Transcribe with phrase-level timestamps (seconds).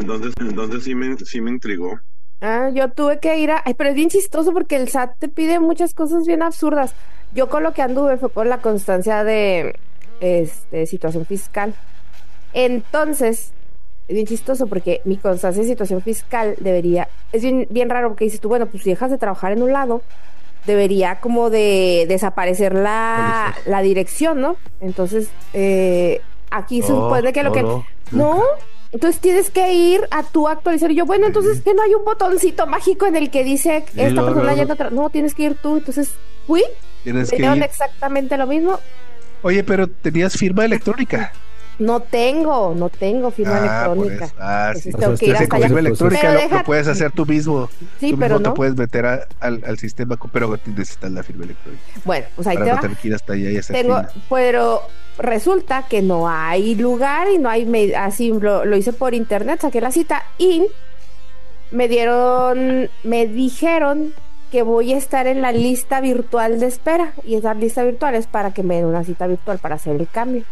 [0.00, 1.98] Entonces, entonces sí me, sí me intrigó.
[2.40, 3.62] Ah, yo tuve que ir a...
[3.64, 6.94] Ay, pero es bien chistoso porque el SAT te pide muchas cosas bien absurdas.
[7.34, 9.78] Yo con lo que anduve fue con la constancia de
[10.20, 11.74] este, situación fiscal.
[12.52, 13.52] Entonces,
[14.08, 17.08] es bien chistoso porque mi constancia de situación fiscal debería...
[17.32, 19.72] Es bien, bien raro porque dices tú, bueno, pues si dejas de trabajar en un
[19.72, 20.02] lado,
[20.66, 24.56] debería como de desaparecer la, la dirección, ¿no?
[24.80, 26.20] Entonces, eh,
[26.50, 27.62] aquí se supone que lo que...
[28.12, 28.42] No,
[28.96, 30.90] entonces tienes que ir a tu actualizar.
[30.90, 34.24] Y yo, bueno, entonces que no hay un botoncito mágico en el que dice esta
[34.24, 35.76] persona ya no, no, tienes que ir tú.
[35.76, 36.10] Entonces
[36.46, 36.62] fui,
[37.04, 37.64] Tienes me que dieron ir.
[37.64, 38.80] exactamente lo mismo.
[39.42, 41.32] Oye, pero tenías firma electrónica.
[41.78, 44.24] No tengo, no tengo firma Ah, por electrónica.
[44.24, 44.34] eso.
[44.40, 44.92] Ah, Entonces sí.
[44.98, 47.68] tengo que ir con firma electrónica Pero lo, deja- lo puedes hacer tú mismo.
[48.00, 48.52] Sí, tú pero mismo no.
[48.54, 51.82] te puedes meter a- al, al sistema, pero necesitas la firma electrónica.
[52.06, 52.80] Bueno, pues ahí para te no va.
[52.80, 54.80] tener que ir hasta allá y hacer Tengo, pero
[55.18, 59.60] resulta que no hay lugar y no hay, me- así lo, lo hice por internet,
[59.60, 60.66] saqué la cita y
[61.70, 64.12] me dieron, me dijeron
[64.52, 68.26] que voy a estar en la lista virtual de espera y esa lista virtual es
[68.26, 70.44] para que me den una cita virtual para hacer el cambio.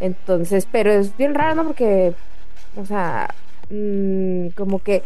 [0.00, 1.64] Entonces, pero es bien raro, ¿no?
[1.64, 2.14] Porque,
[2.76, 3.32] o sea,
[3.70, 5.02] mm, como que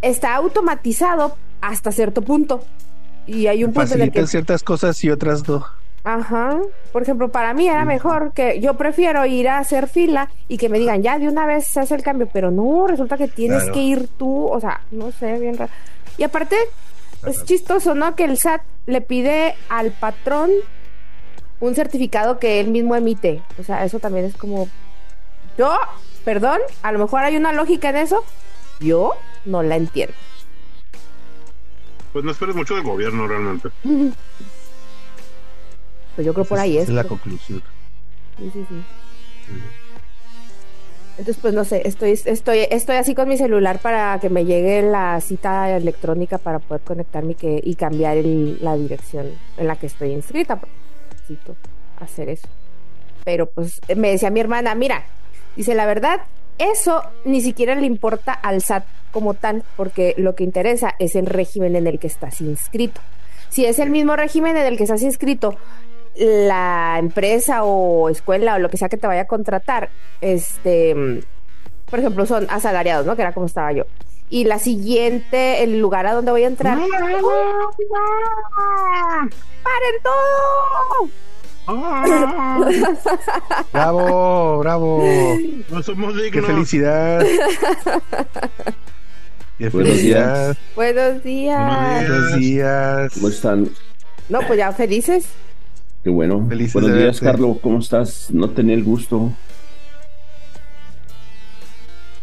[0.00, 2.64] está automatizado hasta cierto punto.
[3.26, 5.66] Y hay un punto en el que ciertas cosas y otras no.
[6.04, 6.58] Ajá.
[6.92, 10.68] Por ejemplo, para mí era mejor que yo prefiero ir a hacer fila y que
[10.68, 13.58] me digan, ya de una vez se hace el cambio, pero no, resulta que tienes
[13.62, 13.74] Claro.
[13.74, 15.70] que ir tú, o sea, no sé, bien raro.
[16.18, 16.56] Y aparte,
[17.26, 18.16] es chistoso, ¿no?
[18.16, 20.50] Que el SAT le pide al patrón
[21.60, 23.40] un certificado que él mismo emite.
[23.60, 24.68] O sea, eso también es como,
[25.56, 25.72] yo,
[26.24, 28.24] perdón, a lo mejor hay una lógica en eso,
[28.80, 29.12] yo
[29.44, 30.14] no la entiendo.
[32.12, 33.68] Pues no esperes mucho del gobierno realmente.
[36.14, 36.84] Pues yo creo por ahí es.
[36.84, 37.62] es la conclusión.
[38.38, 38.82] Sí, sí, sí.
[41.18, 44.80] Entonces, pues no sé, estoy, estoy, estoy así con mi celular para que me llegue
[44.82, 49.26] la cita electrónica para poder conectarme y, que, y cambiar el- la dirección
[49.58, 50.58] en la que estoy inscrita.
[51.12, 51.54] Necesito
[52.00, 52.48] hacer eso.
[53.24, 55.04] Pero pues me decía mi hermana, mira,
[55.54, 56.22] dice la verdad,
[56.58, 61.26] eso ni siquiera le importa al SAT como tal, porque lo que interesa es el
[61.26, 63.00] régimen en el que estás inscrito.
[63.50, 65.56] Si es el mismo régimen en el que estás inscrito,
[66.16, 69.90] la empresa o escuela o lo que sea que te vaya a contratar,
[70.20, 71.22] este,
[71.86, 73.16] por ejemplo, son asalariados, ¿no?
[73.16, 73.84] Que era como estaba yo.
[74.30, 76.78] Y la siguiente, el lugar a donde voy a entrar.
[76.78, 76.90] ¡Paren
[80.02, 81.10] todo!
[83.72, 85.04] Bravo, bravo.
[85.70, 87.24] No somos Qué felicidad.
[89.58, 90.56] Qué Buenos felicidad.
[90.74, 92.08] Buenos días.
[92.08, 93.12] Buenos días.
[93.14, 93.68] ¿Cómo están?
[94.28, 95.26] No, pues ya felices.
[96.02, 96.44] Qué bueno.
[96.48, 97.24] Felices Buenos días, verte.
[97.26, 97.56] Carlos.
[97.62, 98.28] ¿Cómo estás?
[98.32, 99.30] No tenía el gusto.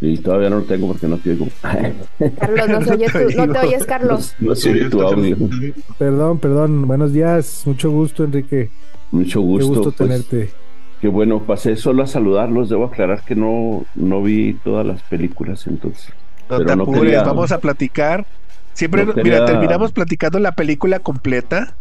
[0.01, 1.47] Y todavía no lo tengo porque no te oigo.
[2.39, 4.35] Carlos, no, se oye tu- no te oyes, Carlos.
[4.39, 5.37] No se oye tu audio.
[5.97, 6.87] Perdón, perdón.
[6.87, 7.63] Buenos días.
[7.65, 8.69] Mucho gusto, Enrique.
[9.11, 9.67] Mucho Qué gusto.
[9.67, 10.49] gusto pues, tenerte.
[11.01, 11.41] Qué bueno.
[11.43, 12.69] Pasé solo a saludarlos.
[12.69, 16.13] Debo aclarar que no, no vi todas las películas entonces.
[16.49, 18.25] No Pero te no apures, quería- vamos a platicar.
[18.73, 21.75] Siempre, no mira, terminamos platicando la película completa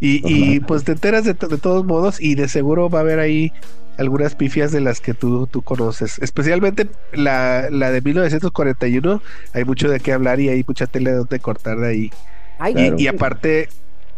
[0.00, 3.18] y, y, pues te enteras de, de todos modos y de seguro va a haber
[3.18, 3.52] ahí
[3.98, 6.18] algunas pifias de las que tú, tú conoces.
[6.20, 9.20] Especialmente la, la de 1941,
[9.52, 12.12] hay mucho de qué hablar y hay mucha tele de donde cortar de ahí.
[12.58, 12.96] Ay, Claro.
[12.98, 13.68] Y aparte,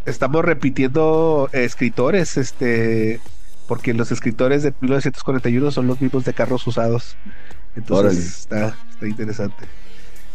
[0.05, 3.19] estamos repitiendo eh, escritores, este,
[3.67, 7.17] porque los escritores de 1941 son los mismos de carros usados.
[7.75, 9.65] Entonces está, está interesante.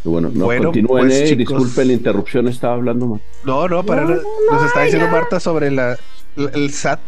[0.03, 0.29] Bueno.
[0.33, 1.35] No Bueno, continúen, pues, eh.
[1.37, 1.57] chicos.
[1.57, 2.47] Disculpen la interrupción.
[2.47, 3.21] Estaba hablando mal.
[3.43, 4.21] No, no, para No, no,
[4.51, 5.11] Nos está diciendo ya.
[5.11, 5.97] Marta sobre la,
[6.35, 6.99] la- el SAT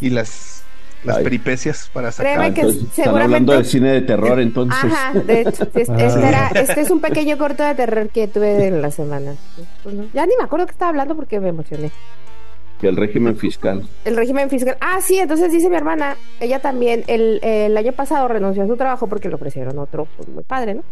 [0.00, 0.64] y las,
[1.04, 1.24] las Ay.
[1.24, 2.36] peripecias para sacar.
[2.38, 4.84] Créeme que Ah, entonces, están seguramente- hablando de cine de terror, entonces.
[4.92, 5.96] Ajá, de hecho, este, Ah.
[6.06, 9.34] este era- este es un pequeño corto de terror que tuve en la semana.
[10.12, 11.92] Ya ni me acuerdo que estaba hablando porque me emocioné.
[12.80, 13.86] Que el régimen fiscal.
[14.04, 14.76] El régimen fiscal.
[14.80, 18.76] Ah, sí, entonces dice mi hermana, ella también el, el año pasado renunció a su
[18.76, 20.82] trabajo porque le ofrecieron otro, pues muy padre, ¿no?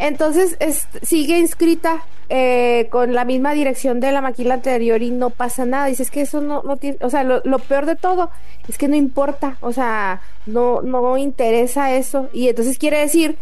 [0.00, 2.02] Entonces es- sigue inscrita
[2.32, 5.86] eh, con la misma dirección de la maquila anterior y no pasa nada.
[5.86, 8.30] Dices que eso no, tiene, o sea, lo, lo peor de todo
[8.68, 12.28] es que no importa, o sea, no, no interesa eso.
[12.32, 13.36] Y entonces quiere decir,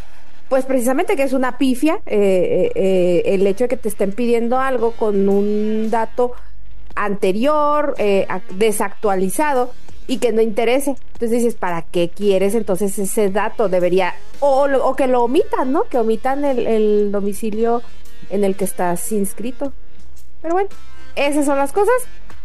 [0.48, 4.12] pues precisamente que es una pifia eh, eh, eh, el hecho de que te estén
[4.12, 6.32] pidiendo algo con un dato
[6.96, 9.70] anterior, eh, ac- desactualizado
[10.08, 10.96] y que no interese.
[11.12, 13.68] Entonces dices, ¿para qué quieres entonces ese dato?
[13.68, 15.84] Debería, o, o que lo omitan, ¿no?
[15.84, 17.82] Que omitan el, domicilio
[18.30, 19.72] en el que estás inscrito.
[20.42, 20.70] Pero bueno,
[21.14, 21.94] esas son las cosas.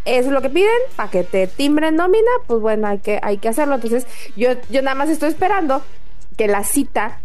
[0.06, 0.68] Eso es lo que piden,
[0.98, 3.76] para que te timbren nómina, pues bueno, hay que, hay que hacerlo.
[3.76, 4.06] Entonces,
[4.36, 5.82] yo, yo nada más estoy esperando
[6.36, 7.22] que la cita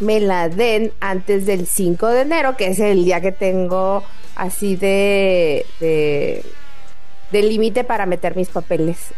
[0.00, 4.02] me la den antes del 5 de enero, que es el día que tengo
[4.36, 9.14] así de, de límite para meter mis papeles.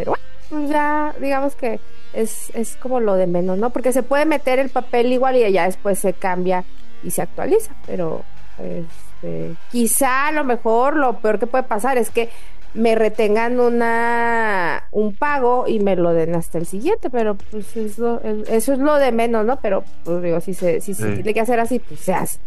[0.00, 1.78] Pero bueno, pues ya digamos que
[2.12, 3.70] es, es como lo de menos, ¿no?
[3.70, 6.64] Porque se puede meter el papel igual y ya después se cambia
[7.02, 8.22] y se actualiza, pero
[8.58, 12.28] este, quizá a lo mejor lo peor que puede pasar es que
[12.72, 18.20] me retengan una un pago y me lo den hasta el siguiente, pero pues eso,
[18.48, 19.60] eso es lo de menos, ¿no?
[19.60, 22.38] Pero pues digo, si se, si se tiene que hacer así, pues se hace.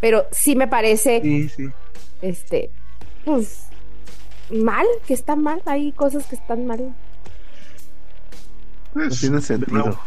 [0.00, 1.66] Pero sí me parece, Sí, sí.
[2.22, 2.70] este,
[3.24, 3.66] pues
[4.52, 6.94] mal, que está mal, hay cosas que están mal.
[8.94, 9.98] No Pues, tiene de sentido.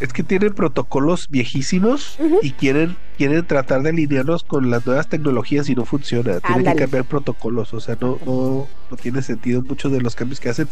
[0.00, 5.68] Es que tienen protocolos viejísimos y quieren, quieren tratar de alinearlos con las nuevas tecnologías
[5.68, 6.40] y no funciona.
[6.40, 7.72] Tienen que cambiar protocolos.
[7.74, 9.62] O sea, no, no, no tiene sentido.
[9.62, 10.68] Muchos de los cambios que hacen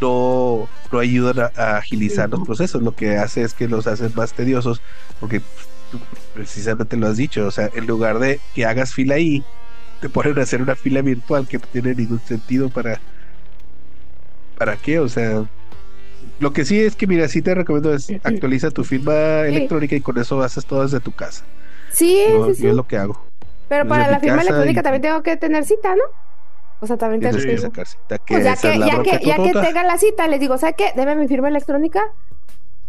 [0.00, 2.82] no, no ayudan a, a agilizar los procesos.
[2.82, 4.80] Lo que hace es que los hacen más tediosos.
[5.18, 5.40] Porque
[5.90, 7.46] pues, precisamente lo has dicho.
[7.46, 9.44] O sea, en lugar de que hagas fila ahí,
[10.02, 13.00] te ponen a hacer una fila virtual que no tiene ningún sentido para.
[14.58, 14.98] ¿Para qué?
[14.98, 15.44] O sea,
[16.40, 20.00] lo que sí es que, mira, sí te recomiendo es actualiza tu firma electrónica y
[20.02, 21.44] con eso haces todo desde tu casa.
[21.88, 22.62] Sí, Yo, sí, sí.
[22.64, 23.26] yo es lo que hago.
[23.68, 26.02] Pero desde para la firma electrónica y- también tengo que tener cita, ¿no?
[26.80, 27.46] O sea, también tengo que...
[27.46, 29.66] que sacar cita, que Pues ya que, ya que, ya que total.
[29.66, 30.92] tenga la cita, les digo, ¿sabe qué?
[30.96, 32.02] Deme mi firma electrónica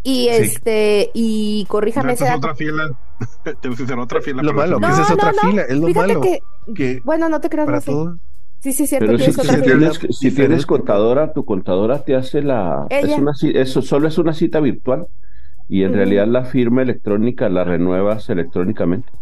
[0.03, 0.27] y Sí.
[0.29, 2.38] este, y corríjame ese dato.
[2.38, 2.89] otra fila.
[3.83, 4.44] Hacer otra fila.
[4.44, 6.21] Lo malo, que esa es otra fila, es lo Fíjate malo.
[6.21, 6.39] que,
[6.75, 8.17] Que bueno, no te creas, para no todo.
[8.59, 12.41] Sí, sí, cierto, Pero si, tienes otra si tienes, si contadora, tu contadora te hace
[12.41, 12.85] la...
[12.89, 15.07] Es una, eso solo es una cita virtual
[15.67, 19.09] y en realidad la firma electrónica la renuevas electrónicamente.
[19.13, 19.19] o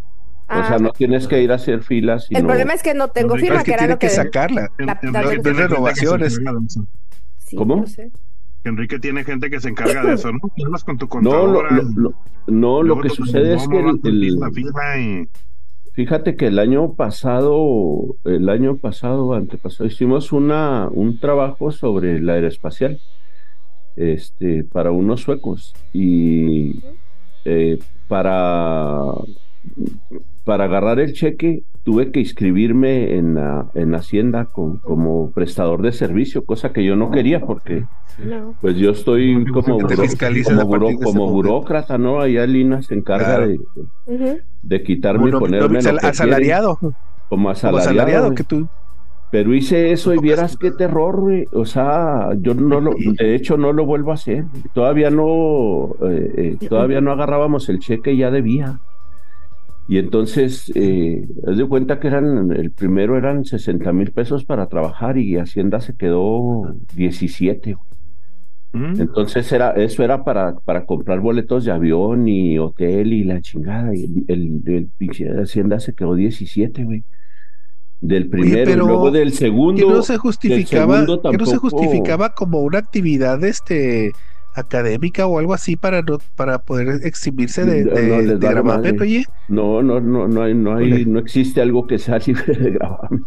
[0.47, 2.27] Ah, sea, no tienes que ir a hacer filas.
[2.29, 4.13] el sino- problema es que no tengo firma, es que que era lo que que...
[4.13, 4.69] sacarla.
[4.77, 6.39] La- la- renovaciones.
[7.39, 7.77] Sí, ¿Cómo?
[7.77, 8.11] no sé.
[8.63, 10.39] Enrique tiene gente que se encarga de eso, ¿no?
[10.65, 11.19] Hablas con tu No, lo,
[11.61, 11.71] contadora.
[11.77, 12.13] lo- lo-
[12.47, 15.27] no, lo luego que sucede es que el- el- y
[15.93, 22.33] Fíjate que el año pasado, el año pasado, antepasado, hicimos una, un trabajo sobre la
[22.33, 22.97] aeroespacial,
[23.97, 26.81] este, para unos suecos y
[27.43, 29.01] eh, para,
[30.45, 35.91] para agarrar el cheque tuve que inscribirme en la, en Hacienda con- como prestador de
[35.91, 37.85] servicio, cosa que yo no quería porque
[38.23, 38.53] No.
[38.61, 39.97] pues yo estoy como, buró-
[40.57, 42.19] como, buró- como burócrata, ¿no?
[42.21, 43.53] Allá Lina se encarga Claro.
[44.61, 46.77] de, quitarme y Como no- ponerme no- lo que asalariado.
[46.77, 46.95] quieren,
[47.29, 47.89] como Como asalariado.
[47.89, 48.35] asalariado güey.
[48.37, 48.67] que tú.
[49.31, 51.45] Pero hice eso y vieras qué terror, güey.
[51.53, 54.43] O sea, yo no lo, de hecho no lo vuelvo a hacer.
[54.73, 58.81] Todavía no, eh, eh, todavía no agarrábamos el cheque y ya debía.
[59.87, 64.67] Y entonces, eh, haz de cuenta que eran, el primero eran 60 mil pesos para
[64.67, 67.73] trabajar y Hacienda se quedó 17.
[67.73, 67.91] güey.
[68.73, 69.01] ¿Mm?
[69.01, 73.93] Entonces era, eso era para, para comprar boletos de avión y hotel y la chingada.
[73.93, 77.03] Y el, el, el pinche de Hacienda se quedó 17, güey.
[77.99, 79.85] Del primero, pero y luego del segundo.
[79.85, 84.11] Que no se justificaba, que no se justificaba como una actividad este
[84.56, 88.98] académica o algo así para no, para poder exhibirse de, de, no, de gravamen.
[89.48, 93.25] No, no, no, no hay, no hay, no existe algo que sea libre de gravamen.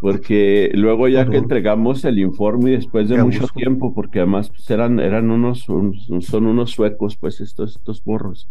[0.00, 4.68] Porque luego ya que entregamos el informe y después de mucho tiempo, porque además pues,
[4.70, 8.48] eran, eran unos, son unos suecos, pues estos, estos morros.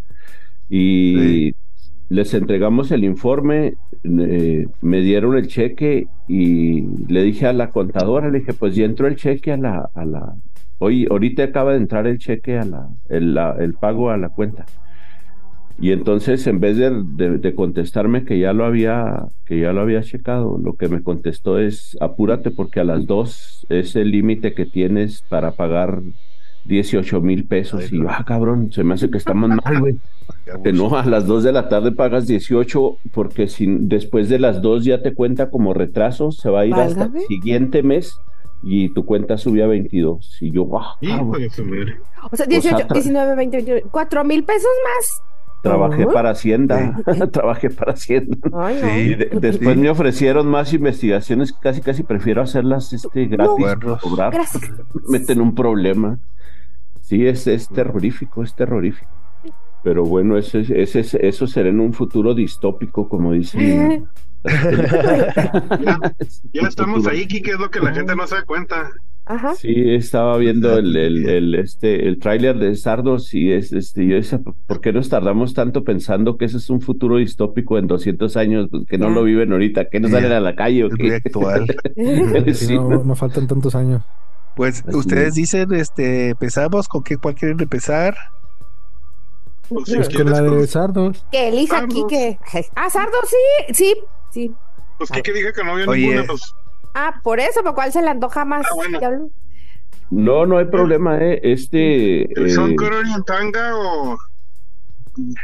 [0.68, 1.54] Y
[2.10, 8.30] les entregamos el informe, eh, me dieron el cheque y le dije a la contadora,
[8.30, 10.36] le dije, pues ya entró el cheque a la, a la,
[10.80, 14.30] hoy, ahorita acaba de entrar el cheque a la, el, la- el pago a la
[14.30, 14.66] cuenta.
[15.80, 19.82] Y entonces, en vez de, de- de contestarme que ya lo había, que ya lo
[19.82, 24.54] había checado, lo que me contestó es apúrate porque a las dos es el límite
[24.54, 26.02] que tienes para pagar
[26.66, 27.90] 18 mil pesos.
[27.92, 29.96] Ay, y ah, cabrón, se me hace que estamos mal, güey.
[30.64, 34.62] Que no, a las 2 de la tarde pagas 18 porque si después de las
[34.62, 37.26] 2 ya te cuenta como retraso, se va a ir hasta el Válgame.
[37.28, 38.18] siguiente mes
[38.64, 40.38] y tu cuenta sube a 22.
[40.42, 41.98] Y yo, ah, Hijo cabrón, de su madre.
[42.32, 45.22] O sea, 18, tra- 19, 20, 21, cuatro mil pesos más.
[45.62, 46.14] trabajé Ujú.
[46.14, 47.00] para Hacienda,
[47.32, 48.38] trabajé para Hacienda.
[48.54, 48.88] Ay, no.
[48.88, 48.94] Sí.
[49.00, 49.82] Y de- después Sí.
[49.82, 53.98] me ofrecieron más investigaciones, casi casi prefiero hacerlas este, gratis, Bueno.
[54.02, 54.62] cobrar, Gracias.
[55.08, 56.20] me meten un problema.
[57.02, 59.10] Sí, es, es terrorífico, es terrorífico.
[59.84, 64.06] Pero bueno, ese, ese, ese- eso será en un futuro distópico, como dicen.
[66.52, 68.92] Ya estamos ahí, Kike, es lo que la gente no se da cuenta.
[69.26, 69.56] Ajá.
[69.56, 74.16] Sí, estaba viendo el, el, el, este, el tráiler de Sardos y es, este, yo
[74.16, 78.36] decía, ¿por qué nos tardamos tanto pensando que ese es un futuro distópico en 200
[78.36, 81.16] años, pues, que no lo viven ahorita, que no salen a la calle o qué?
[81.16, 81.66] actual.
[82.54, 84.04] Sí, no, no faltan tantos años.
[84.58, 85.36] Pues Así ustedes es.
[85.36, 88.16] dicen, este, empezamos, ¿con qué cuál quieren empezar?
[89.74, 91.26] Pues, si Con la de Sardos.
[91.32, 91.94] Que Elisa Sardos.
[91.96, 92.38] aquí que.
[92.76, 93.94] Ah, Sardo, sí, sí,
[94.32, 94.52] sí.
[94.98, 96.02] pues Kike dije que no había Oye.
[96.08, 96.24] ninguna.
[96.28, 96.42] Pues,
[96.96, 98.66] Ah, por eso, por cuál se le antoja más.
[98.70, 99.00] Ah, bueno.
[99.00, 99.30] Diablo.
[100.12, 101.40] No, no hay problema, ¿eh?
[101.44, 102.32] Este.
[102.40, 102.56] ¿El eh,
[103.16, 104.16] en tanga o...?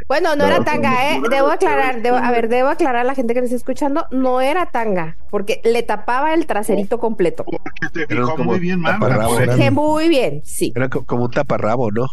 [0.07, 1.21] Bueno, no, No, era tanga, ¿eh?
[1.29, 4.41] Debo aclarar, debo, a ver, debo aclarar a la gente que nos está escuchando, no
[4.41, 7.43] era tanga, porque le tapaba el traserito completo.
[7.45, 8.99] Porque te fijó muy bien, man.
[8.99, 10.71] Pues, Que muy bien, sí.
[10.75, 12.05] Era co- como un taparrabo, ¿no?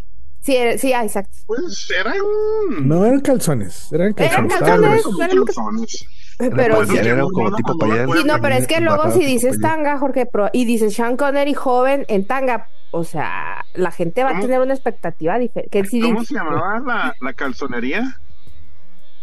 [0.47, 1.37] Sí, era- sí, ah, exacto.
[1.49, 2.87] Pues era un...
[2.89, 4.55] No eran calzones, eran calzones.
[4.55, 4.99] calzones.
[5.01, 6.07] estaban como era lo que- calzones.
[6.39, 7.09] Pero pañal, sí.
[7.09, 8.09] era como tipo pañal.
[8.13, 11.55] Sí, no, pero es que luego si dices tanga, Jorge, pro- y dices Sean Connery
[11.55, 15.85] joven en tanga, o sea, la gente va a tener una expectativa diferente.
[15.87, 18.21] Si ¿Cómo dices- se llamaba la, la calzonería?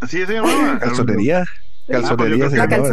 [0.01, 0.77] Así se llamaba.
[0.81, 1.45] Calzonería.
[1.89, 2.31] Ah, pues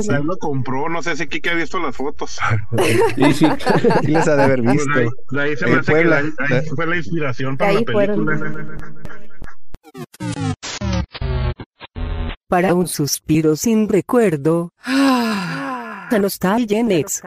[0.07, 2.39] que La lo compró, no sé si Kike ha visto las fotos.
[3.17, 3.47] Sí, sí.
[4.03, 4.93] Sí les ha de haber Pues visto.
[4.99, 6.23] de, ahí, de ahí se me hace Puebla.
[6.23, 8.27] que de ahí, fue la inspiración para la fueron.
[8.27, 8.77] película.
[12.49, 14.73] Para un suspiro sin recuerdo.
[14.87, 17.23] La nostalgia en ex.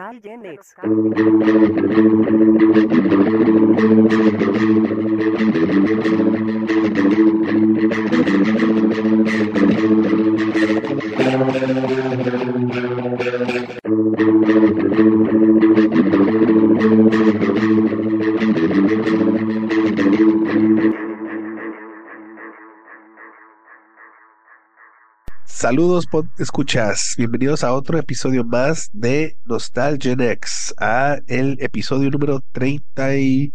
[25.44, 26.06] Saludos,
[26.38, 27.14] escuchas.
[27.18, 33.52] Bienvenidos a otro episodio más de Nostalgia X, a el episodio número 34.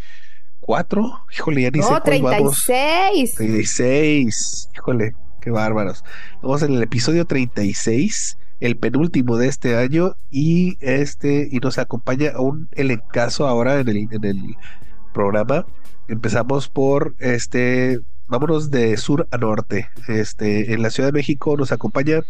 [1.34, 2.64] Híjole, ya ni sé No, vamos.
[2.66, 3.34] 36.
[3.36, 4.70] 36.
[4.76, 6.04] Híjole, qué bárbaros.
[6.42, 12.40] Vamos en el episodio 36, el penúltimo de este año, y este, y nos acompaña
[12.40, 14.56] un elencazo ahora en el, en el
[15.14, 15.66] programa.
[16.08, 19.90] Empezamos por este, vámonos de sur a norte.
[20.08, 22.24] Este, en la Ciudad de México nos acompaña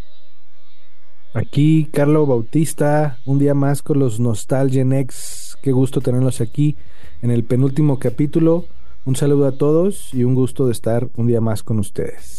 [1.36, 5.54] Aquí Carlo Bautista, un día más con los Nostalgia Next.
[5.62, 6.76] Qué gusto tenerlos aquí
[7.22, 8.66] en el penúltimo capítulo.
[9.06, 12.39] Un saludo a todos y un gusto de estar un día más con ustedes.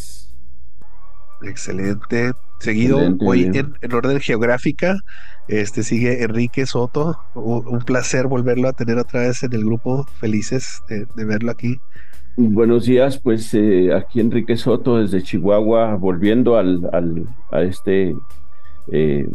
[1.42, 2.32] Excelente.
[2.58, 4.96] Seguido Excelente, hoy en, en orden geográfica,
[5.48, 7.18] este sigue Enrique Soto.
[7.34, 10.06] Un placer volverlo a tener otra vez en el grupo.
[10.20, 11.78] Felices de, de verlo aquí.
[12.36, 18.14] Buenos días, pues eh, aquí Enrique Soto desde Chihuahua, volviendo al, al- a este
[18.92, 19.28] eh,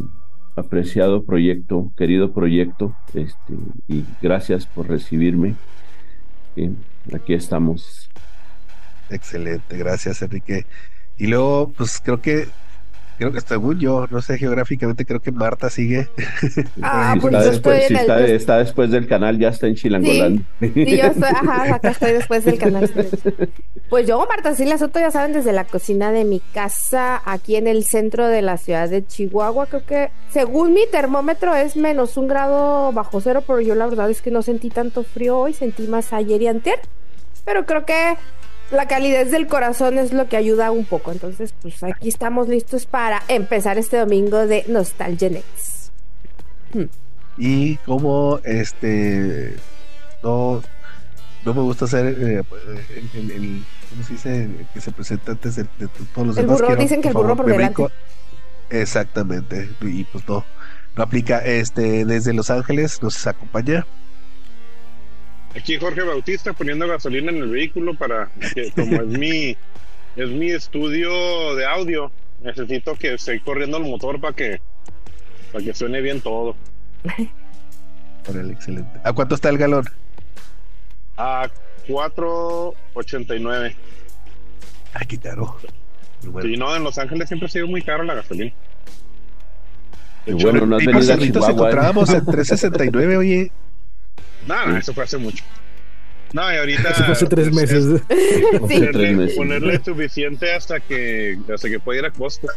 [0.56, 3.54] apreciado proyecto, querido proyecto, este,
[3.86, 5.54] y gracias por recibirme.
[6.56, 6.72] Eh,
[7.14, 8.08] aquí estamos.
[9.10, 10.66] Excelente, gracias Enrique.
[11.18, 12.46] Y luego, pues creo que,
[13.18, 16.08] creo que según yo, no sé geográficamente, creo que Marta sigue.
[16.82, 19.38] Ah, Si pues está, después, estoy si en el- está- yo- está después del canal,
[19.38, 20.46] ya está en Chilangolán.
[20.60, 22.90] Sí, yo estoy, ajá, acá estoy después del canal.
[23.88, 27.66] Pues yo, Marta Silvia Soto, ya saben, desde la cocina de mi casa, aquí en
[27.68, 32.26] el centro de la ciudad de Chihuahua, creo que según mi termómetro es menos un
[32.28, 35.86] grado bajo cero, pero yo la verdad es que no sentí tanto frío hoy, sentí
[35.86, 36.80] más ayer y antier,
[37.44, 38.16] pero creo que
[38.70, 42.86] la calidez del corazón es lo que ayuda un poco, entonces pues aquí estamos listos
[42.86, 45.90] para empezar este domingo de Nostalgia Next.
[47.38, 49.56] Y como este
[50.22, 50.62] no,
[51.44, 52.42] no me gusta hacer eh,
[53.14, 54.48] el, el- el- ¿cómo se dice?
[54.74, 56.56] Que se presenta antes de, de todos los El demás.
[56.58, 57.86] burro, quiero, dicen que el burro favor, por delante.
[58.70, 59.70] Exactamente.
[59.82, 60.44] Y pues no,
[60.96, 61.38] no aplica.
[61.44, 63.86] Este, desde Los Ángeles nos acompaña.
[65.56, 69.56] Aquí Jorge Bautista poniendo gasolina en el vehículo para que como es mi
[70.16, 72.10] es mi estudio de audio,
[72.42, 74.60] necesito que esté corriendo el motor para que
[75.52, 76.56] para que suene bien todo.
[78.24, 79.00] Por el excelente.
[79.04, 79.84] ¿A cuánto está el galón?
[81.16, 81.48] A
[81.86, 83.74] 4.89.
[84.92, 85.56] Ay, qué caro.
[86.24, 86.48] Bueno.
[86.48, 88.52] Sí, no, en Los Ángeles siempre ha sido muy caro la gasolina.
[90.26, 91.48] Y bueno, no has venido a Chihuahua.
[91.48, 91.52] ¿eh?
[91.52, 93.52] encontrábamos en 369, oye.
[94.46, 95.44] No, no, eso fue hace mucho.
[96.32, 97.84] No, y ahorita Eso fue hace tres es- meses.
[97.84, 98.08] es Sí.
[98.48, 99.36] Tres ponerle, meses.
[99.36, 102.48] ponerle suficiente hasta que hasta que pueda ir a Costco.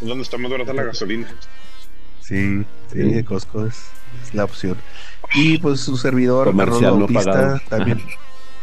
[0.00, 1.26] Es donde está más barata la gasolina.
[2.20, 3.12] Sí, sí, Sí.
[3.12, 3.76] de Costco es,
[4.26, 4.76] es la opción.
[5.34, 7.60] Y pues su servidor, Comercial no Bautista, pagado.
[7.68, 8.00] también.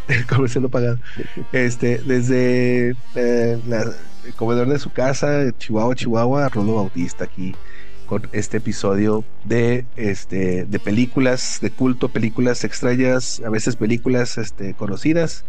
[0.30, 1.00] comercial no pagado.
[1.52, 3.92] Este, desde eh, la-
[4.26, 7.54] el comedor de su casa, Chihuahua, Chihuahua, Arnoldo Bautista aquí
[8.32, 15.46] este episodio de este de películas de culto, películas extrañas, a veces películas este conocidas,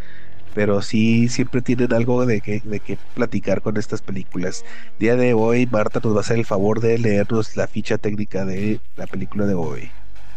[0.54, 4.64] pero sí siempre tienen algo de que, de que platicar con estas películas.
[4.98, 8.44] Día de hoy, Marta nos va a hacer el favor de leernos la ficha técnica
[8.44, 9.90] de la película de hoy.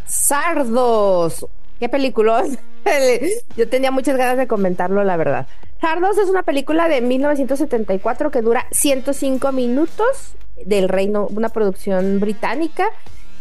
[0.08, 1.46] Sardos,
[1.80, 2.58] qué peliculón.
[3.58, 5.48] Yo tenía muchas ganas de comentarlo, la verdad.
[5.82, 12.92] Sardos es una película de 1974 que dura 105 minutos del Reino, una producción británica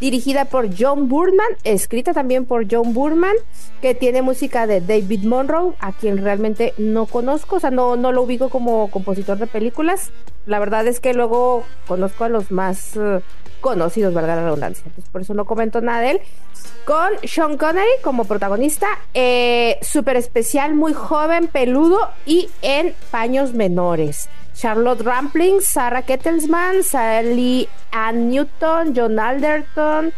[0.00, 3.34] dirigida por John Burman, escrita también por John Burman,
[3.80, 8.12] que tiene música de David Monroe, a quien realmente no conozco, o sea, no, no
[8.12, 10.10] lo ubico como compositor de películas.
[10.46, 13.20] La verdad es que luego conozco a los más eh,
[13.60, 16.20] conocidos, valga la redundancia, entonces por eso no comento nada de él.
[16.84, 24.28] Con Sean Connery como protagonista, eh, súper especial, muy joven, peludo y en paños menores.
[24.54, 30.12] Charlotte Rampling, Sarah Kettelsman, Sally Ann Newton, John Alderton,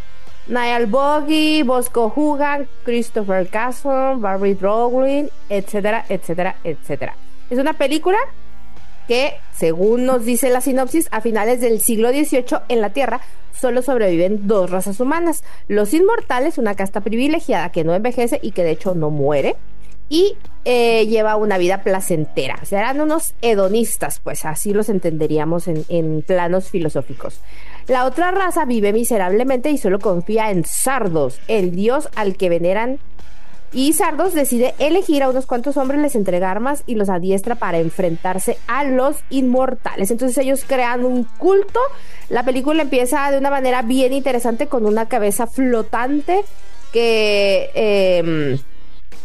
[0.46, 7.16] Niall Boggy, Bosco Hugan, Christopher Castle, Barbie Drowling, etcétera, etcétera, etcétera.
[7.50, 8.18] Es una película
[9.08, 13.20] que, según nos dice la sinopsis, a finales del siglo XVIII en la Tierra
[13.58, 15.42] solo sobreviven dos razas humanas.
[15.66, 19.56] Los inmortales, una casta privilegiada que no envejece y que de hecho no muere,
[20.08, 22.58] y eh, lleva una vida placentera.
[22.62, 27.40] O sea, eran unos hedonistas, pues así los entenderíamos en, en, planos filosóficos.
[27.88, 32.98] La otra raza vive miserablemente y solo confía en Sardos, el dios al que veneran.
[33.72, 37.78] Y Sardos decide elegir a unos cuantos hombres, les entrega armas y los adiestra para
[37.78, 40.10] enfrentarse a los inmortales.
[40.10, 41.80] Entonces ellos crean un culto.
[42.30, 46.44] La película empieza de una manera bien interesante con una cabeza flotante
[46.92, 47.70] que...
[47.74, 48.58] Eh,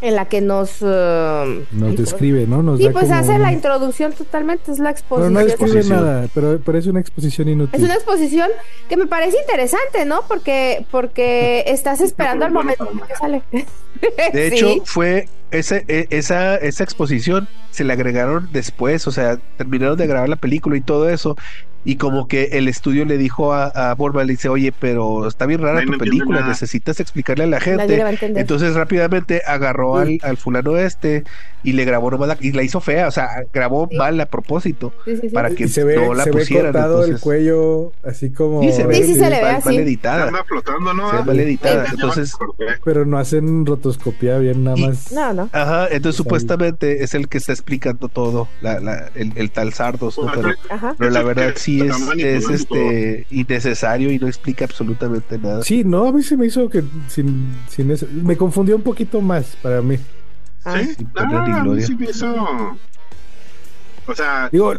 [0.03, 2.61] en la que nos uh, nos describe, ¿no?
[2.61, 5.33] Nos sí, pues hace la introducción totalmente, es la exposición.
[5.33, 7.79] Pero no describe nada, pero, pero, es una exposición inútil.
[7.79, 8.49] Es una exposición
[8.89, 10.23] que me parece interesante, ¿no?
[10.27, 13.43] Porque porque estás esperando al momento que sale.
[14.33, 14.81] De hecho, sí.
[14.85, 20.35] fue ese, esa, esa exposición se le agregaron después, o sea, terminaron de grabar la
[20.35, 21.37] película y todo eso,
[21.85, 25.45] y como que el estudio le dijo a, a Borba, le dice, oye, pero está
[25.45, 26.49] bien rara tu no película, nada.
[26.51, 27.87] necesitas explicarle a la gente.
[27.87, 28.41] le va a entender.
[28.41, 31.23] Entonces rápidamente agarró al, al fulano este
[31.65, 33.97] y le grabó nomás la, y la hizo fea, o sea, grabó Sí.
[33.97, 35.29] mal a propósito Sí, sí, sí.
[35.29, 36.71] para que Y se ve, no la se ve pusieran.
[36.73, 38.61] cortado el entonces- cuello, así como...
[38.63, 39.65] Sí, se ve, Sí, sí se le ve mal, así.
[39.65, 40.27] mal Se editada.
[40.27, 41.09] anda flotando, ¿no?
[41.09, 41.85] Se ve mal editada.
[41.91, 42.35] Entonces.
[42.83, 45.11] Pero no hacen rotoscopía bien, nada Y- más.
[45.13, 45.49] No, no.
[45.53, 50.17] Ajá, entonces supuestamente es el que está explicando todo, la, la, el, el tal Sardos,
[50.17, 50.25] ¿no?
[50.33, 50.95] Pues, Pero, Ajá.
[50.97, 55.63] pero la el verdad que sí es, es este innecesario y no explica absolutamente nada.
[55.63, 58.07] Sí, no, a mí se me hizo que sin, sin eso...
[58.11, 59.97] Me confundió un poquito más para mí.
[60.65, 60.79] Ah.
[60.81, 62.77] Sí, Sí, a mí sí me hizo.
[64.07, 64.73] O sea, Digo,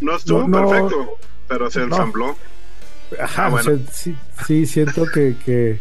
[0.00, 0.68] no estuvo no, no.
[0.68, 1.10] perfecto,
[1.48, 1.86] pero se No.
[1.86, 2.36] ensambló.
[3.20, 3.72] Ajá, Ah, bueno.
[3.72, 4.14] o sea, sí,
[4.46, 5.80] sí, siento que, que,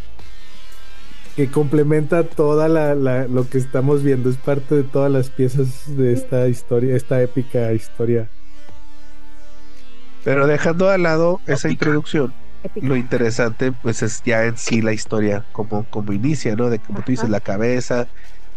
[1.35, 5.95] que complementa toda la, la- lo que estamos viendo, es parte de todas las piezas
[5.97, 8.27] de esta historia, esta épica historia.
[10.23, 11.69] Pero dejando al lado esa Épica.
[11.69, 12.35] introducción,
[12.79, 16.69] lo interesante pues es ya en sí la historia, como, como inicia, ¿no?
[16.69, 17.31] De como tú dices, Ajá.
[17.31, 18.07] la cabeza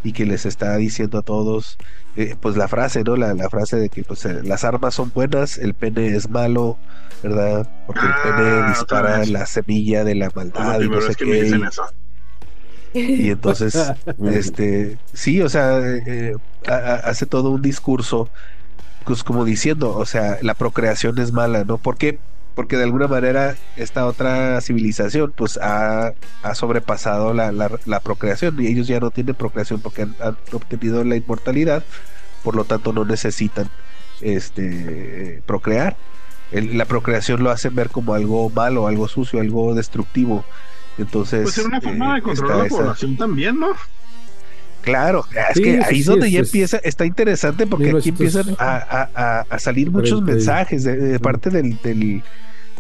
[0.03, 1.79] y que les está diciendo a todos,
[2.15, 3.17] eh, pues la frase, ¿no?
[3.17, 6.81] La, la frase de que pues eh, las armas son buenas, el pene es malo,
[7.23, 7.65] ¿verdad?
[7.85, 9.27] Porque el Ah, pene dispara otra vez.
[9.27, 11.39] la semilla de la la maldad y no sé vez que me qué.
[11.39, 11.85] dicen y- eso.
[13.17, 16.33] Y entonces, este, sí, o sea, eh,
[16.67, 18.31] ha- ha- hace todo un discurso,
[19.05, 21.79] pues como diciendo, o sea, la procreación es mala, ¿no?
[21.79, 22.19] ¿Por qué?
[22.55, 26.13] Porque de alguna manera esta otra civilización, pues ha,
[26.43, 30.37] ha sobrepasado la, la- la procreación y ellos ya no tienen procreación porque han, han
[30.53, 31.83] obtenido la inmortalidad,
[32.45, 33.69] por lo tanto no necesitan,
[34.39, 35.97] este, procrear.
[36.53, 40.45] El- la procreación lo hacen ver como algo malo, algo sucio, algo destructivo.
[40.99, 43.69] Entonces, Pues era una forma eh, de controlar la esa- población también, ¿no?
[44.85, 48.13] Claro, es Sí, que ahí es donde es- ya empieza, está interesante porque aquí 1900
[48.13, 48.77] empiezan a,
[49.15, 52.25] a- a- salir muchos 40 y- mensajes de, parte del, del,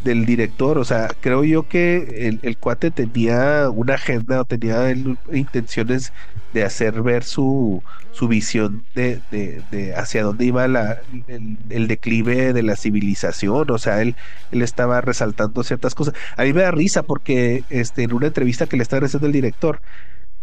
[0.01, 0.79] del director.
[0.79, 4.93] O sea, creo yo que el, el cuate tenía una agenda o tenía
[5.33, 6.12] intenciones
[6.53, 11.88] de hacer ver su, su visión de, de, de hacia dónde iba la, el, el
[11.88, 13.71] declive de la civilización.
[13.71, 14.17] O sea, él,
[14.51, 16.14] él estaba resaltando ciertas cosas.
[16.37, 19.33] A mí me da risa porque este, en una entrevista que le estaba haciendo el
[19.33, 19.81] director,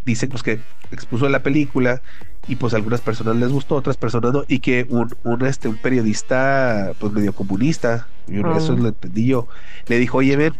[0.05, 0.59] dicen pues que
[0.91, 2.01] expuso la película
[2.47, 5.67] y pues a algunas personas les gustó, otras personas no, y que un, un, este,
[5.67, 8.57] un periodista pues medio comunista, yo Ah.
[8.57, 9.47] eso lo entendí yo,
[9.87, 10.53] le dijo, oye, ven,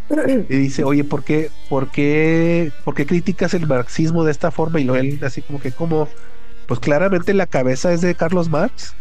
[0.50, 4.80] y dice, oye, ¿por qué, por qué, por qué criticas el marxismo de esta forma?
[4.80, 6.08] Y lo él así como que como,
[6.68, 8.96] pues claramente la cabeza es de Carlos Marx.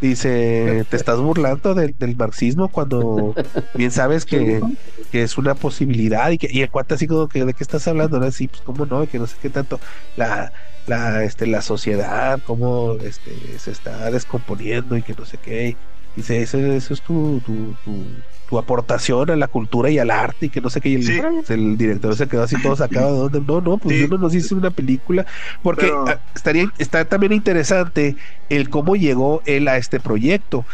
[0.00, 3.36] Dice, te estás burlando del, del marxismo cuando
[3.72, 4.64] bien sabes que,
[5.10, 7.88] que es una posibilidad y que y el cuate así como que de qué estás
[7.88, 8.26] hablando, ¿no?
[8.26, 9.80] Así, pues cómo no, que no sé qué tanto.
[10.14, 10.52] La
[10.86, 15.80] la este la sociedad cómo este se está descomponiendo y que no sé qué.
[16.14, 20.46] Dice, eso, eso es tu, tu, tu, tu aportación a la cultura y al arte
[20.46, 20.88] y que no sé qué.
[20.90, 21.20] Y el, Sí.
[21.48, 23.28] el director se quedó así todo sacado.
[23.28, 23.52] de onda.
[23.52, 24.02] No, no, pues Sí.
[24.02, 25.26] yo no nos hice una película.
[25.62, 28.16] Porque Pero- ah, estaría, está también interesante
[28.48, 30.64] el cómo llegó él a este proyecto.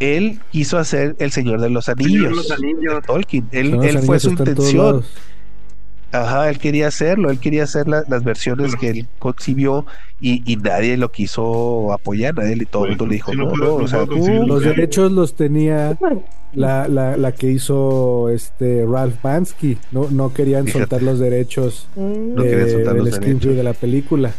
[0.00, 2.12] Él quiso hacer El Señor de los Anillos.
[2.12, 2.94] Señor de los Anillos.
[2.94, 3.48] de Tolkien.
[3.52, 5.04] Él, Los él fue anillos su intención.
[6.10, 9.84] Ajá, él quería hacerlo, él quería hacer la- las versiones Pero- que él concibió
[10.20, 13.74] y, y nadie lo quiso apoyar, nadie le todo el mundo le dijo, no, no
[13.74, 14.46] o sea, tú-.
[14.46, 15.98] Los derechos los tenía
[16.54, 19.76] la, la, la que hizo este Ralph Bansky.
[19.92, 20.80] No, no querían Fíjate.
[20.84, 22.34] soltar los derechos Mm.
[22.34, 23.56] No querían de- soltar del los screenplay derechos.
[23.56, 24.32] de la película.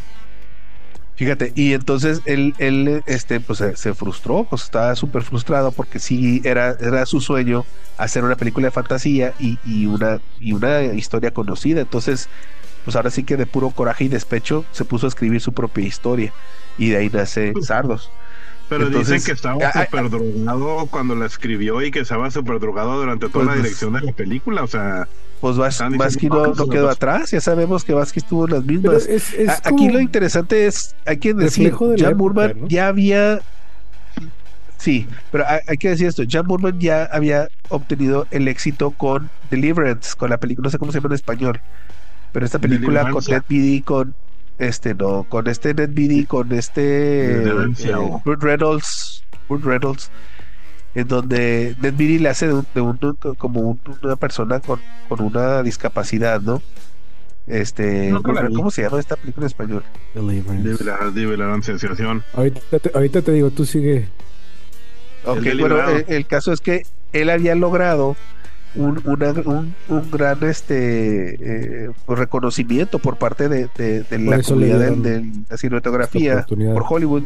[1.19, 5.99] Fíjate, y entonces él, él este, pues se, se frustró, pues estaba súper frustrado porque
[5.99, 10.83] sí era, era su sueño hacer una película de fantasía y, y una, y una
[10.85, 11.81] historia conocida.
[11.81, 12.29] Entonces,
[12.85, 15.85] pues ahora sí que de puro coraje y despecho se puso a escribir su propia
[15.85, 16.33] historia
[16.77, 18.13] y de ahí nace Sardos.
[18.69, 22.99] Pero Entonces, dicen que estaba súper drogado cuando la escribió y que estaba súper drogado
[22.99, 24.63] durante toda Pues, la dirección de la película.
[24.63, 25.07] O sea,
[25.41, 28.19] Pues Vas- Están Vasky diciendo, no, "Ah, no que quedó atrás, ya sabemos que Vasky
[28.19, 29.07] estuvo en las mismas.
[29.07, 32.67] es, es A- Aquí lo interesante es, hay que decir, de Jan Burman ¿no?
[32.67, 33.41] ya había,
[34.77, 40.13] sí, pero hay, que decir esto, Jan Burman ya había obtenido el éxito con Deliverance,
[40.17, 41.61] con la película, no sé cómo se llama en español,
[42.31, 43.23] pero esta película con.
[43.27, 44.13] Ned Beatty, con
[44.59, 47.53] este, no, con este Beatty, con este eh,
[48.25, 50.11] Burt Reynolds, Burt Reynolds,
[50.95, 52.97] en donde Ned Beatty le hace de, un- de un-
[53.37, 56.61] como un- una persona con, con una discapacidad, ¿no?
[57.47, 58.49] Este, No, claro.
[58.53, 59.83] ¿cómo se llama esta película en español?
[60.13, 60.83] Deliverance.
[60.83, 62.23] de la, de la sensación.
[62.35, 64.07] Ahorita, te, ahorita te digo, tú sigue.
[65.25, 68.15] Ok, bueno, el caso es que él había logrado
[68.73, 74.79] un, una- un, un gran este eh, reconocimiento por parte de, de- de la comunidad
[74.79, 77.23] de, de la cinematografía por Hollywood.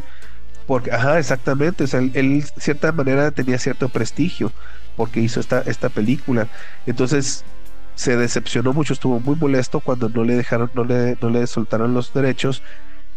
[0.66, 1.84] Porque, ajá, exactamente.
[1.84, 4.52] O sea, él, de cierta manera tenía cierto prestigio
[4.96, 6.48] porque hizo esta, esta película.
[6.86, 7.44] Entonces
[7.94, 11.94] se decepcionó mucho, estuvo muy molesto cuando no le dejaron, no le, no le soltaron
[11.94, 12.62] los derechos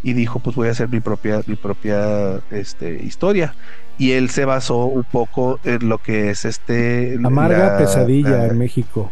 [0.04, 3.56] y dijo pues voy a hacer mi propia, mi propia este, historia.
[3.98, 8.46] Y él se basó un poco en lo que es este Amarga la- pesadilla la-
[8.48, 9.12] en México.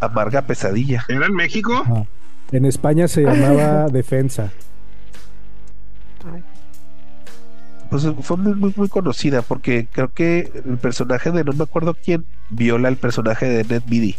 [0.00, 1.04] amarga pesadilla.
[1.08, 1.74] ¿Era en México?
[1.84, 2.04] Ajá.
[2.52, 4.50] En España se llamaba Defensa.
[7.90, 11.94] Pues fue muy, muy, muy conocida porque creo que el personaje de no me acuerdo
[11.94, 14.16] quién viola el personaje de Ned Beatty.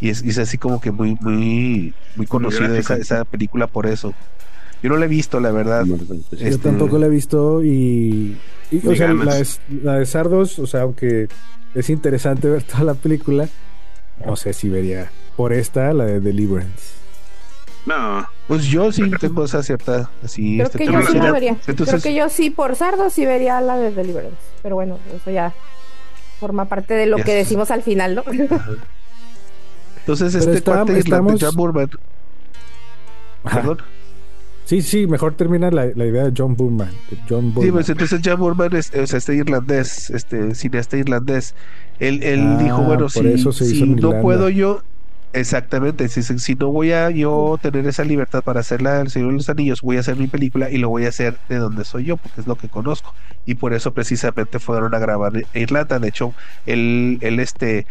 [0.00, 3.86] Y es, y es así como que muy, muy, muy conocida esa, esa película por
[3.86, 4.12] eso.
[4.82, 5.84] Yo no la he visto, la verdad.
[5.86, 5.96] Yo
[6.32, 8.36] Este- tampoco la he visto y,
[8.70, 9.46] y, o sea, la de,
[9.82, 11.28] la de Sardos, o sea, aunque
[11.74, 13.48] es interesante ver toda la película,
[14.24, 16.94] no sé si vería por esta, la de Deliverance.
[17.86, 18.26] No.
[18.48, 20.54] Pues yo sí tengo esa cierta así.
[20.56, 21.56] Creo este, que yo sí la vería.
[21.66, 24.36] Entonces, Creo que yo sí, por sardo, sí vería la de Deliverance.
[24.62, 25.52] Pero bueno, eso ya
[26.40, 28.22] forma parte de lo que decimos al final, ¿no?
[30.00, 31.90] entonces Pero este está- cuate estamos- Jan Burman,
[33.44, 33.56] Ajá.
[33.60, 33.78] perdón.
[34.64, 36.90] Sí, sí, mejor termina la, la idea de John Burman.
[37.10, 37.72] de John Sí, Burman.
[37.72, 41.54] pues entonces Jan Burman es, sea, este irlandés, este cineasta irlandés,
[41.98, 44.82] él, él Ah, dijo, bueno, si, si no puedo yo,
[45.34, 49.36] exactamente, si, si no voy a yo tener esa libertad para hacerla El Señor de
[49.36, 52.04] los Anillos, voy a hacer mi película y lo voy a hacer de donde soy
[52.04, 53.12] yo, porque es lo que conozco.
[53.44, 55.98] Y por eso precisamente fueron a grabar en Irlanda.
[55.98, 56.32] De hecho,
[56.64, 57.86] él, él este,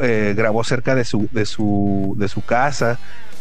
[0.00, 2.98] eh, grabó cerca de su, de su, de su casa.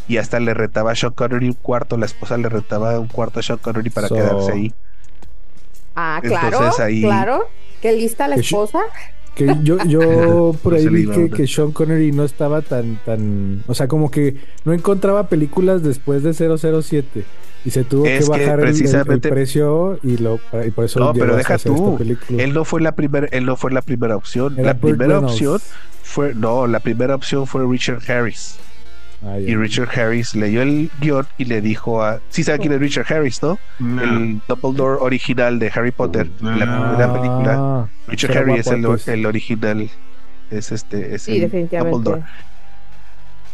[0.07, 3.39] Y hasta le rentaba a Sean Connery un cuarto, la esposa le rentaba un cuarto
[3.39, 4.73] a Sean Connery para So- quedarse ahí.
[5.95, 7.47] Ah, claro, Entonces, ahí- claro.
[7.81, 8.79] Qué lista la Que esposa.
[9.35, 13.73] Que yo, yo por ahí vi que, que Sean Connery no estaba tan, tan, o
[13.73, 17.25] sea, como que no encontraba películas después de 007
[17.65, 20.85] y se tuvo Es que que bajar el- el, precisamente- precio y lo y por
[20.85, 21.97] eso No, pero deja tú.
[21.97, 22.43] película.
[22.43, 24.53] Él no fue la primera, él no fue la primera opción.
[24.57, 25.33] Era la primera Reynolds.
[25.33, 25.59] opción
[26.03, 28.57] fue, no, la primera opción fue Richard Harris.
[29.25, 29.39] Ah.
[29.39, 33.11] Y Richard Harris leyó el guion y le dijo a, sí sabe quién es Richard
[33.11, 33.57] Harris, ¿no?
[33.79, 34.03] No.
[34.03, 37.55] El Dumbledore original de Harry Potter, la primera película.
[37.57, 39.07] Ah, Richard Harris es el, antes.
[39.07, 39.89] el original,
[40.51, 41.91] es este, es Sí, el definitivamente.
[41.91, 42.23] Dumbledore.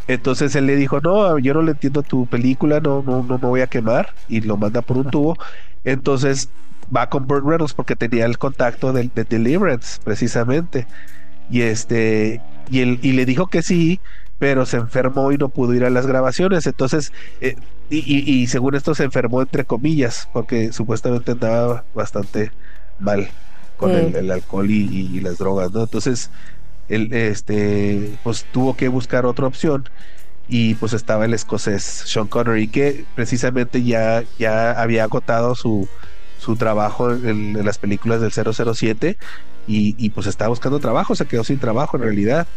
[0.08, 3.46] Entonces él le dijo, no, yo no le entiendo tu película, no, no, no me
[3.48, 5.36] voy a quemar, y lo manda por un tubo.
[5.84, 6.50] Entonces
[6.94, 10.86] va con Burt Reynolds porque tenía el contacto de, de Deliverance, precisamente.
[11.48, 14.00] Y este, y él, y le dijo que sí,
[14.42, 16.66] pero se enfermó y no pudo ir a las grabaciones.
[16.66, 17.54] Entonces, eh,
[17.88, 22.50] y, y- y según esto se enfermó entre comillas, porque supuestamente andaba bastante
[22.98, 23.36] mal
[23.76, 25.82] con el, el alcohol y, y- y las drogas, ¿no?
[25.82, 26.30] Entonces,
[26.88, 29.84] él este pues tuvo que buscar otra opción
[30.46, 35.90] y pues estaba el escocés Sean Connery que precisamente ya ya había agotado su
[36.36, 39.16] su trabajo en, en las películas del 007
[39.64, 42.48] y, y pues estaba buscando trabajo, se quedó sin trabajo en realidad.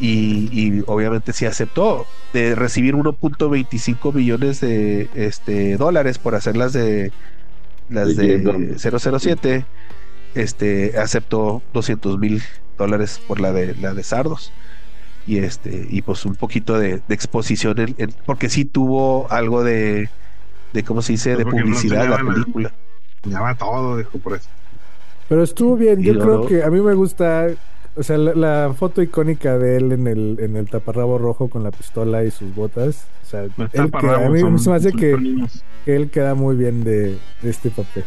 [0.00, 6.72] Y, y obviamente sí aceptó de recibir 1.25 millones de este, dólares por hacer las
[6.72, 7.12] de
[7.90, 8.98] las De de James Bond.
[9.00, 9.66] 007
[10.34, 12.42] este aceptó 200 mil
[12.78, 14.52] dólares por la de la de Sardos
[15.26, 19.64] y este y pues un poquito de, de exposición en- en- porque sí tuvo algo
[19.64, 20.08] de
[20.72, 22.72] de cómo se dice de Porque no publicidad la a- película
[23.26, 24.48] va todo, dijo por eso.
[25.28, 27.48] Pero estuvo bien, yo creo que a mí me gusta,
[27.96, 31.62] o sea, la, la foto icónica de él en el, en el taparrabo rojo con
[31.62, 34.70] la pistola y sus botas, o sea, él está que- para a mí son- se
[34.70, 35.16] me hace que,
[35.84, 38.04] que él queda muy bien de, de este papel.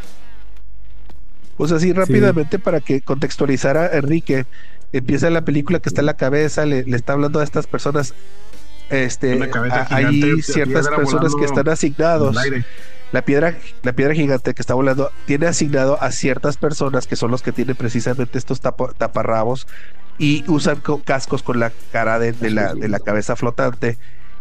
[1.57, 4.45] Pues así rápidamente para que contextualizara Enrique,
[4.91, 8.13] empieza la película que está en la cabeza, le, le está hablando a estas personas,
[8.89, 9.33] este,
[9.81, 12.65] a- gigante hay ciertas personas que están asignados, En el aire.
[13.13, 17.31] La piedra, la piedra gigante que está volando tiene asignado a ciertas personas que son
[17.31, 19.67] los que tienen precisamente estos tapa- taparrabos
[20.17, 23.97] y usan co- cascos con la cara de, de la, de la cabeza flotante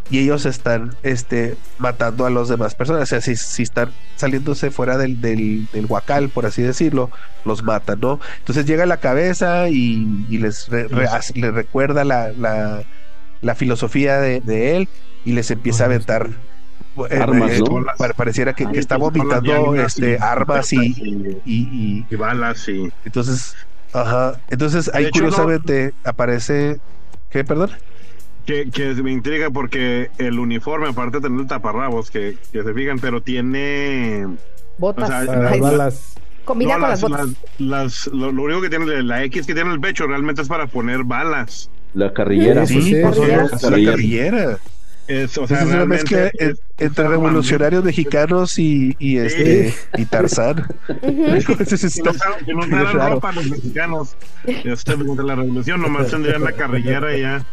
[0.09, 3.03] y ellos están este, matando a los demás personas.
[3.03, 7.09] O sea, si, si están saliéndose fuera del, del, del huacal, por así decirlo,
[7.45, 8.19] los matan, ¿no?
[8.39, 12.83] Entonces llega la cabeza y, y les, re- re- as- les recuerda la, la,
[13.41, 14.89] la filosofía de, de él
[15.25, 16.29] y les empieza a aventar.
[17.09, 22.15] Eh, Armas, eh, pareciera que, que está vomitando este, armas y, y, y, y- y
[22.15, 23.55] balas y entonces,
[23.93, 26.79] ajá, entonces ahí no- curiosamente aparece,
[27.29, 27.71] ¿qué, perdón?
[28.45, 32.73] que, que me intriga porque el uniforme, aparte de tener el taparrabos, que, que se
[32.73, 34.27] fijan, pero tiene
[34.77, 35.05] Botas.
[35.05, 36.13] O sea, Para Ay, las balas.
[36.43, 37.27] combina no, con las, las, botas.
[37.27, 40.41] las- las- lo, lo único que tiene la X que tiene en el pecho realmente
[40.41, 41.69] es para poner balas.
[41.93, 42.65] La carrillera.
[42.65, 43.11] Sí, la
[43.61, 44.57] carrillera.
[45.05, 49.73] Es, o sea, es una mezcla es- en- es entre revolucionarios mexicanos y, y este
[49.97, 50.65] y Tarzán.
[50.87, 51.25] Ujú.
[51.35, 53.13] Entonces Si está- no usaran- si no es usaran raro.
[53.15, 57.45] ropa los mexicanos este, durante la revolución, nomás tendrían la carrillera y ya.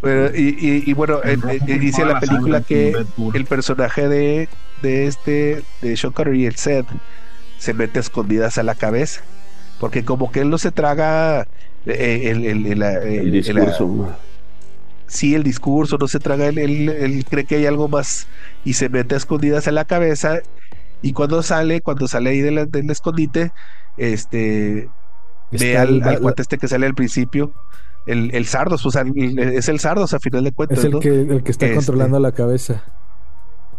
[0.00, 1.20] Pero, y, y- y bueno,
[1.66, 2.94] inicia la película que
[3.34, 4.48] el personaje de,
[4.82, 6.86] de este, de Sean Connery, el Seth,
[7.58, 9.22] se mete a escondidas a la cabeza.
[9.80, 11.46] Porque como que él no se traga
[11.86, 14.16] eh, el, el, el- la- El el- discurso.
[15.08, 18.28] Sí, el discurso, no se traga, él, él- él cree que hay algo más
[18.64, 20.38] y se mete a escondidas a la cabeza.
[21.02, 23.50] Y cuando sale, cuando sale ahí de la- del escondite,
[23.96, 24.88] este
[25.50, 27.52] ve Está al, al cuate este que sale al principio,
[28.06, 30.90] el, el Sardos, o sea, el- es el Sardos a final de cuentas, es el
[30.92, 31.00] ¿no?
[31.00, 31.76] que, el que está Este.
[31.76, 32.84] controlando la cabeza.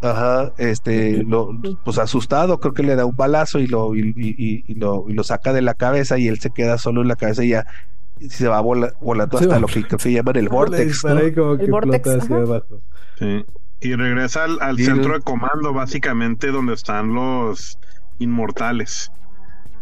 [0.01, 1.51] Ajá, este, lo,
[1.83, 5.03] pues asustado, creo que le da un balazo y lo, y, y- y- y lo,
[5.09, 7.49] y lo saca de la cabeza y él se queda solo en la cabeza y
[7.49, 7.65] ya
[8.29, 12.03] se va vola- volando Se hasta va lo que que llaman el vortex, que vortex,
[12.03, 12.43] flota hacia ajá.
[12.43, 12.81] abajo.
[13.17, 13.45] Sí.
[13.81, 17.77] Y regresa al, al Y centro de comando, básicamente, donde están los
[18.19, 19.11] inmortales.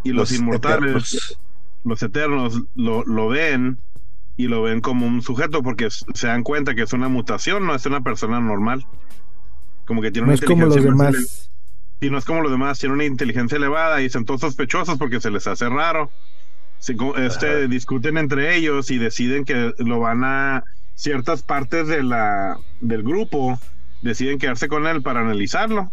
[0.04, 0.78] Y los, Los inmortales,
[1.14, 1.40] eternos.
[1.84, 3.78] los eternos, lo, lo ven
[4.36, 7.74] y lo ven como un sujeto porque se dan cuenta que es una mutación, no
[7.74, 8.86] es una persona normal.
[9.84, 11.50] Como que tiene No una es como los inteligencia más demás.
[12.00, 15.20] Y no es como los demás, tiene una inteligencia elevada y son todos sospechosos porque
[15.20, 16.10] se les hace raro.
[16.78, 17.56] Se este, Ajá.
[17.68, 20.64] discuten entre ellos y deciden que lo van a
[20.94, 23.58] ciertas partes de la del grupo
[24.02, 25.92] deciden quedarse con él para analizarlo.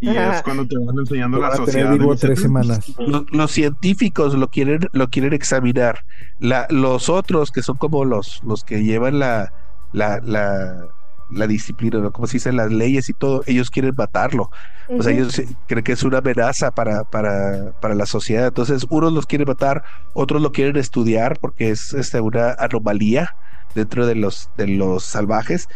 [0.00, 0.36] Y Ajá.
[0.38, 1.92] es cuando te van enseñando Lo la van a tener sociedad.
[1.98, 2.92] vivo los tres semanas.
[2.98, 6.00] Lo- Los, científicos lo quieren, lo quieren examinar.
[6.40, 9.52] La, los otros, que son como los, los que llevan la,
[9.92, 10.88] la, la,
[11.34, 12.12] la disciplina, ¿no?
[12.12, 14.50] como se dice, las leyes y todo, ellos quieren matarlo.
[14.88, 18.48] O sea, ellos creen que es una amenaza para, para, para la sociedad.
[18.48, 23.30] Entonces, unos los quieren matar, otros lo quieren estudiar porque es este, una anomalía
[23.74, 25.68] dentro de los, de los salvajes.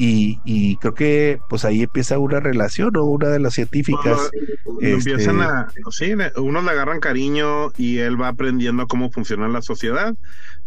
[0.00, 4.30] Y, y creo que pues ahí empieza una relación o una de las científicas.
[4.64, 5.66] Lo este- empiezan a.
[5.90, 10.14] Sí, le- unos le agarran cariño y él va aprendiendo cómo funciona la sociedad,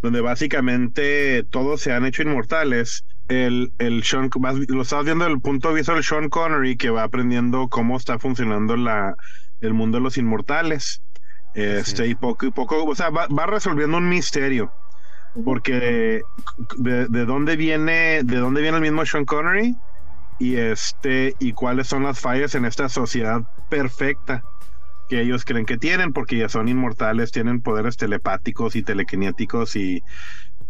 [0.01, 3.06] donde básicamente todos se han hecho inmortales.
[3.32, 6.76] El, el Sean, vas- lo estás viendo desde el punto de vista del Sean Connery,
[6.76, 9.15] que va aprendiendo cómo está funcionando la,
[9.62, 11.02] el mundo de los inmortales.
[11.54, 14.74] Este, y poco y poco, o sea, va, va resolviendo un misterio.
[15.46, 16.22] Porque
[16.78, 19.76] de, de dónde viene, de dónde viene el mismo Sean Connery
[20.38, 24.44] y este y cuáles son las fallas en esta sociedad perfecta
[25.08, 30.04] que ellos creen que tienen porque ya son inmortales, tienen poderes telepáticos y telequinéticos y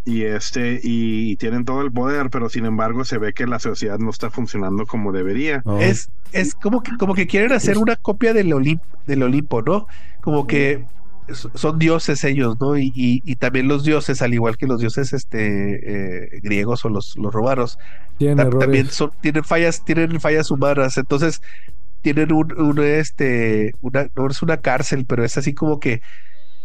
[0.03, 3.99] y este y, tienen todo el poder, pero sin embargo se ve que la sociedad
[3.99, 5.61] no está funcionando como debería.
[5.65, 5.79] No.
[5.79, 9.87] Es, es como que, como que quieren hacer una copia del, Olimp- del Olimpo, ¿no?
[10.21, 10.85] Como que
[11.55, 12.77] son dioses ellos, ¿no?
[12.77, 16.89] Y, y, y también los dioses, al igual que los dioses este, eh, griegos o
[16.89, 17.77] los, los romanos,
[18.17, 18.59] Tienen ta- errores.
[18.59, 20.97] también son, tienen fallas, tienen fallas humanas.
[20.97, 21.39] Entonces,
[22.01, 26.01] tienen un, un, este, una, no es una cárcel, pero es así como que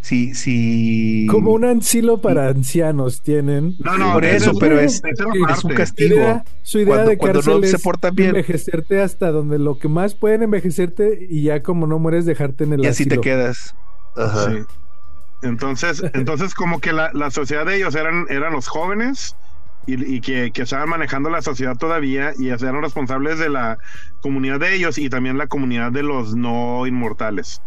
[0.02, 1.26] si, si...
[1.28, 3.74] Como un asilo para ancianos tienen.
[3.80, 6.14] No, no, por eso, pero es, es un castigo.
[6.16, 8.28] idea, su idea Cuando- de cuando no cárcel se portan bien.
[8.30, 12.74] envejecerte hasta donde lo que más pueden envejecerte y ya como no mueres dejarte en
[12.74, 13.74] el Y así te quedas.
[14.16, 14.50] Ajá.
[14.52, 14.58] Sí.
[15.42, 19.34] Entonces, entonces como que la, la sociedad de ellos eran, eran los jóvenes
[19.86, 23.78] y, y que, que estaban manejando la sociedad todavía y eran responsables de la
[24.20, 27.60] comunidad de ellos y también la comunidad de los no inmortales.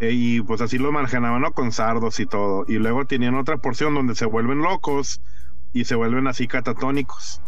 [0.00, 1.52] Eh, y pues así lo manejaban ¿no?
[1.52, 2.64] con sardos y todo.
[2.68, 5.20] Y luego tenían otra porción donde se vuelven locos
[5.72, 7.40] y se vuelven así catatónicos.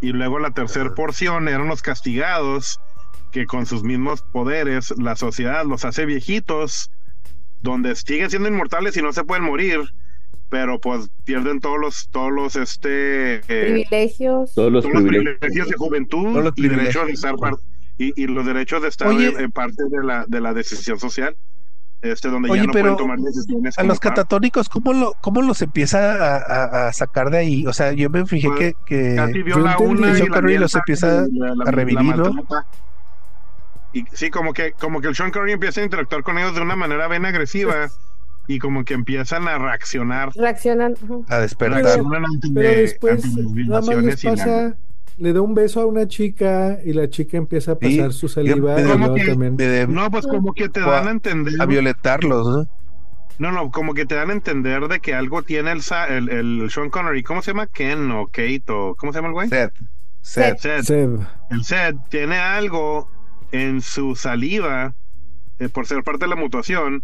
[0.00, 2.80] Y luego la tercera porción eran los castigados
[3.30, 6.90] que con sus mismos poderes la sociedad los hace viejitos
[7.62, 9.80] donde siguen siendo inmortales y no se pueden morir,
[10.50, 14.52] pero pues pierden todos los, todos los, este, eh, Privilegios.
[14.54, 15.38] Todos los todos los privilegios.
[15.38, 17.34] privilegios de juventud los y derechos de estar
[17.98, 21.36] y, y los derechos de estar en, en parte de la, de la decisión social,
[22.02, 23.78] este, donde Oye, ya no pero pueden tomar decisiones.
[23.78, 24.10] A los par.
[24.10, 27.66] catatónicos, ¿cómo, lo, cómo los empieza a, a- a sacar de ahí?
[27.66, 29.92] O sea, yo me fijé Pues, que, que Casi viola entendí.
[30.02, 32.32] una y Sean la Connery los empieza y la- la- a revivir, la ¿no?
[32.34, 32.66] maltrata.
[33.94, 36.62] Y sí, como que, como que el Sean Connery empieza a interactuar con ellos de
[36.62, 37.88] una manera bien agresiva
[38.48, 40.30] y como que empiezan a reaccionar.
[40.34, 40.94] Reaccionan.
[41.28, 41.82] a despertar.
[41.82, 44.74] reaccionan ante- Pero después nada más les pasa,
[45.18, 48.28] le da un beso a una chica y la chica empieza a Sí, pasar su
[48.28, 49.56] saliva yo- y como luego que- también.
[49.56, 51.54] de- No, pues como que te a- dan a entender.
[51.60, 52.66] a violentarlos, ¿no?
[53.38, 56.28] No, no, como que te dan a entender de que algo tiene el, sa- el,
[56.28, 57.22] el Sean Connery.
[57.22, 57.66] ¿Cómo se llama?
[57.66, 58.94] Ken o Kate o.
[58.96, 59.48] ¿Cómo se llama el güey?
[59.48, 59.72] Seth.
[60.20, 60.58] Seth.
[60.60, 60.84] Seth.
[60.84, 61.10] Sed.
[61.50, 63.08] El Seth tiene algo
[63.50, 64.94] en su saliva,
[65.58, 67.02] eh, por ser parte de la mutación,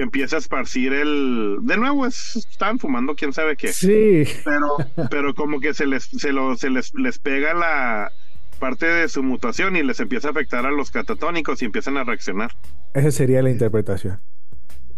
[0.00, 1.58] que empieza a esparcir el.
[1.60, 3.70] De nuevo, es, están fumando, quién sabe qué.
[3.72, 4.76] Sí, Pero,
[5.10, 8.10] pero como que se les, se lo, se les, les pega la
[8.58, 12.04] parte de su mutación y les empieza a afectar a los catatónicos y empiezan a
[12.04, 12.50] reaccionar.
[12.94, 14.20] esa sería la interpretación.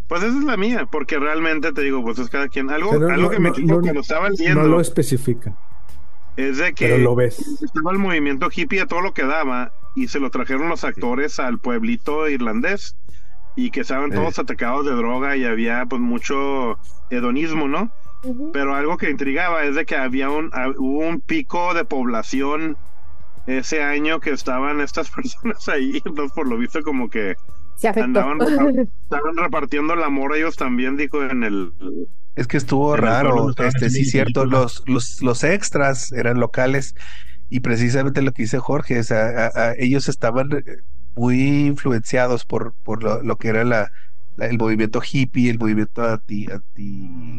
[0.08, 2.70] Pues esa es la mía, porque realmente te digo, pues es cada quien.
[2.70, 5.56] Algo, Pero algo no- que me dijo no- cuando estaba No lo especifican,
[6.36, 7.38] es de que pero lo ves.
[7.62, 11.40] estaba el movimiento hippie a todo lo que daba y se lo trajeron los actores
[11.40, 12.96] al pueblito irlandés
[13.54, 16.78] y que estaban todos atacados de droga y había pues mucho
[17.10, 17.90] hedonismo, ¿no?
[18.52, 22.76] Pero algo que intrigaba es de que había un ah, hubo un pico de población
[23.46, 27.34] ese año que estaban estas personas ahí, entonces por lo visto como que
[27.74, 28.38] Se andaban
[29.10, 31.72] estaban repartiendo el amor ellos también dijo en el
[32.36, 36.94] Es que estuvo raro, este sí cierto, los, los, los extras eran locales
[37.48, 40.62] y precisamente lo que dice Jorge, o sea, a- a- ellos estaban eh,
[41.14, 43.88] muy influenciados por, por lo, que era la-
[44.38, 46.46] el movimiento hippie, el movimiento anti,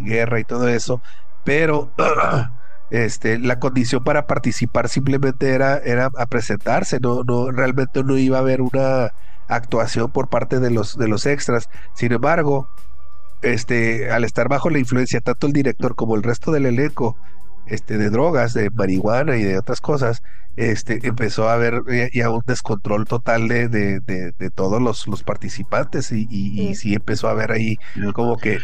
[0.05, 1.01] guerra y todo eso,
[1.43, 1.93] pero
[2.89, 8.37] este, la condición para participar simplemente era, era a presentarse, no, no, realmente no iba
[8.37, 9.09] a haber una
[9.47, 11.65] actuación por parte de los, de los extras.
[11.93, 12.69] Sin embargo,
[13.41, 17.17] este, al estar bajo la influencia tanto el director como el resto del elenco
[17.65, 20.19] este, de drogas, de marihuana y de otras cosas,
[20.55, 25.07] este, empezó a haber ya, ya un descontrol total de, de, de- de todos los,
[25.07, 26.75] los participantes y, y- y Sí.
[26.75, 27.77] sí empezó a haber ahí
[28.11, 28.63] como que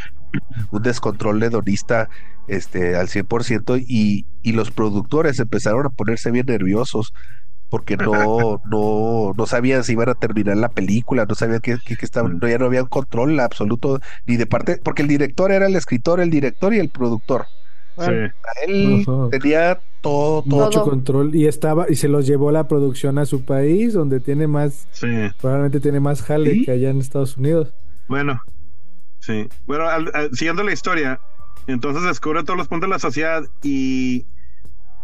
[0.72, 2.08] un descontrol hedonista
[2.48, 7.12] este, al 100% y, y los productores empezaron a ponerse bien nerviosos
[7.70, 11.98] porque no, no, no sabían si iban a terminar la película, no sabían que, que,
[11.98, 15.52] que estaban, no, ya no había un control absoluto ni de parte, porque el director
[15.52, 17.48] era el escritor, el director y el productor.
[18.00, 18.12] Sí.
[18.68, 20.66] Él tenía todo, todo.
[20.66, 24.48] Mucho control y estaba y se los llevó la producción a su país donde tiene
[24.48, 25.08] más sí.
[25.42, 26.66] probablemente tiene más jale ¿Sí?
[26.66, 27.74] que allá en Estados Unidos.
[28.08, 28.42] Bueno,
[29.20, 29.48] sí.
[29.66, 31.20] Bueno, al- al- siguiendo la historia,
[31.68, 34.26] entonces descubre todos los puntos de la sociedad y,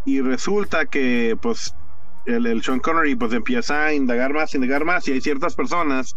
[0.05, 1.75] y resulta que, pues,
[2.25, 6.15] el, el Sean Connery, pues, empieza a indagar más, indagar más, y hay ciertas personas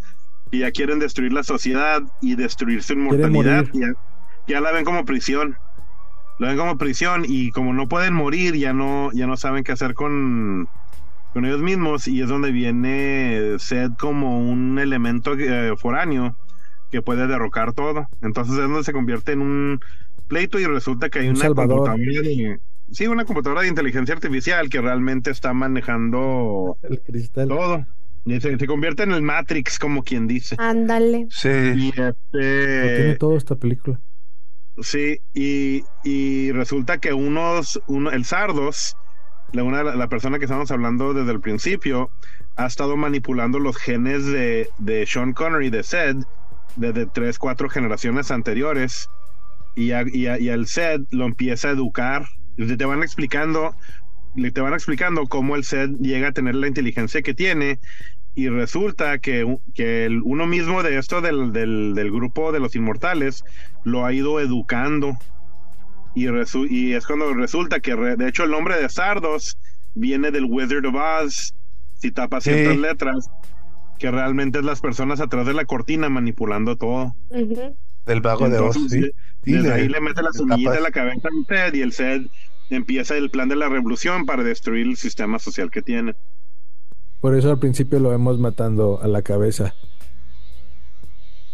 [0.51, 3.67] que ya quieren destruir la sociedad y destruir su inmortalidad.
[4.47, 5.57] ya la ven como prisión.
[6.38, 9.72] La ven como prisión y como no pueden morir, ya no, ya no saben qué
[9.72, 10.68] hacer con,
[11.32, 16.36] con ellos mismos y es donde viene Sed como un elemento eh, foráneo
[16.91, 18.07] que puede derrocar todo.
[18.22, 19.80] Entonces es donde se convierte en un
[20.28, 21.89] pleito y resulta que hay Un una salvador.
[21.89, 22.61] computadora de,
[22.93, 27.49] sí, una computadora de inteligencia artificial que realmente está manejando El cristal.
[27.49, 27.86] todo.
[28.24, 30.55] Y se, se convierte en el Matrix, como quien dice.
[30.59, 31.26] Ándale.
[31.30, 34.01] Sí, Y Lo tiene este, todo esta película.
[34.83, 38.97] Sí, y, y resulta que unos, uno, el Sardos,
[39.53, 42.12] la, una, la persona que estamos hablando desde el principio,
[42.57, 46.16] ha estado manipulando los genes de, de Sean Connery, de Sed,
[46.74, 49.11] desde tres, cuatro generaciones anteriores.
[49.74, 50.51] Y, a- y, a- y
[51.11, 52.24] lo empieza a educar.
[52.57, 53.76] Te van explicando,
[54.53, 57.81] te van explicando cómo el Sed llega a tener la inteligencia que tiene.
[58.35, 62.76] y resulta que, que el- uno mismo de esto del, del, del grupo de los
[62.76, 63.45] inmortales
[63.91, 65.16] lo ha ido educando.
[66.14, 69.57] Y, resu- y es cuando resulta que, re- de hecho, el nombre de Sardos
[69.95, 71.55] viene del Wizard of Oz.
[71.95, 72.51] Si tapas Sí.
[72.51, 73.28] ciertas letras,
[73.99, 77.14] que realmente es las personas atrás de la cortina manipulando todo.
[77.30, 79.11] Del vago de Oz, sí.
[79.45, 81.95] Sí, Desde le- ahí le mete la semillita en la cabeza al Ted y el
[81.95, 82.22] Ted
[82.70, 86.14] empieza el plan de la revolución para destruir el sistema social que tiene.
[87.20, 89.74] Por eso al principio lo vemos matando a la cabeza.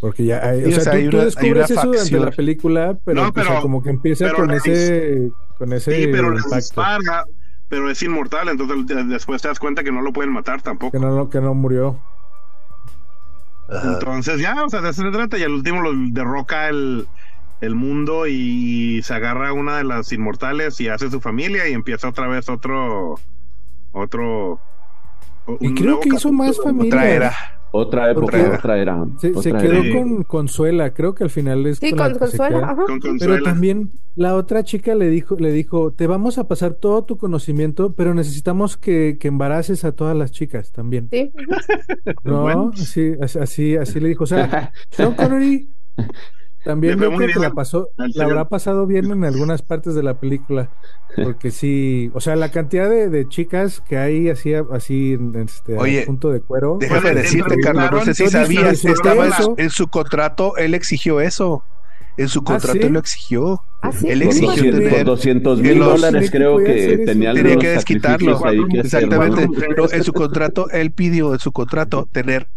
[0.01, 1.81] Porque ya hay, Sí, o sea, o sea, tú, hay tú una- hay descubres eso
[1.87, 6.07] durante la película, pero, No, o sea, como que empieza con ese con ese Sí,
[6.11, 6.55] pero impacto.
[6.55, 7.23] dispara,
[7.69, 10.91] pero es inmortal, entonces de- después te das cuenta que no lo pueden matar tampoco.
[10.91, 11.99] Que no, que no murió.
[13.69, 13.93] Ajá.
[13.93, 17.07] Entonces ya, o sea, de eso se trata y al último lo derroca el,
[17.61, 21.73] el mundo y se agarra a una de las inmortales y hace su familia y
[21.73, 23.15] empieza otra vez otro
[23.91, 24.59] otro
[25.61, 27.33] Y creo que hizo más familia.
[27.71, 28.03] Otra.
[28.03, 29.05] Otra época, Porque otra era.
[29.17, 29.93] Se, se otra quedó era.
[30.01, 32.57] con Consuela, creo que al final es Sí, con con Consuela.
[32.71, 32.75] Ajá.
[32.75, 33.43] con Pero Consuela.
[33.43, 37.93] también la otra chica le dijo, le dijo, te vamos a pasar todo tu conocimiento,
[37.95, 41.09] pero necesitamos que, que embaraces a todas las chicas también.
[41.11, 41.31] Sí.
[42.23, 42.71] No, Bueno.
[42.73, 44.23] así, así, así le dijo.
[44.23, 45.69] O sea, Sean Connery
[46.65, 50.19] también yo creo que la pasó, la habrá pasado bien en algunas partes de la
[50.19, 50.69] película.
[51.15, 55.77] Porque sí, o sea, la cantidad de, de chicas que hay así, así en este,
[55.77, 56.77] Oye, a punto de cuero.
[56.79, 59.43] Déjame decirte, Carlos, no sé si sabías, estaba en eso.
[59.43, 61.63] su, en su contrato, él exigió eso.
[62.17, 62.87] En su contrato ¿sí?
[62.87, 63.61] él lo exigió.
[63.81, 64.07] Ah, sí.
[64.09, 67.67] Él exigió 200 por tener- 200 que mil los- dólares creo que tenía Tenía que
[67.69, 68.41] desquitarlo.
[68.41, 69.47] que Exactamente.
[69.77, 72.47] No, en su contrato, él pidió en su contrato tener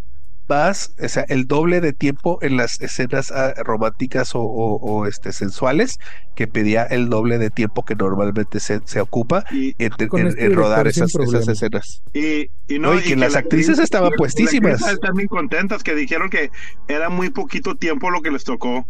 [0.48, 5.06] más, o sea, el doble de tiempo en las escenas ah, románticas o, o- o,
[5.06, 5.98] este sensuales
[6.34, 10.44] que pedía el doble de tiempo que normalmente se, se ocupa y, en, en- este
[10.46, 12.02] en rodar esas, esas escenas.
[12.14, 14.72] y, y no, No, y que las la actrices estaban puestísimas.
[14.72, 16.50] las actrices Están bien contentas que dijeron que
[16.88, 18.86] era muy poquito tiempo lo que les tocó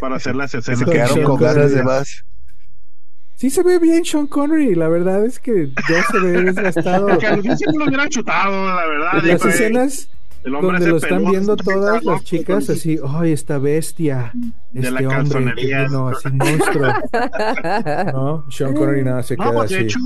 [0.00, 0.78] para hacer las Que escenas.
[0.80, 2.24] se quedaron con ganas de más.
[3.36, 7.06] Sí se ve bien Sean Connery, la verdad es que ya se ve desgastado.
[7.18, 7.28] Que
[7.76, 9.22] lo hubieran chutado, la verdad.
[9.24, 10.08] Las escenas
[10.44, 14.32] el hombre donde lo están peludo, viendo todas las chicas así, ¡ay, esta bestia!
[14.72, 16.92] De Este la hombre, que vino así monstruo.
[18.12, 18.50] ¿No?
[18.50, 19.84] Sean Connery nada se No, queda pues de así.
[19.84, 19.98] hecho,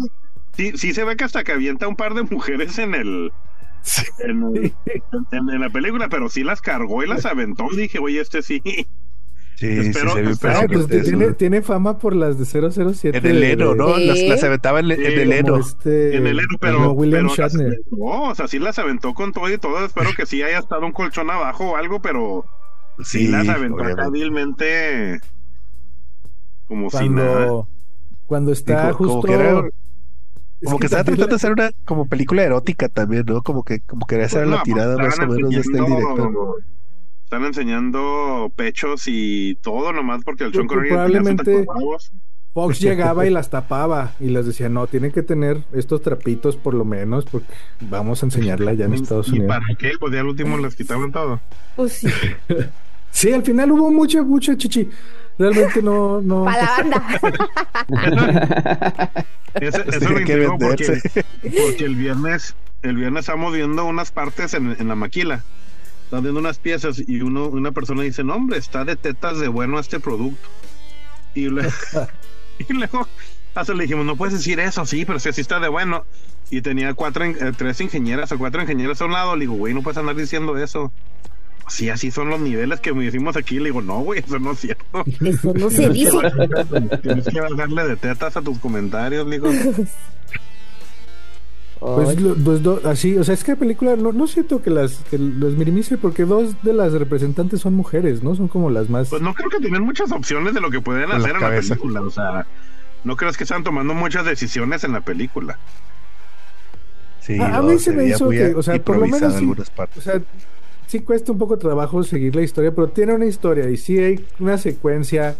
[0.56, 3.32] sí, sí se ve que hasta que avienta un par de mujeres en el.
[4.18, 4.74] En, el-
[5.32, 7.66] en- en la película, pero sí las cargó y las aventó.
[7.72, 8.60] Y dije, oye, este sí.
[9.56, 13.16] Sí, Espero- sí, se ve espero Ah, pues tiene, fama por las de 007.
[13.16, 13.96] En el heno, de- ¿no?
[13.96, 15.56] Las, las aventaba en, el heno.
[15.56, 17.66] este- En el Eno, pero, como William pero las Shatner.
[17.68, 19.82] aventó, o sea, sí las aventó con todo y todo.
[19.86, 22.44] Espero que sí haya estado un colchón abajo o algo, pero
[22.98, 25.20] sí, Sí, las aventó hábilmente.
[26.66, 27.64] Como si nada.
[28.26, 29.28] Cuando, está como justo...
[29.28, 29.60] que era-
[30.60, 33.42] Es Como que estaba tratando de hacer una como película erótica también, ¿no?
[33.42, 35.72] Como que como quería hacer Pues la no, tirada pues, más o menos de este
[35.80, 36.56] director.
[37.26, 41.66] Están enseñando pechos y todo nomás porque el Sean Connery probablemente-.
[42.54, 46.74] Fox llegaba y las tapaba y les decía, no, tienen que tener estos trapitos por
[46.74, 49.48] lo menos porque vamos a enseñarla ya en Estados ¿Y Unidos.
[49.48, 49.90] para qué?
[49.98, 51.40] Pues ya al último les quitaban todo.
[51.74, 52.08] Pues sí.
[53.10, 54.90] Sí, al final hubo mucha, mucha chichi.
[55.38, 56.44] Realmente no, no.
[56.44, 56.98] Para la
[57.88, 59.12] banda.
[59.54, 61.00] Eso, eso que porque,
[61.40, 65.42] porque el viernes, el viernes estamos viendo unas partes en, en la maquila.
[66.06, 69.48] Están viendo unas piezas y uno, una persona dice, no hombre, está de tetas de
[69.48, 70.48] bueno este producto.
[71.34, 71.72] Y luego,
[72.68, 73.08] y luego
[73.56, 76.04] hasta le dijimos, no puedes decir eso, sí, pero si así está de bueno.
[76.48, 79.34] Y tenía cuatro, eh, tres ingenieras o cuatro ingenieras a un lado.
[79.34, 80.92] Le digo, güey, no puedes andar diciendo eso.
[81.66, 83.58] Sí, así son los niveles que me decimos aquí.
[83.58, 85.04] Le digo, no, güey, eso no es cierto.
[85.24, 86.12] Eso no se dice.
[87.02, 89.50] Tienes que darle de tetas a tus comentarios, digo.
[91.78, 94.70] Pues, lo- pues do- así, o sea, es que la película no, no siento que
[94.70, 98.34] las que las minimice porque dos de las representantes son mujeres, ¿no?
[98.34, 99.10] Son como las más.
[99.10, 101.50] Pues no creo que tengan muchas opciones de lo que pueden la hacer en la
[101.50, 102.00] película.
[102.00, 102.46] O sea,
[103.04, 105.58] no crees que están tomando muchas decisiones en la película.
[107.20, 109.62] Sí, A- mí se me hizo que, o sea, por lo menos en sí.
[109.96, 110.22] O sea,
[110.86, 114.24] sí cuesta un poco trabajo seguir la historia, pero tiene una historia y sí hay
[114.38, 115.36] una secuencia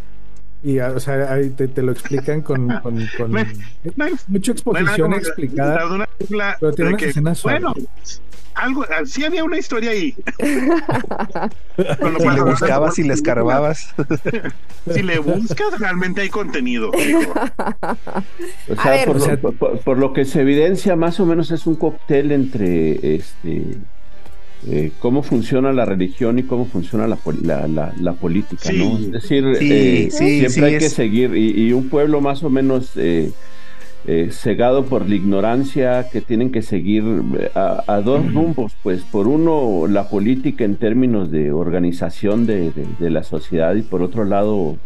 [0.62, 2.94] y, ah, o sea, ahí te, te lo explican con, con,
[4.28, 5.86] mucha exposición Bueno, explicada.
[5.94, 7.74] una película Pero tiene de unas que, escenas Bueno,
[8.54, 10.14] algo, ah, sí había una historia ahí.
[11.76, 13.94] Si le buscabas y le escarbabas.
[14.92, 16.90] Si le buscas, realmente hay contenido.
[16.96, 17.34] digo.
[18.70, 19.06] O sea, ver.
[19.06, 21.74] por, O lo, sea- por- por lo que se evidencia, más o menos es un
[21.76, 23.76] cóctel entre este
[24.68, 28.78] eh, cómo funciona la religión y cómo funciona la, la, la- la política, Sí.
[28.78, 28.98] ¿no?
[28.98, 32.50] Es decir, Sí, eh, sí, siempre hay que seguir y, y un pueblo más o
[32.50, 33.30] menos eh,
[34.08, 37.02] eh, cegado por la ignorancia, que tienen que seguir
[37.54, 42.86] a, a dos rumbos, pues por uno la política en términos de organización de, de-
[42.98, 44.76] de la sociedad y por otro lado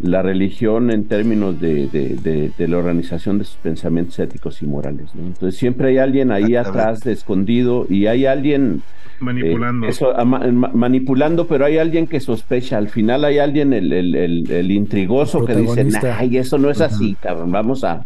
[0.00, 4.66] la religión en términos de, de- de- de la organización de sus pensamientos éticos y
[4.66, 5.14] morales.
[5.14, 5.26] ¿no?
[5.26, 8.82] Entonces siempre hay alguien ahí atrás de escondido y hay alguien
[9.20, 9.86] Manipulando.
[9.86, 12.78] eh, eso, ama- ma- manipulando, pero hay alguien que sospecha.
[12.78, 15.80] Al final hay alguien, el, el, el, el intrigoso, que dice,
[16.18, 18.04] ay, eso no es así, cabrón, vamos a,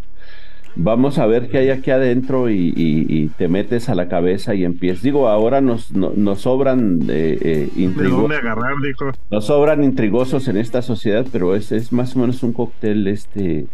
[0.76, 4.54] vamos a ver qué hay aquí adentro y, y- y te metes a la cabeza
[4.54, 5.02] y empiezas.
[5.02, 9.10] Digo, ahora nos, no- nos sobran eh, eh, ¿De intrigo- dónde agarrar, dijo?
[9.30, 13.66] nos sobran intrigosos en esta sociedad, pero es, es más o menos un cóctel este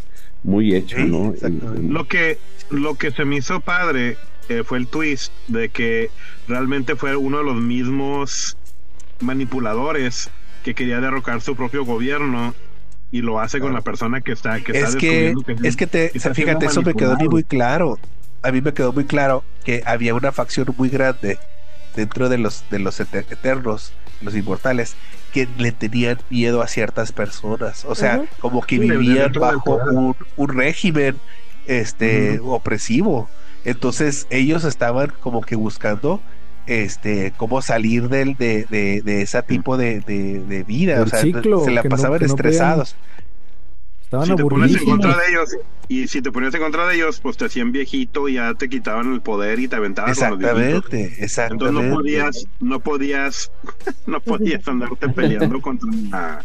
[0.44, 1.34] muy hecho, Sí, ¿no?
[1.34, 2.38] Y- Lo que,
[2.70, 4.16] lo que se me hizo padre
[4.48, 6.10] eh, fue el twist de que
[6.48, 8.56] realmente fue uno de los mismos
[9.20, 10.30] manipuladores
[10.64, 12.54] que quería derrocar su propio gobierno
[13.12, 15.86] y lo hace con la persona que está que está Es que, descubriendo es que
[15.86, 17.98] te, que está fíjate, eso me quedó a mí muy claro.
[18.42, 21.38] A mí me quedó muy claro que había una facción muy grande
[21.94, 24.98] dentro de los de los ete- eternos, los inmortales,
[25.30, 27.84] que le tenían miedo a ciertas personas.
[27.84, 29.82] O sea, como que Sí, vivían bajo
[30.36, 31.22] un régimen
[31.64, 33.30] este opresivo.
[33.64, 36.24] Entonces ellos estaban como que buscando
[36.66, 41.02] este cómo salir del de, de, de ese tipo de, de, de vida.
[41.02, 42.96] O sea, ciclo, se la no- pasaban no podían- estresados.
[44.04, 45.56] Estaban si te pones en contra de ellos
[45.88, 48.68] y si te ponías en contra de ellos pues te hacían viejito y ya te
[48.68, 50.38] quitaban el poder y te aventaban con los.
[50.40, 51.66] Exactamente, exactamente.
[51.68, 53.50] entonces no podías no podías
[54.06, 56.44] no podías andarte peleando contra la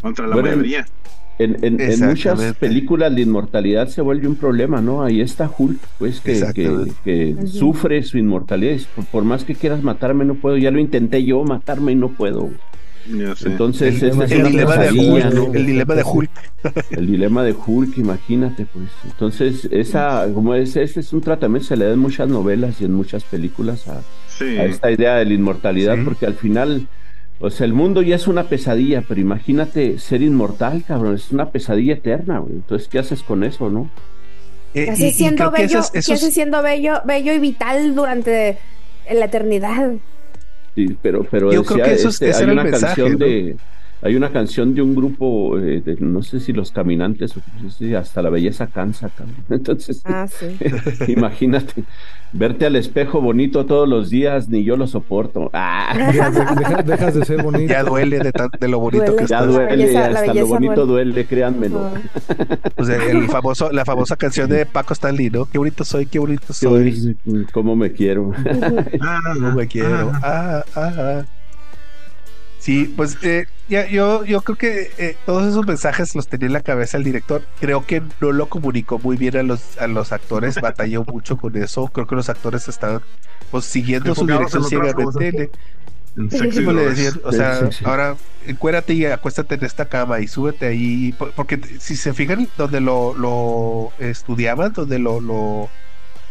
[0.00, 0.86] contra la Bueno, mayoría
[1.38, 5.02] En, en- en muchas películas la inmortalidad se vuelve un problema, ¿no?
[5.02, 8.76] Ahí está Hulk, pues, que, que, sufre su inmortalidad.
[8.94, 10.56] Por, por más que quieras matarme, no puedo.
[10.56, 12.50] Ya lo intenté yo matarme y no puedo.
[13.44, 15.54] Entonces, El esa es el dilema de pesadilla, Hulk, ¿no?
[15.54, 16.30] el dilema de Hulk.
[16.90, 18.88] El dilema de Hulk, imagínate, pues.
[19.04, 22.84] Entonces, esa, como es, ese es un tratamiento, se le da en muchas novelas y
[22.84, 26.02] en muchas películas a, sí a esta idea de la inmortalidad, Sí.
[26.04, 26.86] porque al final,
[27.42, 31.50] o sea, el mundo ya es una pesadilla, pero imagínate ser inmortal, cabrón, es una
[31.50, 32.54] pesadilla eterna, güey.
[32.54, 33.90] Entonces, ¿qué haces con eso, no?
[34.74, 37.02] Eh, ¿Qué y- hace y siendo creo que bello, esos- qué esos- hace siendo bello,
[37.04, 38.58] bello y vital durante
[39.12, 39.92] la eternidad?
[40.74, 42.64] Sí, pero, pero Yo creo decía, que eso es- este, ese hay era el una
[42.70, 43.26] mensaje, canción ¿no?
[43.26, 43.56] de
[44.02, 47.40] hay una canción de un grupo eh, de, no sé si los caminantes o
[47.96, 49.36] hasta la belleza cansa cabrón.
[49.50, 50.46] entonces Ah, sí.
[51.12, 51.84] imagínate
[52.34, 56.82] verte al espejo bonito todos los días ni yo lo soporto ah, Ya, de- deja-
[56.82, 57.70] dejas de ser bonito.
[57.72, 59.18] ya duele de, tan- de lo bonito Duele.
[59.22, 59.52] que ya estás.
[59.54, 61.12] Duele belleza- la hasta lo bonito duele.
[61.12, 61.92] duele créanmelo Ah.
[62.74, 65.44] Pues el, el famoso, la famosa canción de Paco Stanley, ¿no?
[65.46, 67.16] Qué bonito soy, qué bonito Qué soy.
[67.24, 68.32] bonito, cómo me quiero
[69.00, 70.10] Ah, No me quiero.
[70.14, 70.20] ah.
[70.22, 71.24] Ah, ah, ah.
[72.64, 76.52] Sí, pues eh, ya, yo, yo creo que eh, todos esos mensajes los tenía en
[76.52, 77.48] la cabeza el director.
[77.58, 81.56] Creo que no lo comunicó muy bien a los, a los actores, batalló mucho con
[81.56, 81.88] eso.
[81.88, 83.02] Creo que los actores estaban
[83.50, 85.50] pues siguiendo su dirección ciegamente.
[86.54, 87.84] Como le decían, o Sí, sea, sí, sí.
[87.84, 92.48] ahora encuérdate y acuéstate en esta cama y súbete ahí, por- porque si se fijan
[92.56, 95.70] donde lo, lo estudiaban, donde lo, lo,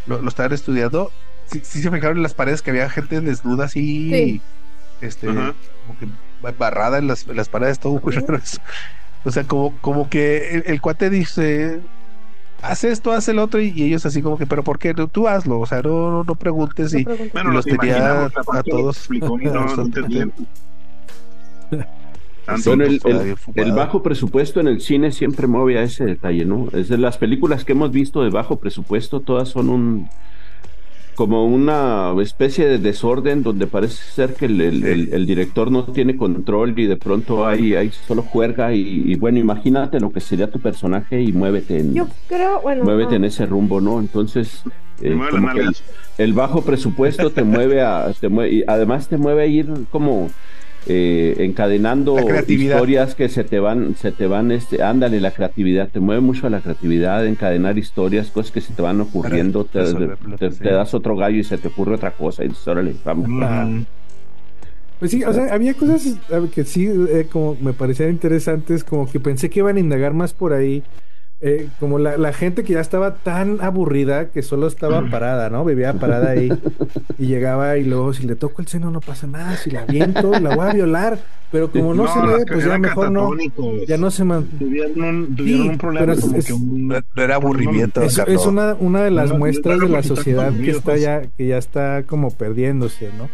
[0.06, 1.12] lo, lo estaban estudiando,
[1.46, 4.42] si se fijaron en las paredes que había gente desnuda así, Sí.
[5.02, 6.08] Este, como que
[6.58, 8.60] barrada en las, en las paredes, todo muy raro eso.
[9.24, 11.80] O sea, como, como que el, el cuate dice,
[12.62, 14.94] haz esto, haz el otro, y, y ellos así como que, pero ¿por qué?
[14.94, 17.06] No, tú hazlo, o sea, no, no, no preguntes y...
[17.34, 18.98] Bueno, los tenía a todos.
[18.98, 19.66] explicó no,
[22.84, 23.00] el,
[23.38, 23.54] fumado.
[23.56, 26.68] el bajo presupuesto en el cine siempre mueve a ese detalle, ¿no?
[26.74, 30.10] Es de las películas que hemos visto de bajo presupuesto, todas son un
[31.22, 35.84] como una especie de desorden donde parece ser que el, el- el- el director no
[35.84, 40.20] tiene control y de pronto hay, hay solo juerga y, y bueno, imagínate lo que
[40.20, 42.84] sería tu personaje y muévete en, Yo creo, bueno.
[42.86, 44.00] muévete en ese rumbo, ¿no?
[44.00, 44.64] Entonces,
[45.00, 45.16] eh,
[46.18, 50.28] el bajo presupuesto te mueve a, te mueve, y además te mueve a ir como
[50.88, 52.18] eh, encadenando
[52.48, 56.48] historias que se te van, se te van, este, ándale, la creatividad, te mueve mucho
[56.48, 59.80] a la creatividad, encadenar historias, cosas que se te van ocurriendo, te,
[60.60, 63.28] das otro gallo y se te ocurre otra cosa, y dices, órale, vamos.
[63.30, 63.84] Mm.
[65.00, 69.10] Pues sí, o sea, había cosas eh, que sí, eh, como me parecían interesantes, como
[69.10, 70.84] que pensé que iban a indagar más por ahí.
[71.42, 75.66] Eh, como la, la gente que ya estaba tan aburrida que solo estaba parada, ¿no?
[75.66, 76.52] Vivía parada ahí.
[77.18, 80.40] Y llegaba y luego si le toco el seno no pasa nada, si la viento
[80.40, 81.20] la voy a violar,
[81.52, 83.32] pero como no, se ve, pues ya mejor no,
[83.88, 84.46] ya no se man...
[84.60, 87.04] Tuvieron un, tuvieron Sí, un problema pero como es- que un...
[87.16, 90.72] Era aburrimiento, Es, es una, una de las No, muestras no, de la sociedad que
[90.72, 93.30] está ya, que ya está como perdiéndose, ¿no?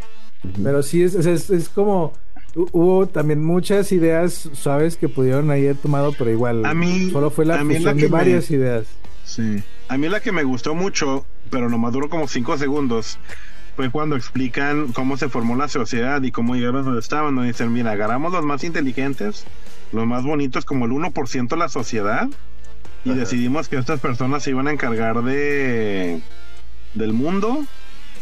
[0.64, 2.14] Pero sí, es, es, es- es como.
[2.58, 6.66] Hu- Hubo también muchas ideas suaves que pudieron haber tomado, pero igual.
[6.66, 8.86] A mí- solo fue la la fusión que de me- varias ideas.
[9.24, 9.64] Sí.
[9.90, 13.18] A mí la que me gustó mucho, pero nomás duró como cinco segundos,
[13.76, 17.36] fue cuando explican cómo se formó la sociedad y cómo llegaron donde estaban.
[17.36, 19.46] Donde dicen, mira, agarramos los más inteligentes,
[19.94, 22.28] los más bonitos, como el 1% de la sociedad,
[23.06, 23.20] y Ajá.
[23.20, 26.22] decidimos que estas personas se iban a encargar de
[26.96, 27.64] del mundo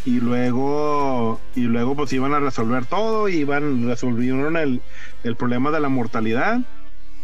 [0.05, 4.81] y luego y luego pues iban a resolver todo y iban resolvieron el,
[5.23, 6.61] el problema de la mortalidad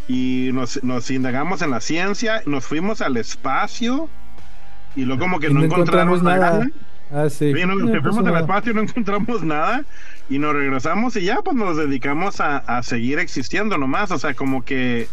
[0.08, 4.10] y nos, nos indagamos en la ciencia nos fuimos al espacio
[4.96, 6.72] y luego como que Y no, no encontramos nada, nada.
[7.12, 7.56] Ah, sí.
[7.56, 8.40] No, nos fuimos al nada.
[8.40, 9.86] espacio no encontramos nada
[10.30, 14.34] y nos regresamos y ya pues nos dedicamos a, a seguir existiendo nomás o sea
[14.34, 15.12] como que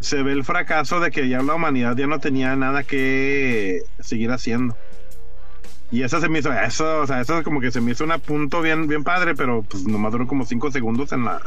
[0.00, 4.30] se ve el fracaso de que ya la humanidad ya no tenía nada que seguir
[4.32, 4.76] haciendo
[5.90, 8.12] y eso se me hizo eso o sea eso como que se me hizo un
[8.20, 11.40] punto bien bien padre pero pues nomás duró como cinco segundos en la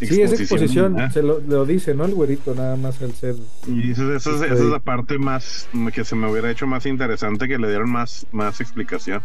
[0.00, 1.10] Sí, esa exposición ¿eh?
[1.12, 2.04] se lo, lo dice, ¿no?
[2.04, 3.34] El güerito, nada más al ser.
[3.66, 4.44] Y eso, eso, es- Sí.
[4.44, 7.90] esa es la parte más que se me hubiera hecho más interesante que le dieron
[7.90, 9.22] más, más explicación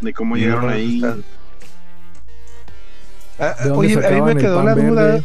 [0.00, 1.02] de cómo llegaron ahí.
[3.38, 5.24] Ah, ¿De dónde oye, a mí me quedó la duda, verde?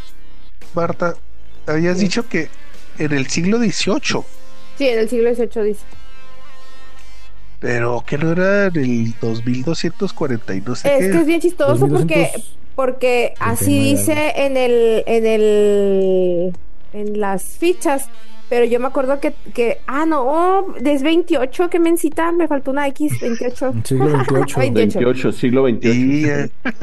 [0.73, 1.15] Marta.
[1.67, 2.49] Habías dicho que
[2.97, 4.23] en el siglo XVIII,
[4.79, 5.81] Sí, en el siglo XVIII dice.
[7.59, 11.11] Pero que no era en el 2240 y no sé Es qué.
[11.11, 12.57] que es bien chistoso porque, 2200.
[12.75, 16.53] porque así 39 dice en el, en el,
[16.93, 18.07] en las fichas.
[18.49, 22.71] Pero yo me acuerdo que, que ah, no, oh, es 28, que mencita, me faltó
[22.71, 23.73] una X, 28.
[23.83, 24.71] Siglo XXVIII.
[24.71, 24.99] 28.
[24.99, 25.95] 28, siglo 28.
[25.99, 26.49] Y, eh,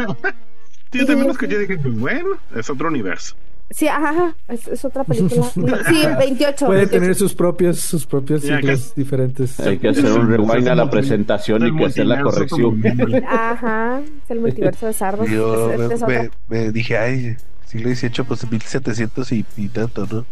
[0.92, 3.34] Sí, yo también lo escuché y dije, bueno, es otro universo.
[3.70, 5.44] Sí, ajá, ajá, es, es otra película.
[5.52, 6.66] Sí, 28.
[6.66, 6.88] Puede 28.
[6.90, 9.58] tener sus propios, sus propios Ya, siglos diferentes.
[9.60, 12.80] Hay que hacer un rewind a la presentación y que hacer la corrección.
[13.28, 15.28] Ajá, es el multiverso de Sardos.
[15.28, 17.36] yo Es- me- me dije, ay,
[17.66, 20.24] siglo XVIII, pues 1700 y, y tanto, ¿no?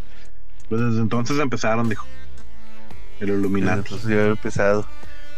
[0.69, 2.07] Pues desde entonces empezaron, dijo.
[3.21, 3.79] El Illuminati.
[3.81, 4.87] Entonces ya había empezado.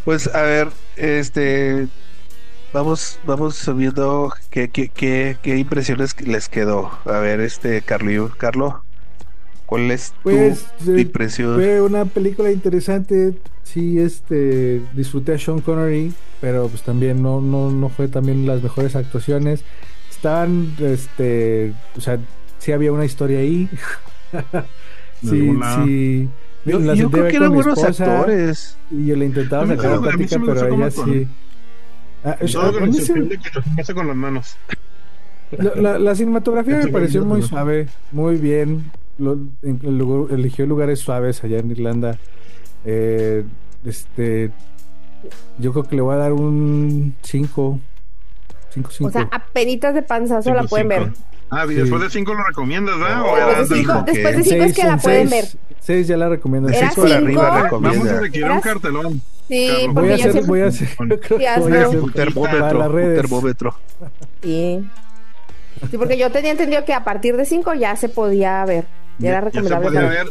[0.04, 1.88] Pues a ver, este
[2.72, 6.90] vamos, vamos subiendo qué, qué, qué, qué impresiones les quedó.
[7.04, 8.82] A ver, este Carlo, Carlo,
[9.66, 11.54] ¿cuál es tu Pues, eh, impresión?
[11.54, 13.34] Fue una película interesante.
[13.62, 18.62] Sí, este, disfruté a Sean Connery, pero pues también no, no, no fue también las
[18.62, 19.64] mejores actuaciones.
[20.10, 22.18] Estaban, este, o sea,
[22.58, 23.68] sí había una historia ahí.
[25.22, 25.50] Sí,
[25.84, 26.28] sí.
[26.66, 28.76] Yo, yo creo que eran buenos esposa, actores.
[28.90, 31.26] Y yo le intentaba sacar la plática, pero ella sí.
[32.26, 34.56] Ah, Todo que me se- que hace con las manos.
[35.52, 38.90] La, la- la cinematografía me pareció muy suave, muy bien.
[39.18, 42.18] Lo- en- el lugar- eligió lugares suaves allá en Irlanda.
[42.84, 43.44] Eh,
[43.84, 44.50] este,
[45.58, 47.78] yo creo que le voy a dar un 5.
[48.74, 49.08] 5, 5.
[49.08, 51.04] O sea, a penitas de panzazo la Cinco, pueden ver.
[51.04, 51.18] cinco.
[51.50, 51.74] Ah, y Sí.
[51.76, 53.16] después de cinco lo recomiendas, ¿verdad?
[53.18, 55.44] No, O ya Después de cinco, después de cinco es que la pueden ver.
[55.80, 56.28] 6 ya la.
[56.28, 57.24] De cinco para cinco.
[57.24, 58.20] arriba Vamos a recomienda.
[58.20, 59.22] requerir un cartelón.
[59.48, 60.48] Sí, Carlos, Voy porque a yo hacer, siempre...
[60.48, 63.78] voy a hacer, voy a hacer Un para termómetro, un termómetro.
[64.42, 64.88] Sí.
[65.90, 68.86] Sí, porque yo tenía entendido que a partir de 5 ya se podía ver.
[69.18, 69.98] Ya era Ya se recomendable.
[70.00, 70.26] para- ver.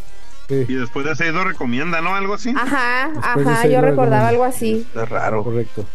[0.48, 2.14] Sí, Y después de seis lo recomienda, ¿no?
[2.14, 2.54] Algo así.
[2.56, 4.86] Ajá, Después de ajá, yo recordaba algo así.
[4.88, 5.44] Está raro.
[5.44, 5.86] correcto.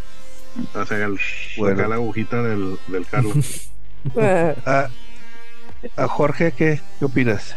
[0.74, 1.18] O sea, el,
[1.56, 1.86] Bueno.
[1.86, 3.68] la agujita del, del Carlos.
[4.16, 4.88] Eh, A,
[5.96, 7.54] a Jorge, ¿qué, ¿qué opinas?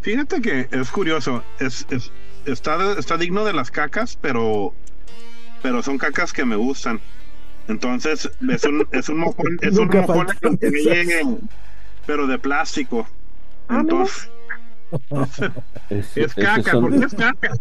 [0.00, 1.42] Fíjate que es curioso.
[1.60, 2.10] Es, es-
[2.46, 4.74] está, está digno de las cacas, pero
[5.62, 7.00] pero son cacas que me gustan.
[7.68, 10.26] Entonces, es un, es un mojón, es un mojón
[10.60, 11.22] que llegue,
[12.06, 13.06] pero de plástico.
[13.68, 14.28] Ah, Entonces,
[15.90, 17.54] Es, es caca, son- ¿por qué es caca?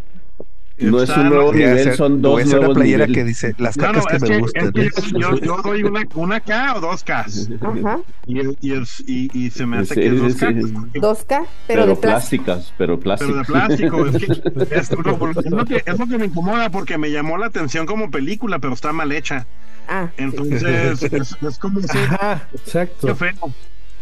[0.81, 3.15] No es un nuevo nivel, hacer- son voy dos a hacer una playera niveles.
[3.15, 4.65] que dice las cacas no, que es me que, gustan.
[4.75, 7.49] es que yo, yo doy una, una K o dos Ks.
[7.61, 8.73] Ajá, Y, y,
[9.07, 10.67] y, y se me hace Sí, que es dos sí, Ks.
[10.67, 10.73] sí.
[10.73, 12.43] porque- 2K, pero, de plástico.
[12.45, 13.47] plásticas, pero Pero de plásticas.
[13.47, 17.11] plástico, es, que, es, lo, es lo que, es lo que me incomoda porque me
[17.11, 19.45] llamó la atención como película, pero está mal hecha.
[19.87, 20.23] Ah, sí.
[20.23, 23.07] Entonces, es, es como ese Ajá, exacto.
[23.07, 23.53] niño feo.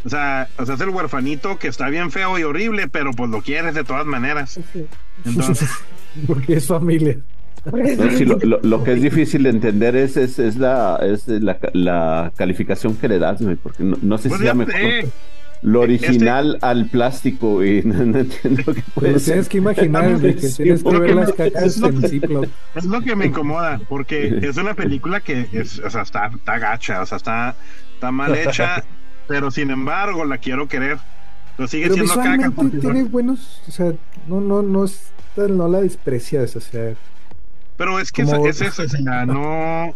[0.05, 3.29] O sea, o sea, es el huerfanito que está bien feo y horrible, pero pues
[3.29, 4.57] lo quieres de todas maneras.
[4.71, 4.85] Sí.
[5.25, 5.69] Entonces,
[6.27, 7.17] Porque es familia.
[7.65, 11.27] No, sí, lo, lo- lo que es difícil de entender es, es, es la, es
[11.27, 14.65] la, la calificación que le das, güey, porque no, no sé pues si ya sea
[14.65, 15.09] mejor sé,
[15.61, 19.25] lo original al plástico y no, no entiendo qué Pero puede lo ser.
[19.33, 22.47] tienes que imaginar, que tienes que ver me- las cacas en Ziploc.
[22.75, 26.57] es lo que me incomoda, porque es una película que es, o sea, está, está
[26.59, 27.55] gacha, o sea, está,
[27.95, 28.85] está mal hecha,
[29.27, 30.97] pero sin embargo la quiero querer.
[31.59, 32.51] Lo sigue Pero siendo caca.
[32.79, 33.93] tiene buenos, o sea,
[34.27, 36.95] no, no, no, es- no la desprecias, o sea,
[37.77, 39.93] Pero es que Como- es, es eso, o sea, no,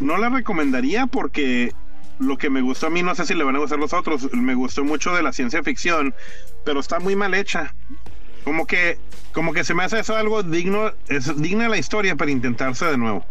[0.00, 1.72] no la recomendaría porque
[2.18, 4.32] lo que me gustó a mí, no sé si le van a gustar los otros,
[4.32, 6.14] me gustó mucho de la ciencia ficción,
[6.64, 7.74] pero está muy mal hecha.
[8.44, 8.98] Como que,
[9.32, 12.96] como que se me hace eso algo digno, es digna la historia para intentarse de
[12.98, 13.24] nuevo.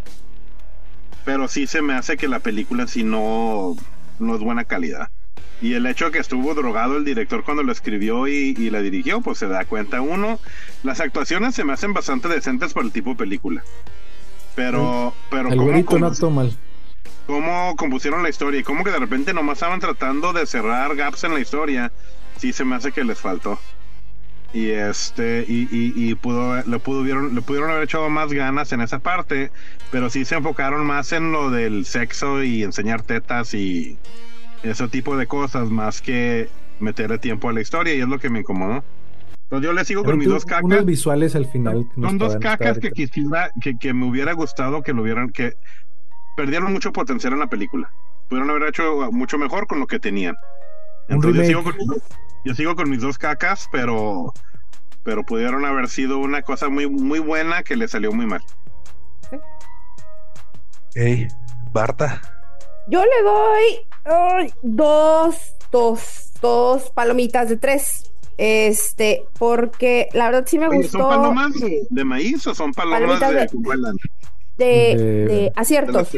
[1.24, 3.76] Pero sí se me hace que la película si no,
[4.20, 5.10] no es buena calidad.
[5.62, 8.82] Y el hecho de que estuvo drogado el director cuando lo escribió y, y la
[8.82, 10.40] dirigió, pues se da cuenta uno.
[10.84, 13.64] Las actuaciones se me hacen bastante decentes para el tipo de película.
[14.56, 16.58] Pero, pero El ¿cómo, güerito no mal.
[17.26, 21.24] cómo compusieron la historia y cómo que de repente nomás estaban tratando de cerrar gaps
[21.26, 21.92] en la historia,
[22.38, 23.60] sí se me hace que les faltó.
[24.54, 28.80] Y este, y, y, y pudo, le pudieron, le pudieron haber echado más ganas en
[28.82, 29.52] esa parte,
[29.92, 34.00] pero sí se enfocaron más en lo del sexo y enseñar tetas y
[34.70, 36.50] ese tipo de cosas, más que
[36.80, 38.84] meterle tiempo a la historia, y es lo que me incomodó.
[39.44, 40.64] Entonces yo le sigo con mis dos cacas.
[40.64, 41.88] Unos visuales al final.
[41.96, 45.54] Son dos cacas que quisiera, que, que me hubiera gustado que lo hubieran, que
[46.36, 47.90] perdieron mucho potencial en la película.
[48.28, 50.36] Pudieron haber hecho mucho mejor con lo que tenían.
[51.08, 51.76] Entonces yo sigo, con,
[52.44, 54.34] yo sigo con mis dos cacas, pero,
[55.04, 58.42] pero pudieron haber sido una cosa muy, muy buena que le salió muy mal.
[60.96, 61.28] Ey,
[61.72, 62.22] Barta.
[62.88, 65.36] Yo le doy dos,
[65.72, 68.12] dos, dos palomitas de tres.
[68.38, 71.54] Este, porque la verdad sí me Oye, ¿Son gustó palomas
[71.90, 73.96] de, maíz o son palomas Palomitas de, de- que vuelan?
[74.58, 76.12] de, De- de De las aciertos.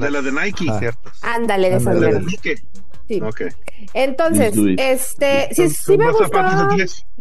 [0.00, 0.64] de las de Nike.
[0.68, 0.78] Ajá.
[0.80, 1.12] Ciertos.
[1.22, 1.96] Ándale, de esas.
[3.08, 3.20] Sí.
[3.20, 3.42] Ok.
[3.94, 6.30] Entonces, este, sí, sí me gustó.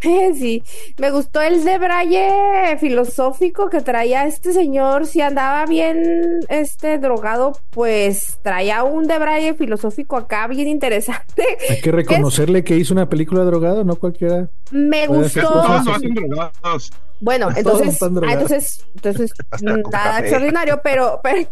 [0.01, 0.37] Zapatos de 10.
[0.37, 0.63] Sí,
[0.97, 5.05] me gustó el de braille filosófico que traía este señor.
[5.05, 11.45] Si andaba bien este drogado, pues traía un de braille filosófico acá bien interesante.
[11.69, 14.47] Hay que reconocerle que hizo una película drogado, no cualquiera.
[14.71, 15.63] Me gustó.
[17.21, 18.41] Bueno, Todos entonces, están ah, drogados.
[18.41, 19.31] entonces, entonces
[19.91, 21.47] nada extraordinario, pero, pero,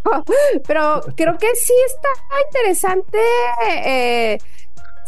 [0.67, 2.09] pero creo que sí está
[2.47, 3.17] interesante.
[3.85, 4.37] eh,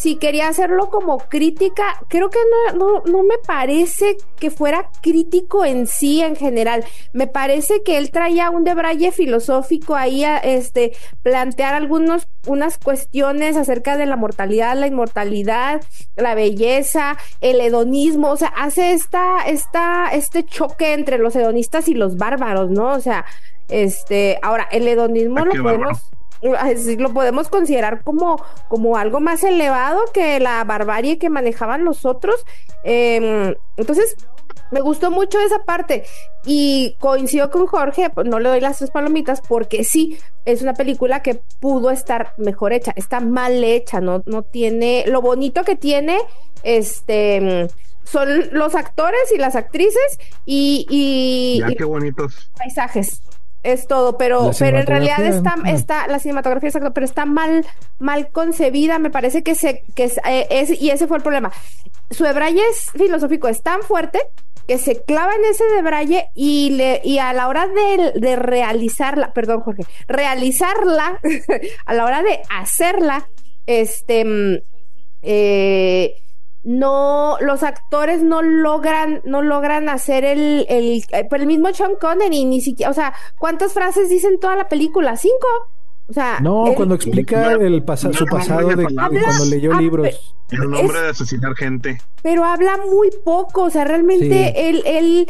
[0.01, 2.39] si quería hacerlo como crítica, creo que
[2.73, 6.83] no, no, no me parece que fuera crítico en sí en general.
[7.13, 13.55] Me parece que él traía un debraye filosófico ahí a este plantear algunos unas cuestiones
[13.57, 15.83] acerca de la mortalidad, la inmortalidad,
[16.15, 21.93] la belleza, el hedonismo, o sea, hace esta, esta, este choque entre los hedonistas y
[21.93, 22.93] los bárbaros, ¿no?
[22.93, 23.23] O sea,
[23.69, 26.09] este, ahora, el hedonismo Ah, lo podemos,
[26.59, 32.05] así lo podemos considerar como, como algo más elevado que la barbarie que manejaban los
[32.05, 32.35] otros.
[32.83, 34.15] Em, entonces,
[34.71, 36.03] me gustó mucho esa parte
[36.45, 40.73] y coincido con Jorge, pues, no le doy las tres palomitas porque sí, es una
[40.73, 45.75] película que pudo estar mejor hecha, está mal hecha, no, no tiene, lo bonito que
[45.75, 46.17] tiene,
[46.63, 47.67] este,
[48.03, 52.49] son los actores y las actrices y, y- Ya y qué bonitos.
[52.57, 53.21] paisajes.
[53.63, 57.63] Es todo, pero, pero en realidad está, está, la cinematografía exacto, pero está mal,
[57.99, 61.51] mal concebida, me parece que se, que es, eh, es- y ese fue el problema.
[62.09, 64.19] Su hebraye es filosófico, es tan fuerte
[64.67, 68.35] que se clava en ese de braille y le, y a la hora de, de
[68.35, 71.19] realizarla, perdón, Jorge, realizarla,
[71.85, 73.27] a la hora de hacerla,
[73.67, 74.57] este mm,
[75.23, 76.15] eh,
[76.63, 81.95] no, los actores no logran, no logran hacer el, el, eh, pero el mismo Sean
[81.95, 85.17] Connery, ni siquiera, o sea, ¿cuántas frases dicen toda la película?
[85.17, 85.47] ¿Cinco?
[86.11, 89.81] O sea, No, él- cuando explica el pasa- su pasado no, de cuando leyó Ah,
[89.81, 90.07] libros.
[90.51, 91.97] Es un hombre de asesinar gente.
[92.21, 94.53] pero habla muy poco, o sea, realmente Sí.
[94.57, 95.29] él, él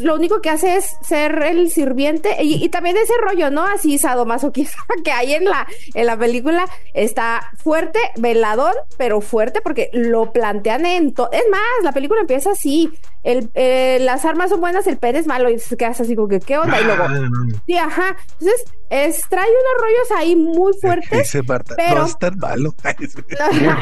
[0.00, 3.64] lo único que hace es ser el sirviente y, y también ese rollo, ¿no?
[3.64, 9.88] Así sadomasoquista que hay en la, en la película está fuerte, veladón, pero fuerte porque
[9.94, 12.90] lo plantean en to- es más, la película empieza así,
[13.22, 16.28] el, eh, las armas son buenas, el pene es malo y se quedas así como
[16.28, 17.20] que qué onda y luego Ah,
[17.66, 22.18] sí, ajá, entonces es, trae unos rollos ahí muy fuertes Dice Barta, pero- no es
[22.18, 22.74] tan malo.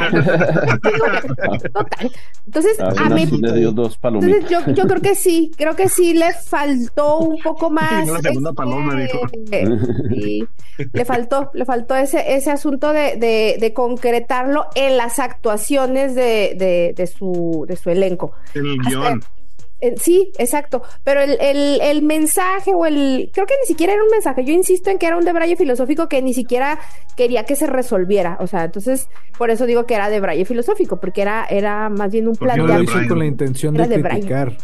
[1.73, 2.11] Total.
[2.47, 4.37] Entonces, a Aún mí le dio dos palomitas.
[4.51, 8.07] Entonces yo, yo creo que sí, creo que sí le faltó un poco más.
[8.09, 9.21] la segunda paloma, dijo.
[10.11, 10.47] sí,
[10.93, 16.55] le faltó, le faltó ese, ese asunto de, de, de concretarlo en las actuaciones de,
[16.57, 18.33] de, de su, de su elenco.
[18.55, 19.25] En el Hasta- guion.
[19.81, 20.83] Eh, sí, exacto.
[21.05, 23.31] Pero el, el, el mensaje o el.
[23.33, 24.45] Creo que ni siquiera era un mensaje.
[24.45, 26.79] Yo insisto en que era un debraye filosófico que ni siquiera
[27.17, 28.39] quería que se resolviera.
[28.41, 32.29] O sea, entonces, por eso digo que era debraye filosófico, porque era, era más bien
[32.29, 33.09] un Porque No lo hizo planteamiento.
[33.09, 34.57] Con la intención Era de de criticar.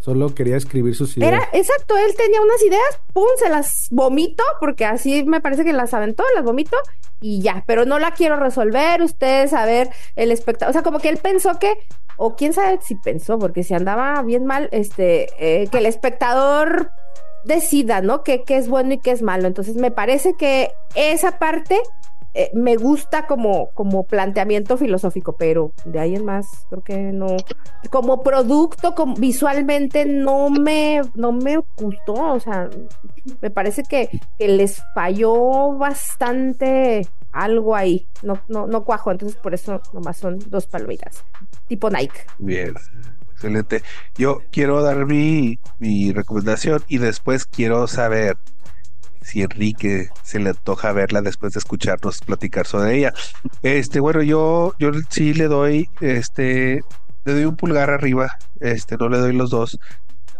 [0.00, 1.32] Solo quería escribir sus ideas.
[1.32, 5.74] Era, exacto, él tenía unas ideas, pum, se las vomito, porque así me parece que
[5.74, 6.78] las aventó, las vomito,
[7.20, 11.00] y ya, pero no la quiero resolver, ustedes a ver el espectador, o sea, como
[11.00, 11.74] que él pensó que,
[12.22, 16.90] o quién sabe si pensó, porque si andaba bien mal, este, eh, que el espectador
[17.44, 18.22] decida, ¿no?
[18.22, 19.46] Que, es bueno y qué es malo.
[19.46, 21.80] Entonces me parece que esa parte
[22.34, 27.38] eh, me gusta como, como planteamiento filosófico, pero de ahí en más creo que no.
[27.88, 32.68] Como producto, como, visualmente no me, no me gustó, o sea,
[33.40, 39.54] me parece que, que les falló bastante algo ahí, no, no, no cuajo, entonces por
[39.54, 41.24] eso nomás son dos palomitas,
[41.68, 42.20] tipo Nike.
[42.38, 42.74] Bien,
[43.32, 43.82] excelente.
[44.16, 48.36] Yo quiero dar mi, mi recomendación y después quiero saber
[49.22, 53.12] si Enrique se le antoja verla después de escucharnos platicar sobre ella.
[53.62, 56.80] Este, bueno, yo, yo sí le doy, este,
[57.24, 59.78] le doy un pulgar arriba, este, no le doy los dos,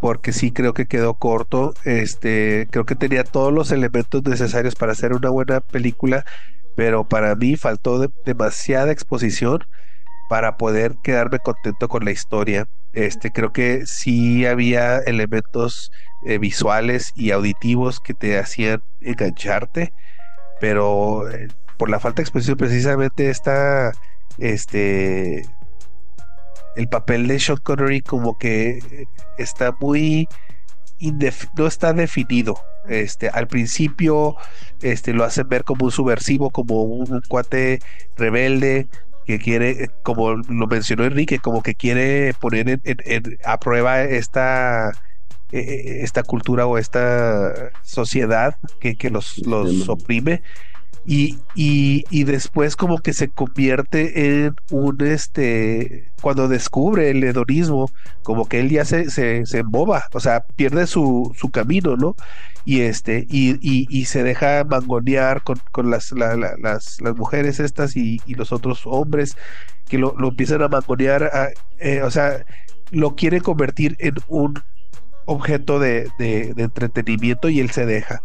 [0.00, 4.92] porque sí creo que quedó corto, este, creo que tenía todos los elementos necesarios para
[4.92, 6.24] hacer una buena película,
[6.76, 9.60] pero para mí faltó demasiada exposición
[10.28, 12.66] para poder quedarme contento con la historia.
[12.92, 15.90] Este, creo que sí había elementos
[16.26, 19.92] eh, visuales y auditivos que te hacían engancharte,
[20.60, 21.48] pero eh,
[21.78, 23.92] por la falta de exposición precisamente está
[24.38, 25.42] este
[26.76, 29.06] el papel de Sean Connery como que
[29.38, 30.28] está muy
[31.56, 32.58] no está definido.
[32.88, 34.36] Este, al principio
[34.82, 37.78] este, lo hacen ver como un subversivo, como un cuate
[38.16, 38.88] rebelde,
[39.26, 42.80] que quiere, como lo mencionó Enrique, como que quiere poner
[43.44, 44.90] a prueba esta,
[45.52, 50.42] e, e, esta cultura o esta sociedad que, los, los oprime.
[51.06, 57.90] Y, y, después como que se convierte en un este cuando descubre el hedonismo
[58.22, 62.16] como que él ya se, se, se emboba o sea pierde su, su camino no
[62.66, 68.20] y este y, y, se deja mangonear con, con las, las, las, mujeres estas y,
[68.26, 69.36] los otros hombres
[69.88, 72.44] que lo, empiezan a mangonear eh, o sea
[72.90, 74.62] lo quiere convertir en un
[75.24, 78.22] objeto de, de, entretenimiento y él se deja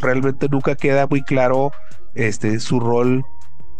[0.00, 1.72] realmente nunca queda muy claro
[2.14, 3.24] este su rol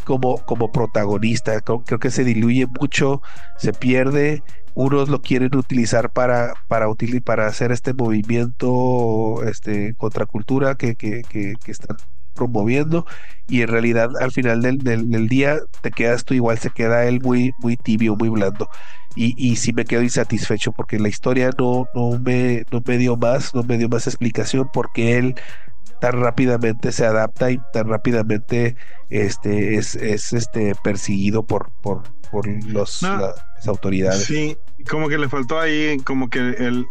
[0.05, 1.61] como, como protagonista.
[1.61, 3.23] Creo que se diluye mucho
[3.57, 4.43] se pierde
[4.75, 6.87] unos lo quieren utilizar para, para,
[7.25, 11.97] para hacer este movimiento este, contracultura que, que están
[12.39, 13.05] promoviendo
[13.49, 17.21] y en realidad al final del, del, día te quedas tú igual se queda él
[17.21, 18.69] muy muy tibio muy blando.
[19.17, 23.17] Y, y sí me quedo insatisfecho porque la historia no, no me no me dio
[23.17, 25.35] más no me dio más explicación porque él
[26.01, 28.77] tan rápidamente se adapta y tan rápidamente
[29.11, 33.35] este es, es este perseguido por por, por los, las
[33.67, 34.25] autoridades.
[34.25, 34.57] Sí,
[34.89, 36.87] como que le faltó ahí, como que el,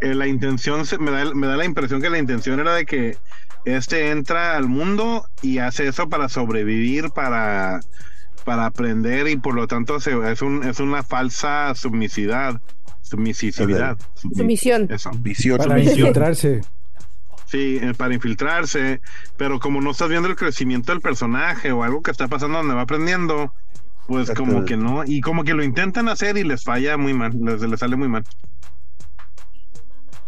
[0.00, 3.16] la intención, me, da, me da la impresión que la intención era de que
[3.64, 7.80] este entra al mundo y hace eso para sobrevivir, para,
[8.44, 12.60] para aprender y por lo tanto es, un, es una falsa submisidad.
[13.02, 13.98] Submisividad.
[14.14, 14.88] Sumisión.
[15.58, 16.62] Para infiltrarse.
[17.52, 19.02] Sí, eh, para infiltrarse,
[19.36, 22.74] pero como no estás viendo el crecimiento del personaje o algo que está pasando donde
[22.74, 23.52] va aprendiendo,
[24.06, 27.32] pues como que no, y como que lo intentan hacer y les falla muy mal,
[27.38, 28.24] les, les sale muy mal.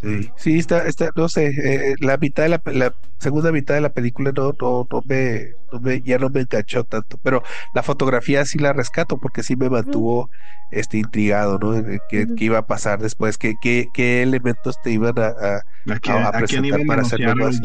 [0.04, 3.80] Sí, sí está, está, no sé, eh, la mitad de la, la, segunda mitad de
[3.80, 7.42] la película no, no, no, me, no me, ya no me enganchó tanto, pero
[7.74, 10.28] la fotografía sí la rescato porque sí me mantuvo
[10.70, 11.82] este intrigado, ¿no?
[12.10, 13.38] ¿Qué, qué iba a pasar después?
[13.38, 17.60] ¿Qué, qué, qué elementos te iban a, a, a, presentar para hacerlo más?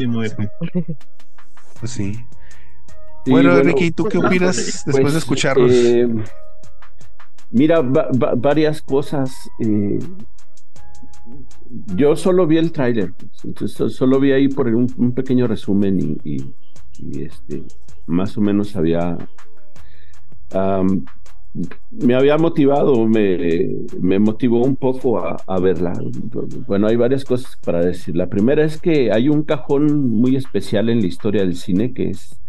[1.80, 2.26] Pues sí
[3.26, 5.70] bueno, Enrique, ¿tú qué opinas después de pues, escucharlos?
[5.72, 6.08] Eh,
[7.50, 9.32] mira, varias cosas.
[9.60, 9.98] Eh,
[11.94, 13.12] yo solo vi el tráiler,
[13.44, 16.54] entonces solo vi ahí por un, pequeño resumen y,
[17.18, 17.64] este,
[18.06, 19.16] más o menos había...
[21.90, 23.68] me había motivado, me,
[24.00, 25.92] me motivó un poco a, a, verla.
[26.66, 28.16] Bueno, hay varias cosas para decir.
[28.16, 32.10] La primera es que hay un cajón muy especial en la historia del cine que
[32.10, 32.40] es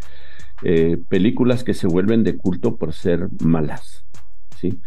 [0.64, 4.06] eh, películas que se vuelven de culto por ser malas,
[4.60, 4.80] ¿sí?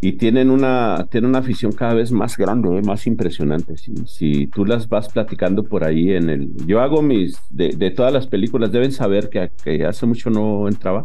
[0.00, 2.82] Y tienen una, tienen una afición cada vez más grande, ¿eh?
[2.82, 3.76] más impresionante.
[3.76, 6.66] Si tú las vas platicando por ahí en el...
[6.66, 7.40] Yo hago mis...
[7.50, 11.04] De, todas las películas, deben saber que, que, hace mucho no entraba.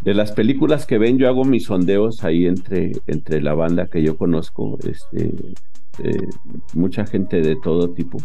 [0.00, 4.02] De las películas que ven, yo hago mis sondeos ahí entre, entre la banda que
[4.02, 5.34] yo conozco, este,
[6.02, 6.28] eh,
[6.74, 8.18] mucha gente de todo tipo.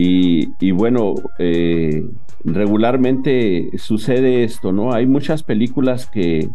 [0.00, 2.08] Y, bueno, eh,
[2.44, 4.92] regularmente sucede esto, ¿no?
[4.92, 6.48] Hay muchas películas que,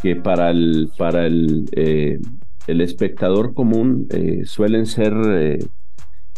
[0.00, 2.18] que para el, para el, eh,
[2.66, 5.14] el espectador común eh, suelen ser,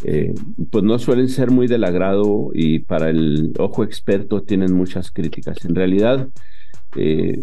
[0.03, 0.33] eh,
[0.71, 5.63] pues no suelen ser muy del agrado y para el ojo experto tienen muchas críticas.
[5.65, 6.27] En realidad,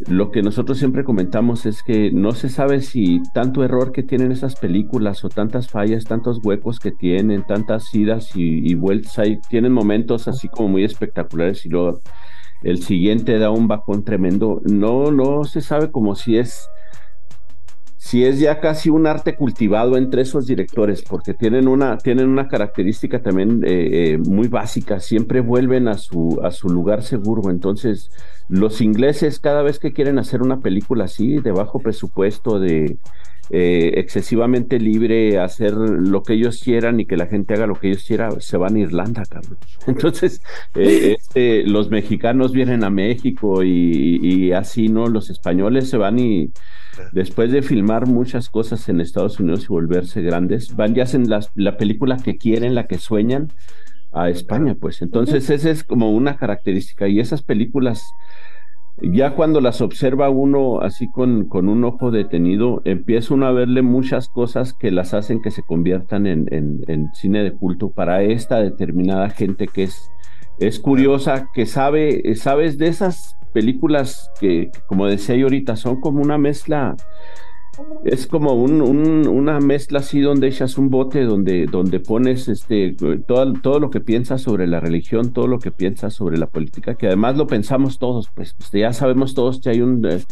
[0.08, 4.30] lo que nosotros siempre comentamos es que no se sabe si tanto error que tienen
[4.30, 9.72] esas películas o tantas fallas, tantos huecos que tienen, tantas idas y, vueltas, ahí tienen
[9.72, 12.00] momentos así como muy espectaculares y luego
[12.62, 14.60] el siguiente da un bajón tremendo.
[14.64, 16.68] No, no se sabe como si es
[18.02, 22.48] si es ya casi un arte cultivado entre esos directores, porque tienen una, tienen una
[22.48, 27.50] característica también eh, eh, muy básica, siempre vuelven a su, a su lugar seguro.
[27.50, 28.10] Entonces,
[28.48, 32.96] los ingleses cada vez que quieren hacer una película así, de bajo presupuesto, de
[33.50, 37.88] eh, excesivamente libre, hacer lo que ellos quieran y que la gente haga lo que
[37.88, 39.58] ellos quieran, se van a Irlanda, Carlos.
[39.86, 40.42] Entonces,
[40.74, 45.08] este, los mexicanos vienen a México y, y así, ¿no?
[45.08, 46.50] Los españoles se van y
[47.12, 51.76] después de filmar muchas cosas en Estados Unidos y volverse grandes, van y hacen la
[51.76, 53.48] película que quieren, la que sueñan
[54.12, 55.02] a España, pues.
[55.02, 57.08] Entonces, esa es como una característica.
[57.08, 58.02] Y esas películas,
[59.02, 63.82] ya cuando las observa uno así con, con un ojo detenido, empieza uno a verle
[63.82, 68.60] muchas cosas que las hacen que se conviertan en, en cine de culto para esta
[68.60, 70.10] determinada gente que es,
[70.58, 76.20] es curiosa, que sabe, sabes de esas películas que, como decía yo ahorita, son como
[76.20, 76.96] una mezcla
[78.04, 78.80] es como un,
[79.28, 84.00] una mezcla así donde echas un bote, donde, donde pones este, todo, todo lo que
[84.00, 87.98] piensas sobre la religión, todo lo que piensas sobre la política, que además lo pensamos
[87.98, 90.22] todos, pues, pues ya sabemos todos que hay un, eh,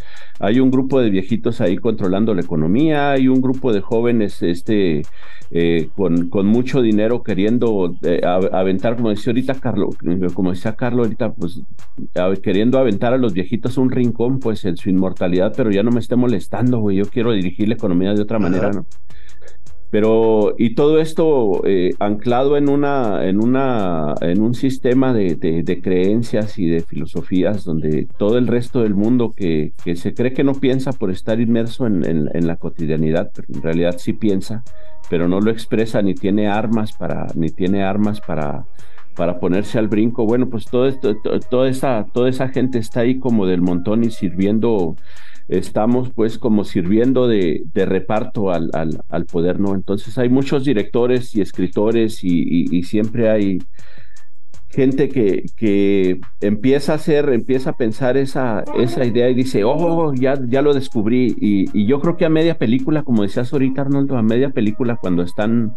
[0.40, 5.02] hay un grupo de viejitos ahí controlando la economía, hay un grupo de jóvenes este,
[5.50, 9.96] eh, con, con, mucho dinero queriendo eh, aventar, como decía ahorita Carlos,
[10.34, 11.62] como decía Carlos ahorita, pues
[12.42, 16.00] queriendo aventar a los viejitos un rincón, pues en su inmortalidad, pero ya no me
[16.00, 18.84] esté molestando, güey, yo quiero dirigir la economía de otra manera, ¿no?
[19.90, 25.80] Pero, y todo esto eh, anclado en una, en una, en un sistema de, de,
[25.80, 30.44] creencias y de filosofías donde todo el resto del mundo que, que se cree que
[30.44, 34.62] no piensa por estar inmerso en, en, la cotidianidad, pero en realidad sí piensa,
[35.08, 38.66] pero no lo expresa ni tiene armas para, ni tiene armas para,
[39.14, 40.24] para ponerse al brinco.
[40.26, 41.16] Bueno, pues todo esto,
[41.50, 44.96] toda esa, toda esa gente está ahí como del montón y sirviendo
[45.48, 48.70] estamos pues como sirviendo de, reparto al,
[49.08, 49.74] al, poder, ¿no?
[49.74, 53.58] Entonces hay muchos directores y escritores y, siempre hay
[54.70, 60.12] gente que, que, empieza a hacer, empieza a pensar esa, esa idea y dice, oh,
[60.14, 61.36] ya, ya lo descubrí.
[61.40, 64.96] Y, y, yo creo que a media película, como decías ahorita, Arnoldo, a media película,
[64.96, 65.74] cuando están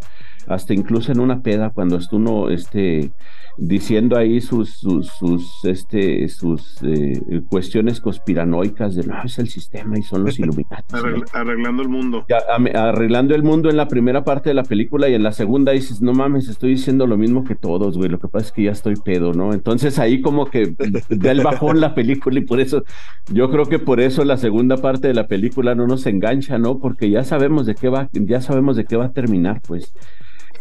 [0.47, 3.11] hasta incluso en una peda, cuando uno, este,
[3.57, 9.97] diciendo ahí sus, sus, sus este, sus eh, cuestiones conspiranoicas de no, es el sistema
[9.97, 10.95] y son los Illuminati.
[11.33, 12.25] arreglando el mundo.
[12.73, 16.01] arreglando el mundo en la primera parte de la película y en la segunda dices,
[16.01, 18.71] no mames, estoy diciendo lo mismo que todos, güey, lo que pasa es que ya
[18.71, 19.53] estoy pedo, ¿no?
[19.53, 20.75] Entonces ahí como que
[21.09, 22.83] da el bajón la película y por eso,
[23.31, 26.79] yo creo que por eso la segunda parte de la película no nos engancha, ¿no?
[26.79, 29.93] Porque ya sabemos de qué va, ya sabemos de qué va a terminar, pues.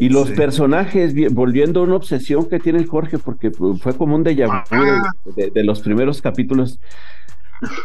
[0.01, 4.25] Y los personajes, volviendo a una obsesión que tiene el Jorge, porque fue como un
[4.25, 6.81] déjà vu de, los primeros capítulos.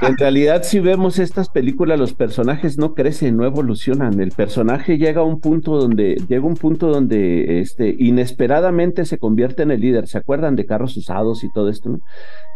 [0.02, 4.22] En realidad, si vemos estas películas, los personajes no crecen, no evolucionan.
[4.22, 9.64] El personaje llega a un punto donde, llega un punto donde este, inesperadamente se convierte
[9.64, 10.08] en el líder.
[10.08, 12.00] ¿Se acuerdan de carros usados y todo esto?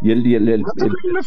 [0.00, 0.64] Y el, el, el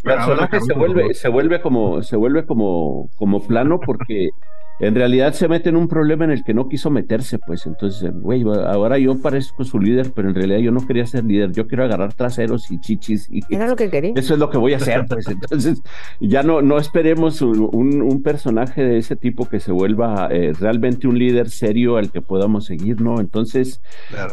[0.04, 4.32] personaje se vuelve, se vuelve como, se vuelve como, como plano porque
[4.80, 8.12] en realidad se mete en un problema en el que no quiso meterse, pues entonces,
[8.14, 11.68] güey, ahora yo parezco su líder, pero en realidad yo no quería ser líder, yo
[11.68, 13.28] quiero agarrar traseros y chichis.
[13.32, 14.14] Y, Era lo que quería.
[14.16, 15.82] Eso es lo que voy a hacer, pues entonces
[16.20, 21.08] ya no, no esperemos un, un personaje de ese tipo que se vuelva eh, realmente
[21.08, 23.20] un líder serio al que podamos seguir, ¿no?
[23.20, 23.82] Entonces,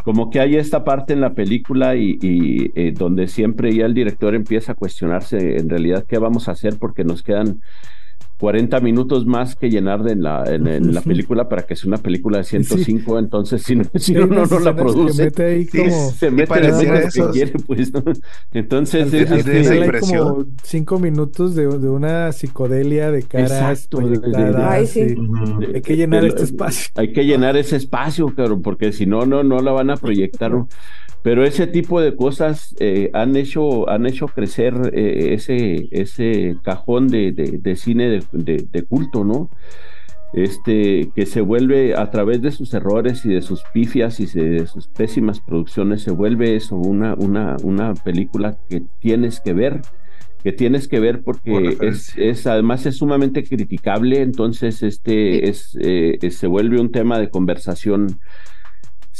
[0.04, 3.94] como que hay esta parte en la película y, y eh, donde siempre ya el
[3.94, 7.60] director empieza a cuestionarse en realidad qué vamos a hacer porque nos quedan
[8.40, 11.98] 40 minutos más que llenar de en, la, en, la película para que sea una
[11.98, 16.30] película de 105, entonces si, no, si uno no la produce, mete ahí como, se
[16.30, 18.02] mete en el que quiere, pues, ¿no?
[18.52, 24.00] Entonces, es, hay como 5 minutos de, de, una psicodelia de caras Exacto,
[24.56, 25.14] Ay, sí.
[25.74, 26.90] hay que llenar este espacio.
[26.96, 30.52] Hay que llenar ese espacio, claro, porque si no, no, no la van a proyectar.
[31.22, 37.08] Pero ese tipo de cosas eh, han, hecho, han hecho crecer eh, ese, ese cajón
[37.08, 39.50] de, de, cine de, de, culto, ¿no?
[40.32, 44.66] Este, que se vuelve a través de sus errores y de sus pifias y de
[44.66, 49.82] sus pésimas producciones, se vuelve eso, una, una, una película que tienes que ver,
[50.42, 56.18] que tienes que ver porque es, es, además es sumamente criticable, entonces este es, eh,
[56.30, 58.20] se vuelve un tema de conversación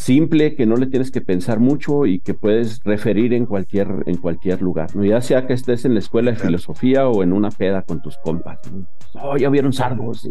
[0.01, 4.17] simple que no le tienes que pensar mucho y que puedes referir en cualquier, en
[4.17, 5.05] cualquier lugar, ¿no?
[5.05, 8.17] ya sea que estés en la escuela de filosofía o en una peda con tus
[8.25, 8.59] compas.
[9.23, 10.27] Oh, ya vieron sargos.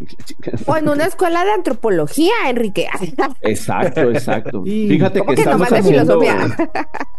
[0.66, 2.88] O en una escuela de antropología, Enrique.
[3.42, 4.64] Exacto, exacto.
[4.64, 6.20] Fíjate que, estamos haciendo,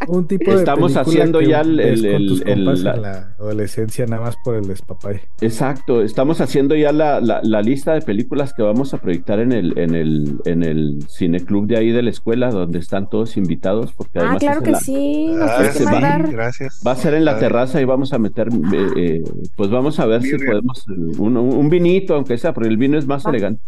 [0.09, 1.76] Un tipo de Estamos haciendo que ya el-
[2.12, 5.20] con tus el- compas la- en la adolescencia nada más por el despapay.
[5.42, 9.53] Exacto, estamos haciendo ya la, la, la lista de películas que vamos a proyectar en
[9.53, 13.93] el, en el, en el cineclub de ahí de la escuela, donde están todos invitados,
[13.93, 15.26] porque Ah, además claro que la- sí.
[15.34, 16.80] Nos Ah, que ese va- gracias.
[16.86, 19.22] va a ser en la Ah, terraza y vamos a meter, eh, eh,
[19.57, 20.86] pues vamos a ver si podemos,
[21.18, 23.30] un, un vinito, aunque sea, porque el vino es más Va.
[23.30, 23.61] elegante.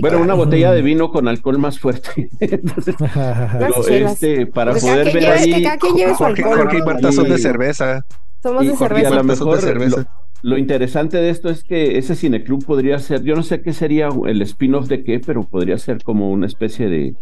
[0.00, 2.28] Bueno, una botella de vino con alcohol más fuerte.
[2.40, 2.94] Entonces,
[3.58, 5.52] pero, este, para Pues poder ver lleve- ahí...
[5.54, 6.58] que cada quien lleve su Jorge, alcohol.
[6.58, 8.04] Jorge y Marta son de cerveza.
[8.42, 9.10] Somos Y, de y a cerveza.
[9.10, 9.96] lo mejor cerveza.
[10.42, 13.72] lo, lo interesante de esto es que ese cineclub podría ser, yo no sé qué
[13.72, 17.14] sería el spin-off de qué, pero podría ser como una especie de,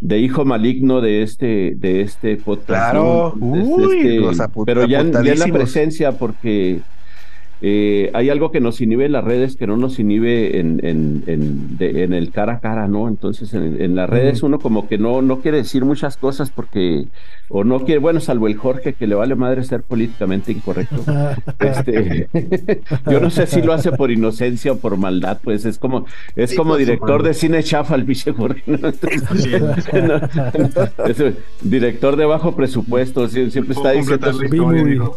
[0.00, 2.90] de hijo maligno de este, de este podcast.
[2.92, 3.34] Claro.
[3.40, 6.80] Uy, este, los pero ya, en- ya en la presencia, porque
[7.62, 11.24] eh, hay algo que nos inhibe en las redes que no nos inhibe en, en,
[11.26, 13.08] en, de- en el cara a cara, ¿no?
[13.08, 17.06] Entonces en, en las redes uno como que no, no quiere decir muchas cosas porque,
[17.48, 20.96] o no quiere, bueno, salvo el Jorge que le vale madre ser políticamente incorrecto.
[21.58, 22.28] Este,
[23.10, 26.50] yo no sé si lo hace por inocencia o por maldad, pues es como, es
[26.50, 28.76] Sí, como director de cine chafa el biche Jorge, ¿no?
[28.88, 29.22] Entonces,
[29.92, 34.32] no, es un director de bajo presupuesto, sie- siempre está diciendo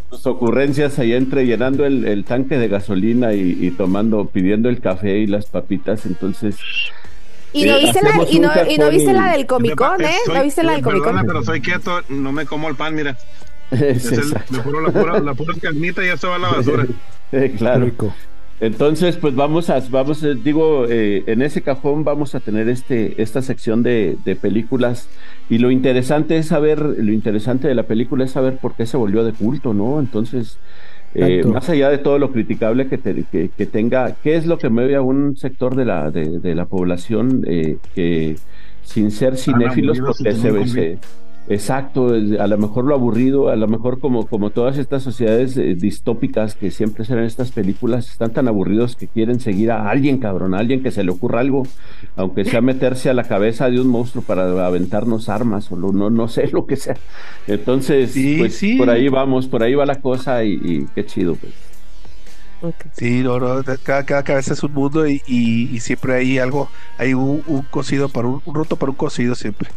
[0.10, 4.80] sus, ocurrencias ahí entre llenando el, el tanque de gasolina y, y tomando, pidiendo el
[4.80, 6.56] café y las papitas, entonces
[7.52, 10.02] Y no Eh, viste la, y no, y no cajón viste la del Comic Con,
[10.02, 10.12] ¿eh?
[10.26, 11.22] Soy- ¿No viste la del Comic Con?
[11.28, 13.18] pero soy quieto, no me como el pan, mira.
[13.72, 14.54] es Es el, exacto.
[14.54, 16.86] me puro la pura, la pura carnita y ya se va a la basura.
[17.32, 17.86] Eh, claro.
[17.86, 18.14] Rico.
[18.60, 23.22] Entonces, pues vamos a, vamos, eh, digo, eh, en ese cajón vamos a tener este,
[23.22, 25.08] esta sección de, de películas
[25.48, 28.98] y lo interesante es saber, lo interesante de la película es saber por qué se
[28.98, 30.00] volvió de culto, ¿no?
[30.00, 30.58] Entonces,
[31.14, 34.60] eh, más allá de todo lo criticable que, te- que, que tenga, ¿qué es lo
[34.60, 38.42] que mueve a un sector de la, de, de la población eh, que
[38.82, 41.00] sin ser cinéfilos, porque se, se-
[41.52, 45.74] Exacto, a lo mejor lo aburrido, a lo mejor como, como todas estas sociedades eh,
[45.74, 50.54] distópicas que siempre serán estas películas, están tan aburridos que quieren seguir a alguien, cabrón,
[50.54, 51.64] a alguien que se le ocurra algo,
[52.16, 56.12] aunque sea meterse a la cabeza de un monstruo para aventarnos armas o lo- no,
[56.12, 56.98] no sé lo que sea.
[57.48, 58.78] Entonces, Sí, pues sí.
[58.78, 61.56] por ahí vamos, por ahí va la cosa y, y qué chido, pues.
[62.92, 66.70] Sí, no, no, cada, cada cabeza es un mundo y, y- y siempre hay algo,
[66.98, 69.70] hay un, un cocido para un, un roto para un cocido siempre.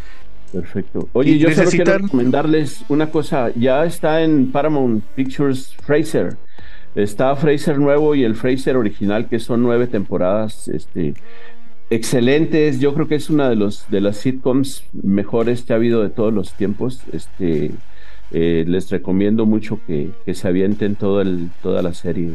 [0.53, 1.09] Perfecto.
[1.15, 3.51] Oye, yo solo quiero recomendarles una cosa.
[3.57, 6.37] Ya está en Paramount Pictures Fraser.
[6.95, 11.15] Está Fraser nuevo y el Fraser original, que son nueve temporadas, este,
[11.89, 12.81] excelentes.
[12.81, 16.11] Yo creo que es una de los de las sitcoms mejores que ha habido de
[16.11, 17.01] todos los tiempos.
[17.13, 17.71] Este,
[18.31, 22.33] eh, les recomiendo mucho que, que se avienten todo el, toda la serie.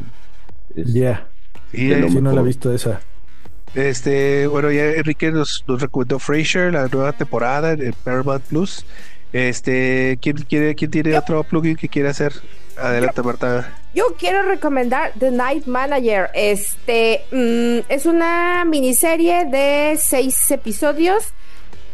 [0.76, 1.28] Ya.
[1.72, 3.00] Sí, Sí, no la he visto esa.
[3.76, 8.86] Este, bueno, ya Enrique nos, nos recomendó Frasier, la nueva temporada en Paramount Plus.
[9.34, 12.34] Este, ¿quién quiere, quién tiene otro plugin que quiere hacer?
[12.78, 13.74] Adelante, Marta.
[13.94, 16.30] Yo quiero recomendar The Night Manager.
[16.34, 21.34] Este mm, es una miniserie de seis episodios.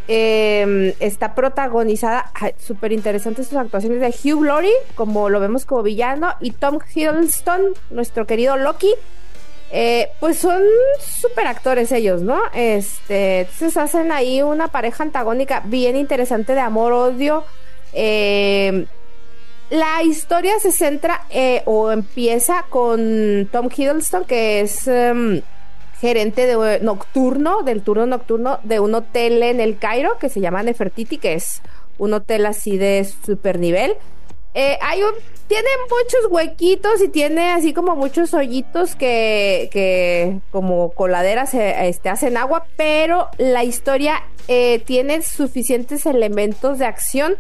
[0.09, 6.34] Eh, está protagonizada, súper interesantes sus actuaciones de Hugh Laurie, como lo vemos como villano,
[6.41, 8.93] y Tom Hiddleston, nuestro querido Loki.
[9.76, 10.61] Eh, pues son
[10.99, 12.39] súper actores ellos, ¿no?
[12.53, 17.43] Este, entonces hacen ahí una pareja antagónica bien interesante de amor-odio.
[17.91, 18.86] Eh,
[19.71, 25.41] la historia se centra eh, o empieza con Tom Hiddleston, que es em,
[25.99, 30.62] gerente de, nocturno, del turno nocturno de un hotel en el Cairo que se llama
[30.62, 31.63] Nefertiti, que es
[31.97, 33.95] un hotel así de super nivel.
[34.54, 35.13] Eh, hay un,
[35.47, 42.09] tiene muchos huequitos y tiene así como muchos hoyitos que, que como coladeras eh, este,
[42.09, 47.36] hacen agua, pero la historia eh, tiene suficientes elementos de acción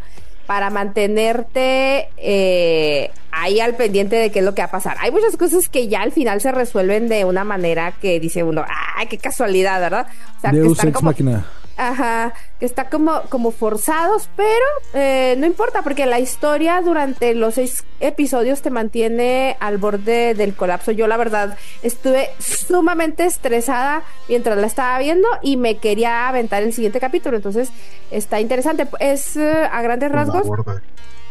[0.45, 4.97] para mantenerte eh, ahí al pendiente de qué es lo que va a pasar.
[4.99, 8.65] Hay muchas cosas que ya al final se resuelven de una manera que dice uno,
[8.95, 10.07] ¡ay, qué casualidad, ¿verdad?
[10.37, 11.45] O sea, que están Ex como, Máquina.
[11.75, 17.55] Ajá, que está como, como forzados, pero eh, no importa porque la historia durante los
[17.55, 20.91] seis episodios te mantiene al borde del colapso.
[20.91, 26.73] Yo la verdad estuve sumamente estresada mientras la estaba viendo y me quería aventar el
[26.73, 27.69] siguiente capítulo, entonces
[28.11, 28.87] está interesante.
[28.99, 30.47] Es eh, a grandes rasgos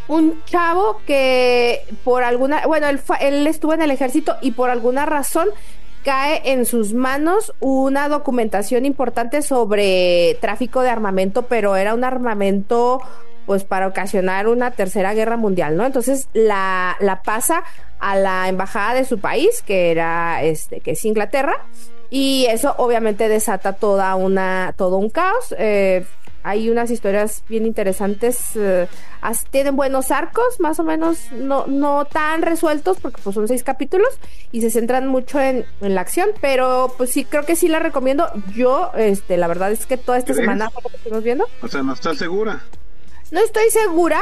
[0.09, 5.07] un chavo que por alguna, bueno, él, él estuvo en el ejército y por alguna
[5.07, 5.49] razón
[6.05, 13.01] cae en sus manos una documentación importante sobre tráfico de armamento, pero era un armamento
[13.47, 15.85] pues para ocasionar una tercera guerra mundial, ¿no?
[15.85, 17.65] Entonces la, la pasa
[17.99, 21.57] a la embajada de su país, que era este, que es Inglaterra,
[22.11, 25.55] y eso obviamente desata toda una, todo un caos.
[25.59, 26.05] eh,
[26.45, 28.89] Hay unas historias bien interesantes, eh,
[29.51, 34.09] tienen buenos arcos, más o menos no, no tan resueltos, porque pues son seis capítulos
[34.51, 37.79] y se centran mucho en, en la acción, pero pues sí, creo que sí la
[37.79, 38.29] recomiendo.
[38.55, 40.45] Yo, este, la verdad es que toda esta ¿Crees?
[40.45, 41.47] semana lo que estuvimos viendo.
[41.63, 42.61] O sea, no estás segura.
[43.31, 44.21] No estoy segura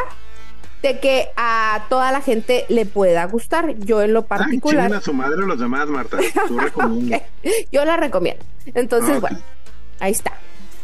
[0.82, 3.74] de que a toda la gente le pueda gustar.
[3.78, 6.18] Yo en lo Ay, particular, chinguen a su madre los demás, Marta.
[6.48, 6.58] Tú
[7.72, 8.44] yo la recomiendo.
[8.74, 9.20] Entonces, Ok.
[9.22, 9.38] bueno,
[9.98, 10.32] ahí está.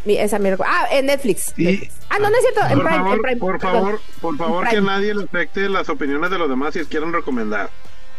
[0.06, 1.52] Mi- esa mi reco- Ah, en Netflix.
[2.08, 2.60] Ah, no, no es cierto.
[2.70, 3.36] En Por Prime, favor, en Prime.
[3.40, 3.72] por perdón.
[3.82, 7.68] favor, por favor, que nadie le afecte las opiniones de los demás si quieren recomendar.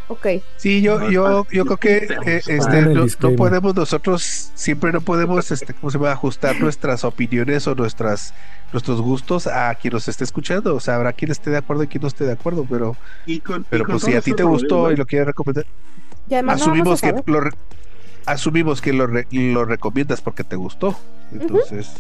[0.10, 0.26] Ok.
[0.56, 5.74] Sí, yo, yo, yo creo que eh, este, no, podemos nosotros, siempre no podemos, este,
[5.74, 8.34] ¿cómo se va a ajustar nuestras opiniones o nuestras
[8.72, 10.76] nuestros gustos a quien nos esté escuchando?
[10.76, 12.96] O sea, habrá quien esté de acuerdo y quien no esté de acuerdo, pero,
[13.26, 15.66] Y con, pero y con pues si a ti te gustó y lo quieres recomendar,
[16.30, 17.42] Y además no asumimos que lo
[18.28, 20.96] asumimos que lo, re- lo recomiendas porque te gustó.
[21.32, 21.92] Entonces,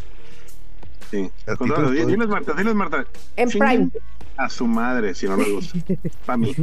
[1.10, 1.30] Sí.
[1.58, 1.90] Gustó.
[1.92, 3.06] Diles, Marta, diles, Marta.
[3.38, 3.90] En Prime.
[4.36, 5.80] A su madre, si no les gusta.
[6.26, 6.54] Para mí.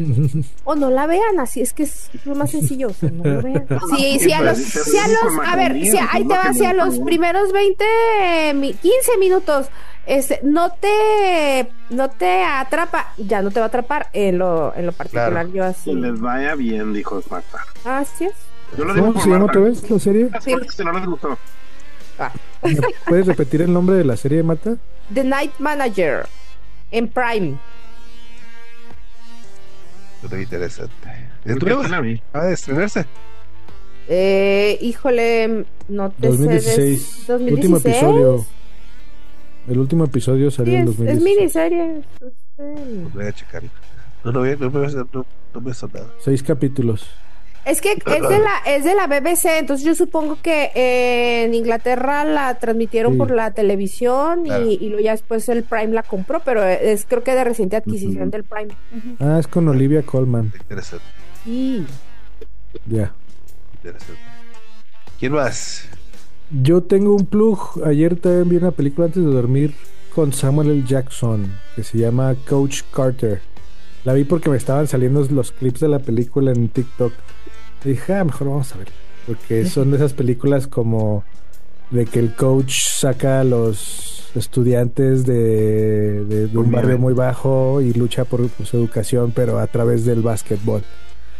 [0.65, 2.89] O no la vean, así es que es lo más sencillo.
[2.89, 3.67] o sea, no lo vean.
[3.97, 6.65] Sí, sí, a los, sí, a los, a ver, sí, ahí te va, me si
[6.67, 7.85] a los primeros 20,
[8.55, 9.69] mi- 15 minutos,
[10.07, 14.85] este, no te, no te atrapa, ya no te va a atrapar en lo, en
[14.87, 15.49] lo particular, Claro.
[15.49, 15.91] yo así.
[15.91, 17.59] Que les vaya bien, dijo Marta.
[17.87, 18.33] Así es.
[18.77, 19.59] Yo lo digo ¿Cómo por se llama Marta.
[19.61, 20.31] otra vez la serie?
[20.71, 21.39] Si no les gustó.
[22.19, 22.33] Ah.
[22.63, 22.77] ¿Me
[23.07, 24.77] ¿Puedes repetir el nombre de la serie, Marta?
[25.13, 26.27] The Night Manager
[26.91, 27.57] en Prime.
[30.31, 30.93] muy interesante.
[31.45, 32.23] Es sí vi.
[32.31, 33.05] acaba de estrenarse.
[34.09, 36.29] Eh, híjole, no te sé.
[36.29, 37.25] 2016.
[37.27, 37.95] de- Último 2016.
[37.97, 38.47] episodio.
[39.69, 41.37] El último episodio Sí, salió en es, es 2016.
[41.37, 42.03] miniserie.
[42.21, 43.09] Sí.
[43.15, 43.69] Voy a checarlo.
[44.25, 46.07] No, no, no, me- no, no me sonaba.
[46.23, 47.07] Seis capítulos.
[47.67, 51.55] Es que es de la es de la BBC, entonces yo supongo que eh, en
[51.55, 53.19] Inglaterra la transmitieron Sí.
[53.19, 54.67] por la televisión y, Claro.
[54.67, 58.31] y luego ya después el Prime la compró, pero es creo que de reciente adquisición
[58.31, 58.75] del Prime.
[59.19, 60.53] Ah, es con Olivia Colman.
[60.61, 61.05] Interesante,
[61.45, 61.87] Sí.
[62.87, 63.13] Ya.
[63.77, 64.21] interesante.
[65.19, 65.87] ¿Quién más?
[66.63, 67.83] Yo tengo un plug.
[67.87, 69.75] Ayer también vi una película antes de dormir
[70.15, 70.85] con Samuel L.
[70.87, 73.41] Jackson que se llama Coach Carter.
[74.05, 77.13] La vi porque me estaban saliendo los clips de la película en TikTok.
[77.85, 78.89] Y dije, ah, mejor vamos a ver.
[79.27, 81.25] Porque son de esas películas como
[81.91, 87.81] de que el coach saca a los estudiantes de, de- de un barrio muy bajo
[87.81, 90.83] y lucha por, por su educación, pero a través del básquetbol.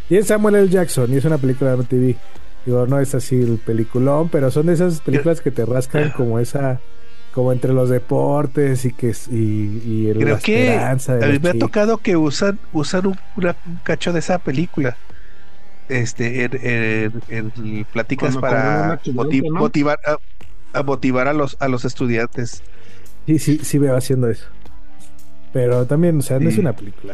[0.09, 0.69] Y es Samuel L.
[0.69, 2.15] Jackson y es una película de MTV.
[2.65, 6.39] Digo, no es así el peliculón, pero son de esas películas que te rascan como
[6.39, 6.79] esa,
[7.33, 9.35] como entre los deportes y que y,
[9.85, 13.55] y el- Creo la que esperanza de me ha tocado que usan, usan un, una-
[13.67, 14.95] un cacho de esa película.
[15.87, 18.99] Este, en- en pláticas Cuando corren para
[19.53, 20.17] motivar a,
[20.79, 22.63] a motivar a los a los estudiantes.
[23.27, 24.45] Sí, sí, sí veo haciendo eso.
[25.53, 27.13] Pero también, o sea, no es una película.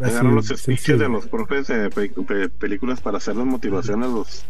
[0.00, 4.08] Así, Agarran los speeches de los profes de pe- pe- películas para hacer las motivaciones
[4.08, 4.44] a los,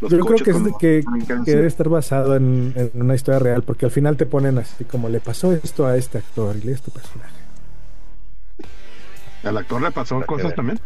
[0.00, 1.04] los Yo creo que, es de cuando que,
[1.44, 5.08] debe estar basado en, en una historia real, porque al final te ponen así como
[5.08, 7.34] le pasó esto a este actor y a este personaje.
[9.42, 10.78] ¿Al actor le pasó cosas también?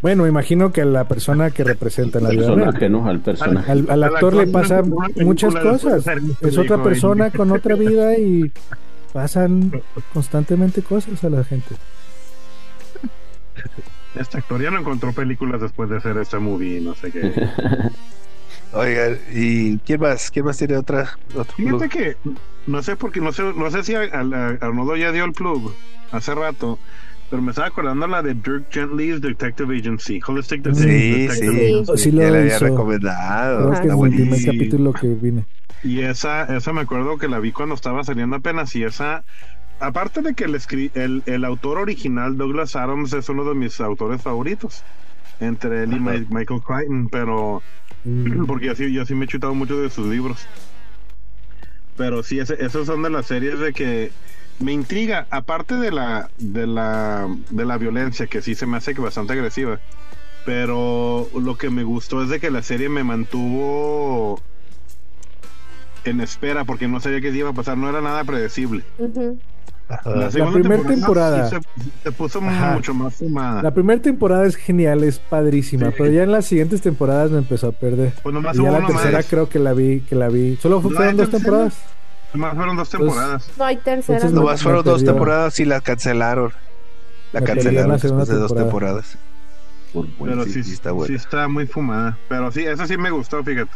[0.00, 2.54] Bueno, me imagino que la persona que representa en la vida real.
[2.56, 3.08] personaje, ¿no?
[3.08, 3.72] Al personaje.
[3.72, 6.06] Al, al Al actor le actor pasa no encontró una muchas cosas.
[6.40, 8.52] Es otra persona con otra vida y
[9.12, 9.72] pasan
[10.12, 11.74] constantemente cosas a la gente.
[14.14, 17.32] Este actor ya no encontró películas después de hacer este movie, no sé qué.
[18.72, 20.30] Oigan, ¿y quién más?
[20.30, 21.16] ¿Quién más tiene otra?
[21.34, 21.90] Otro Fíjate club?
[21.90, 22.16] que
[22.66, 25.32] no sé porque no sé no sé si a, a- a Arnoldo ya dio el
[25.32, 25.72] plug
[26.12, 26.78] hace rato,
[27.30, 32.02] pero me estaba acordando la de Dirk Gently's Detective Agency, Holistic Sí, Detective sí, Agency.
[32.02, 33.70] Sí ya lo le había recomendado.
[33.70, 35.46] Creo que es el primer capítulo que vine.
[35.84, 39.24] Y esa, esa me acuerdo que la vi cuando estaba saliendo apenas y esa,
[39.80, 43.80] aparte de que el, escri- el, el autor original, Douglas Adams, es uno de mis
[43.80, 44.82] autores favoritos,
[45.40, 46.24] entre él y Ajá.
[46.30, 47.62] Michael Crichton, pero
[48.04, 48.44] Mm.
[48.46, 50.46] porque yo sí, yo sí me he chutado mucho de sus libros.
[51.96, 54.12] Pero sí, ese, esas son de las series de que
[54.60, 58.94] me intriga, aparte de la, de la, de la violencia, que sí se me hace
[58.94, 59.78] que bastante agresiva.
[60.44, 64.40] Pero lo que me gustó es de que la serie me mantuvo
[66.04, 68.82] en espera porque no sabía qué iba a pasar, no era nada predecible.
[68.98, 69.38] Ujú.
[69.90, 70.30] Ajá.
[70.30, 71.48] segunda primer temporada.
[71.48, 72.74] sí se, se puso Ajá.
[72.74, 73.62] mucho más fumada.
[73.62, 75.94] La primera temporada es genial, es padrísima, Sí.
[75.96, 78.12] pero ya en las siguientes temporadas me empezó a perder.
[78.22, 79.26] Pues nomás Y ya hubo la tercera más.
[79.28, 80.56] creo que la vi, que la vi.
[80.56, 81.74] Solo No, fueron dos temporadas.
[82.34, 83.50] Nomás fueron dos temporadas.
[83.56, 84.18] No hay tercera.
[84.18, 84.40] Entonces, ¿no?
[84.42, 86.52] Nomás fueron dos temporadas y la cancelaron.
[87.32, 89.00] La Me cancelaron después de dos temporada.
[89.02, 89.18] temporadas.
[89.92, 91.16] Por buen- Pero sí, sí, sí está sí bueno.
[91.16, 92.18] está muy fumada.
[92.28, 93.70] Pero sí, eso sí me gustó, fíjate.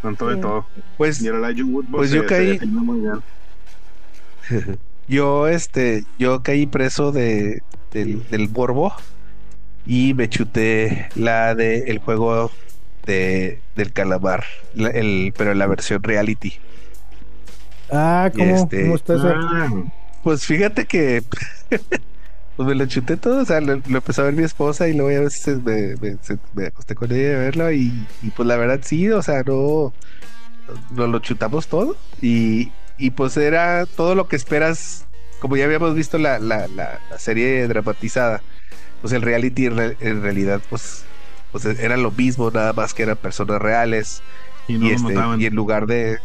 [0.00, 0.40] Con todo Sí.
[0.40, 0.66] todo.
[0.96, 1.22] Pues
[1.90, 2.58] Pues se- yo caí-.
[5.08, 7.62] Yo, este, yo caí preso de,
[7.92, 8.94] del, del morbo
[9.84, 12.50] y me chuté la de el juego
[13.06, 16.54] de, del calamar, la- el, pero en la versión reality.
[17.92, 19.28] Ah, ¿cómo, Este- ¿cómo está eso?
[19.28, 19.68] Ah,
[20.22, 21.22] Pues fíjate que
[22.56, 24.94] pues me lo chuté todo, o sea, lo, lo empezó a ver mi esposa y
[24.94, 28.30] luego ya a veces me, me- se- me acosté con ella a verlo y, y
[28.32, 29.94] pues la verdad sí, o sea, no,
[30.90, 35.08] nos lo chutamos todo y, y pues era todo lo que esperas,
[35.38, 38.44] como ya habíamos visto la, la, la, la serie dramatizada,
[39.00, 41.04] pues el reality en, re- en realidad pues,
[41.52, 44.24] pues era lo mismo, nada más que eran personas reales
[44.66, 46.18] y no y, este, y en lugar de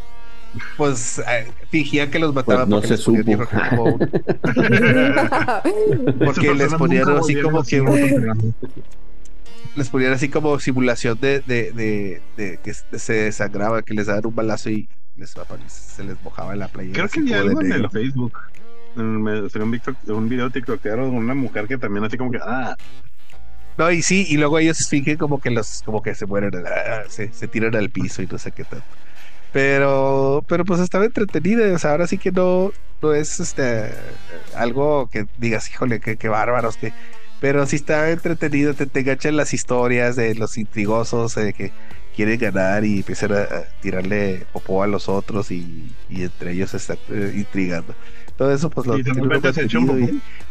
[0.78, 4.00] pues eh, fingían que los mataban Pues no porque se les ponían supo.
[6.26, 7.82] porque les ponían así como que
[9.76, 14.26] les ponían así como simulación de, de, de, de que se desangraba, que les daban
[14.26, 15.34] un balazo y les
[15.68, 16.92] se les mojaba en la playa.
[16.94, 18.38] Creo que vi algo en el Facebook.
[18.96, 22.32] En- me- salió un, TikTok- un video tiktokero de una mujer que también así como
[22.32, 22.76] que ah
[23.78, 27.02] No, y sí, y luego ellos fingen como que los, como que se mueren, ah,
[27.10, 28.82] se, se tiran al piso y no sé qué tal.
[29.56, 33.90] Pero, pero pues estaba entretenida, o sea, ahora sí que no, no es este
[34.54, 36.92] algo que digas, híjole, qué, qué bárbaros, que,
[37.40, 41.72] pero sí está entretenido, te, te enganchan las historias de los intrigosos eh, que
[42.18, 46.74] quieren ganar y empiezan a, a tirarle popó a los otros y, y entre ellos
[46.74, 47.96] están eh, intrigando.
[48.38, 49.04] Todo eso pues lo Y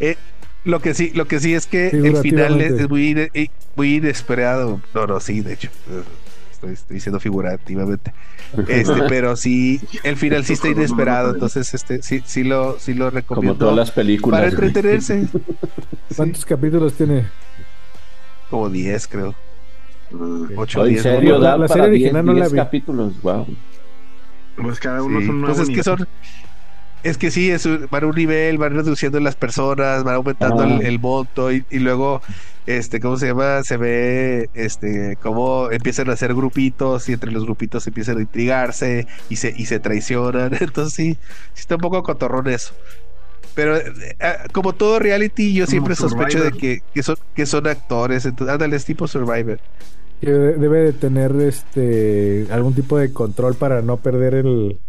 [0.01, 0.17] eh,
[0.65, 3.97] lo que sí, lo que sí es que el final es, es muy, eh, muy
[3.97, 4.81] inesperado.
[4.95, 5.69] No, no, sí, de hecho.
[6.69, 8.13] Estoy, diciendo figurativamente.
[8.69, 11.33] Este, pero sí, el final sí está inesperado.
[11.35, 13.57] Entonces, este, sí, sí lo, sí lo Como recomiendo.
[13.59, 14.39] todas las películas.
[14.41, 15.27] para entretenerse.
[16.09, 17.27] Sí, ¿Cuántos capítulos tiene?
[18.51, 19.35] como 10, creo.
[20.57, 21.03] 8 Oh, o ¿En 10.
[21.03, 21.33] serio?
[21.35, 21.39] ¿no?
[21.41, 22.59] La- ¿Da la para serie 10, original no la 10 vi.
[22.59, 23.23] capítulos?
[23.23, 23.47] Wow.
[24.63, 26.07] pues cada uno Sí, son pues nuevos es que son
[27.05, 30.63] es que sí, es un- van a un nivel, van reduciendo las personas, van aumentando
[30.65, 30.67] Ah.
[30.81, 32.23] el, el monto y, y luego,
[32.67, 33.63] este, ¿cómo se llama?
[33.63, 39.07] Se ve, este, cómo empiezan a hacer grupitos y entre los grupitos empiezan a intrigarse
[39.29, 40.53] y se, y se traicionan.
[40.61, 41.15] Entonces sí,
[41.55, 42.75] sí está un poco cotorrón eso.
[43.55, 43.85] Pero eh,
[44.19, 48.25] eh, como todo reality, yo Como siempre sospecho de que, que son, que son actores.
[48.27, 49.61] Entonces, ándale, es tipo Survivor.
[50.21, 54.81] Que de- debe de tener este algún tipo de control para no perder el,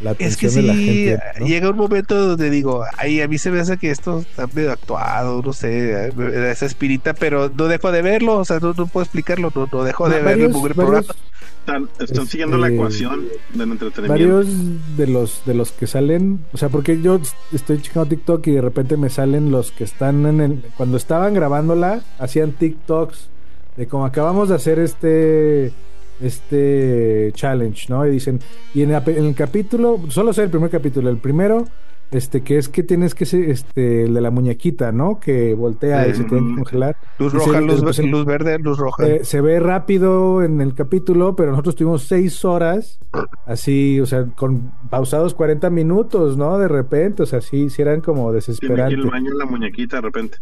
[0.00, 1.22] la Es que atención de la sí, gente.
[1.40, 1.46] ¿no?
[1.46, 4.72] llega un momento donde digo, ay, a mí se me hace que esto está medio
[4.72, 6.12] actuado, no sé,
[6.50, 9.84] esa espirita, pero no dejo de verlo, o sea, no, no puedo explicarlo, no, no
[9.84, 11.14] dejo de ver el varios, mugre varios, programa.
[11.60, 16.44] están, están Este, siguiendo la ecuación del entretenimiento varios de los de los que salen,
[16.52, 17.20] o sea, porque yo
[17.52, 21.34] estoy checando TikTok y de repente me salen los que están en el cuando estaban
[21.34, 23.28] grabándola, hacían TikToks
[23.76, 25.72] de como acabamos de hacer este
[26.20, 28.06] este challenge, ¿no?
[28.06, 28.40] Y dicen,
[28.74, 31.64] y en, el capítulo, solo sé el primer capítulo, el primero
[32.12, 35.18] este que es que tienes que ser este el de la muñequita, ¿no?
[35.18, 36.96] Que voltea y se tiene que congelar.
[37.18, 39.04] Luz roja, luz, pues, el- luz verde, luz roja.
[39.04, 43.00] Eh, se ve rápido en el capítulo, pero nosotros tuvimos seis horas,
[43.44, 46.58] así, o sea, con pausados 40 minutos, ¿no?
[46.58, 48.98] De repente, o sea, sí, sí eran como Tiene desesperantes.
[49.04, 50.38] al baño en la muñequita de repente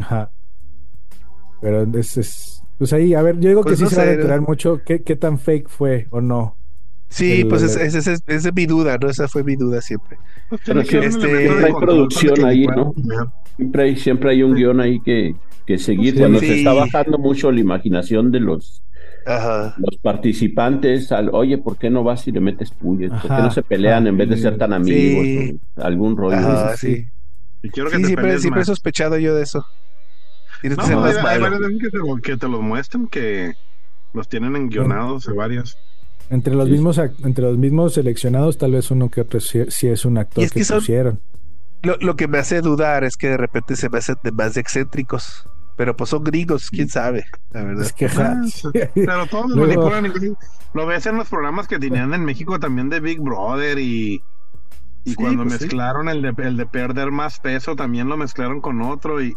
[0.00, 0.30] Ajá.
[1.60, 4.02] Pero es, es- pues ahí, a ver, yo digo Pues que sí no se va
[4.04, 6.56] a enterar mucho qué, qué tan fake fue o no.
[7.10, 9.10] sí, el- pues es- el- es- es- esa es mi duda, ¿no?
[9.10, 10.16] Esa fue mi duda siempre.
[10.48, 12.94] Pues Pero un este, hay producción ahí, ¿no?
[13.56, 15.34] Siempre hay, siempre hay un guion ahí que,
[15.66, 16.14] que seguir.
[16.14, 16.18] Sí.
[16.20, 16.52] Cuando se Sí.
[16.60, 18.82] está bajando mucho la imaginación de los,
[19.26, 19.74] Ajá.
[19.76, 23.10] los participantes, al, oye, ¿por qué no vas y le metes puyes?
[23.10, 25.24] ¿Por qué no se pelean en vez de ser tan amigos?
[25.26, 25.60] Sí.
[25.76, 26.36] o algún rollo.
[26.38, 27.04] Ajá, sí, sí.
[27.62, 29.64] y quiero que Sí, te siempre, siempre he sospechado yo de eso.
[30.60, 31.40] Tienes que No, ser hay, más hay malo.
[31.42, 33.54] varias veces que te, que te los muestran que
[34.12, 35.76] los tienen enguionados de varios
[36.28, 36.72] Entre los Sí.
[36.72, 40.44] mismos entre los mismos seleccionados, tal vez uno que otro sí, sí es un actor
[40.44, 41.20] es que, que son- pusieron.
[41.82, 44.56] Lo, lo que me hace dudar es que de repente se me hacen de más
[44.58, 45.44] excéntricos.
[45.76, 47.84] Pero pues son gringos, quién sabe, la verdad.
[47.86, 48.68] Es que Ah, sí.
[48.94, 49.90] pero todos los Luego-
[50.74, 54.20] lo ves en los programas que tenían en México también de Big Brother y
[55.02, 55.64] y Sí, cuando pues sí.
[55.64, 59.34] mezclaron el de el de perder más peso también lo mezclaron con otro y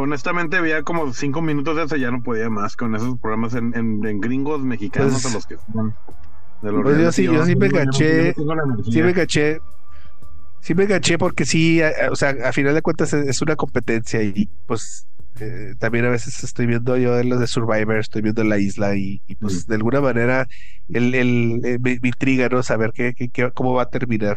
[0.00, 3.72] honestamente había como cinco minutos de eso ya no podía más con esos programas en,
[3.76, 7.70] en, en gringos mexicanos Pues- a los que de Pues yo sí- yo sí me
[7.70, 8.34] caché-.
[8.90, 9.60] Sí me caché.
[10.60, 13.42] Sí me caché porque sí, a- a- o sea, a final de cuentas es, es
[13.42, 15.06] una competencia y pues
[15.40, 18.96] eh, también a veces estoy viendo yo en los de Survivor, estoy viendo la isla
[18.96, 20.48] y, y, pues de alguna manera
[20.88, 22.60] el, el, eh, me, me intriga, ¿no?
[22.64, 24.36] Saber qué- qué- cómo va a terminar.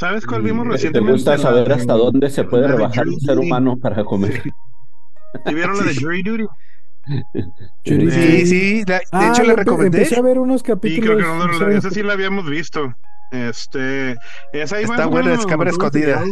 [0.00, 1.12] ¿Sabes cuál vimos Y- ¿Te recientemente?
[1.12, 4.42] gusta La saber hasta dónde se puede rebajar un ser humano para comer?
[5.46, 6.00] ¿Sí vieron la de Sí.
[6.02, 6.46] Jury Duty?
[7.84, 9.98] Sí, sí, la- de Ah, hecho la empe- recomendé.
[9.98, 11.04] Empecé a ver unos Sí, capítulos.
[11.04, 12.94] creo que no, no, esa sí la habíamos visto.
[13.30, 14.16] Este,
[14.52, 16.22] esa Está buena, es cámara escondida.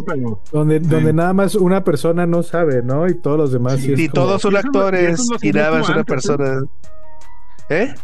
[0.51, 0.87] Donde, Sí.
[0.87, 3.07] donde nada más una persona no sabe, ¿no?
[3.07, 5.89] Y todos los demás sí, es Y como- todos son actores eso y nada más
[5.89, 6.61] una antes, persona.
[7.69, 7.95] ¿Eh?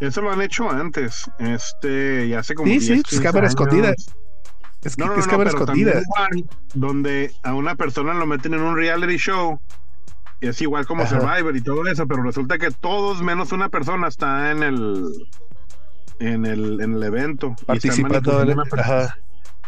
[0.00, 1.28] Eso lo han hecho antes.
[1.38, 3.50] Este, ya hace como Sí, 10, sí, pues 15 cámara años.
[3.50, 3.94] escondida.
[4.82, 5.92] Es que No, no, es no, cámara pero escondida.
[5.92, 6.04] también
[6.40, 9.60] igual, donde a una persona lo meten en un reality show.
[10.40, 11.20] y Es igual como Ajá.
[11.20, 15.06] Survivor y todo eso, pero resulta que todos menos una persona está en el
[16.18, 17.54] en el, en el evento.
[17.66, 18.82] manipulando una persona.
[18.82, 19.18] Ajá.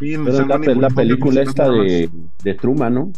[0.00, 2.10] Sí, Pero es la, película esta de,
[2.42, 3.12] de Truman, ¿no?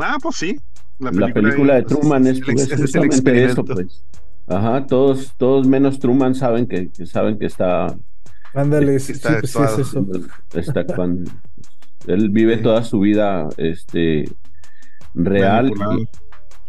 [0.00, 0.58] Ah, pues sí.
[0.98, 4.02] La película de Truman es, el pues, es el justamente eso, pues.
[4.46, 7.94] Ajá, todos, todos menos Truman saben que, que saben que está,
[8.54, 10.06] Ándale, sí, Está pues sí es eso.
[10.54, 11.30] está actuando.
[12.06, 12.62] Él vive Sí.
[12.62, 14.24] toda su vida, este,
[15.14, 15.72] real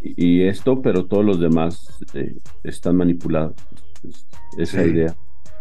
[0.02, 3.54] y, y esto, pero todos los demás eh, están manipulados.
[4.06, 4.26] Es-
[4.58, 4.90] esa Sí.
[4.90, 5.16] idea.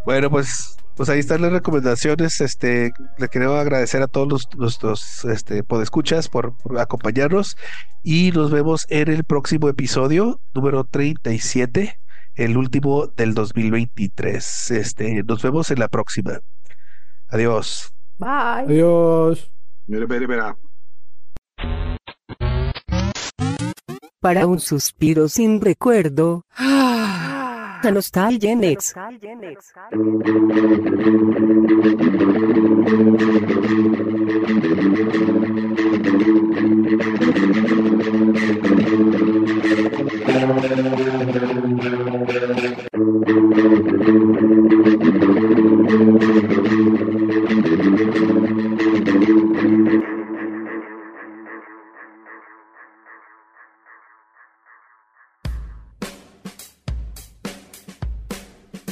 [0.06, 2.42] Bueno, pues, pues ahí están las recomendaciones.
[2.42, 7.56] Este, le queremos agradecer a todos los, nuestros este, podescuchas por, por acompañarnos
[8.04, 12.00] y nos vemos en el próximo episodio número 37,
[12.36, 14.72] el último del 2023.
[14.72, 16.40] Este, nos vemos en la próxima.
[17.28, 17.94] Adiós.
[18.18, 18.66] Bye.
[18.66, 19.52] Adiós.
[19.88, 20.58] Mira, mira, mira.
[24.22, 26.44] Para un suspiro sin recuerdo.
[26.58, 28.94] La nostalgia en ex.
[42.40, 42.89] Thank you.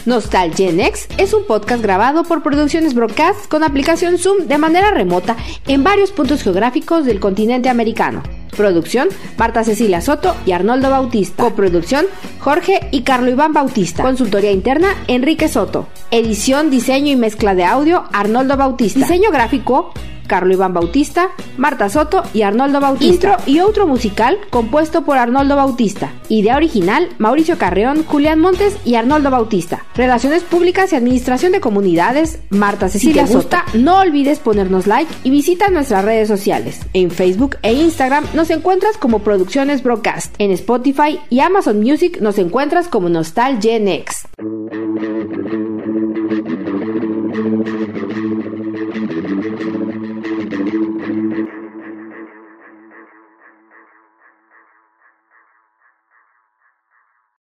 [0.07, 5.35] Nostalgenex es un podcast grabado por Producciones Broadcast con aplicación Zoom de manera remota
[5.67, 8.23] en varios puntos geográficos del continente americano.
[8.55, 11.43] Producción, Marta Cecilia Soto y Arnoldo Bautista.
[11.43, 12.05] Coproducción,
[12.39, 14.01] Jorge y Carlo Iván Bautista.
[14.01, 15.89] Consultoría interna, Enrique Soto.
[16.09, 19.01] Edición, diseño y mezcla de audio, Arnoldo Bautista.
[19.01, 19.91] Diseño gráfico,
[20.27, 23.07] Carlo Iván Bautista, Marta Soto y Arnoldo Bautista.
[23.07, 26.13] Intro y outro musical compuesto por Arnoldo Bautista.
[26.29, 29.85] Idea original, Mauricio Carreón, Julián Montes y Arnoldo Bautista.
[29.95, 33.57] Relaciones públicas y administración de comunidades, Marta Cecilia Si te Soto.
[33.73, 36.81] No olvides ponernos like y visita nuestras redes sociales.
[36.93, 40.35] En Facebook e Instagram nos encuentras como Producciones Broadcast.
[40.37, 44.27] En Spotify y Amazon Music nos encuentras como Nostalgenex.
[44.37, 45.76] Thank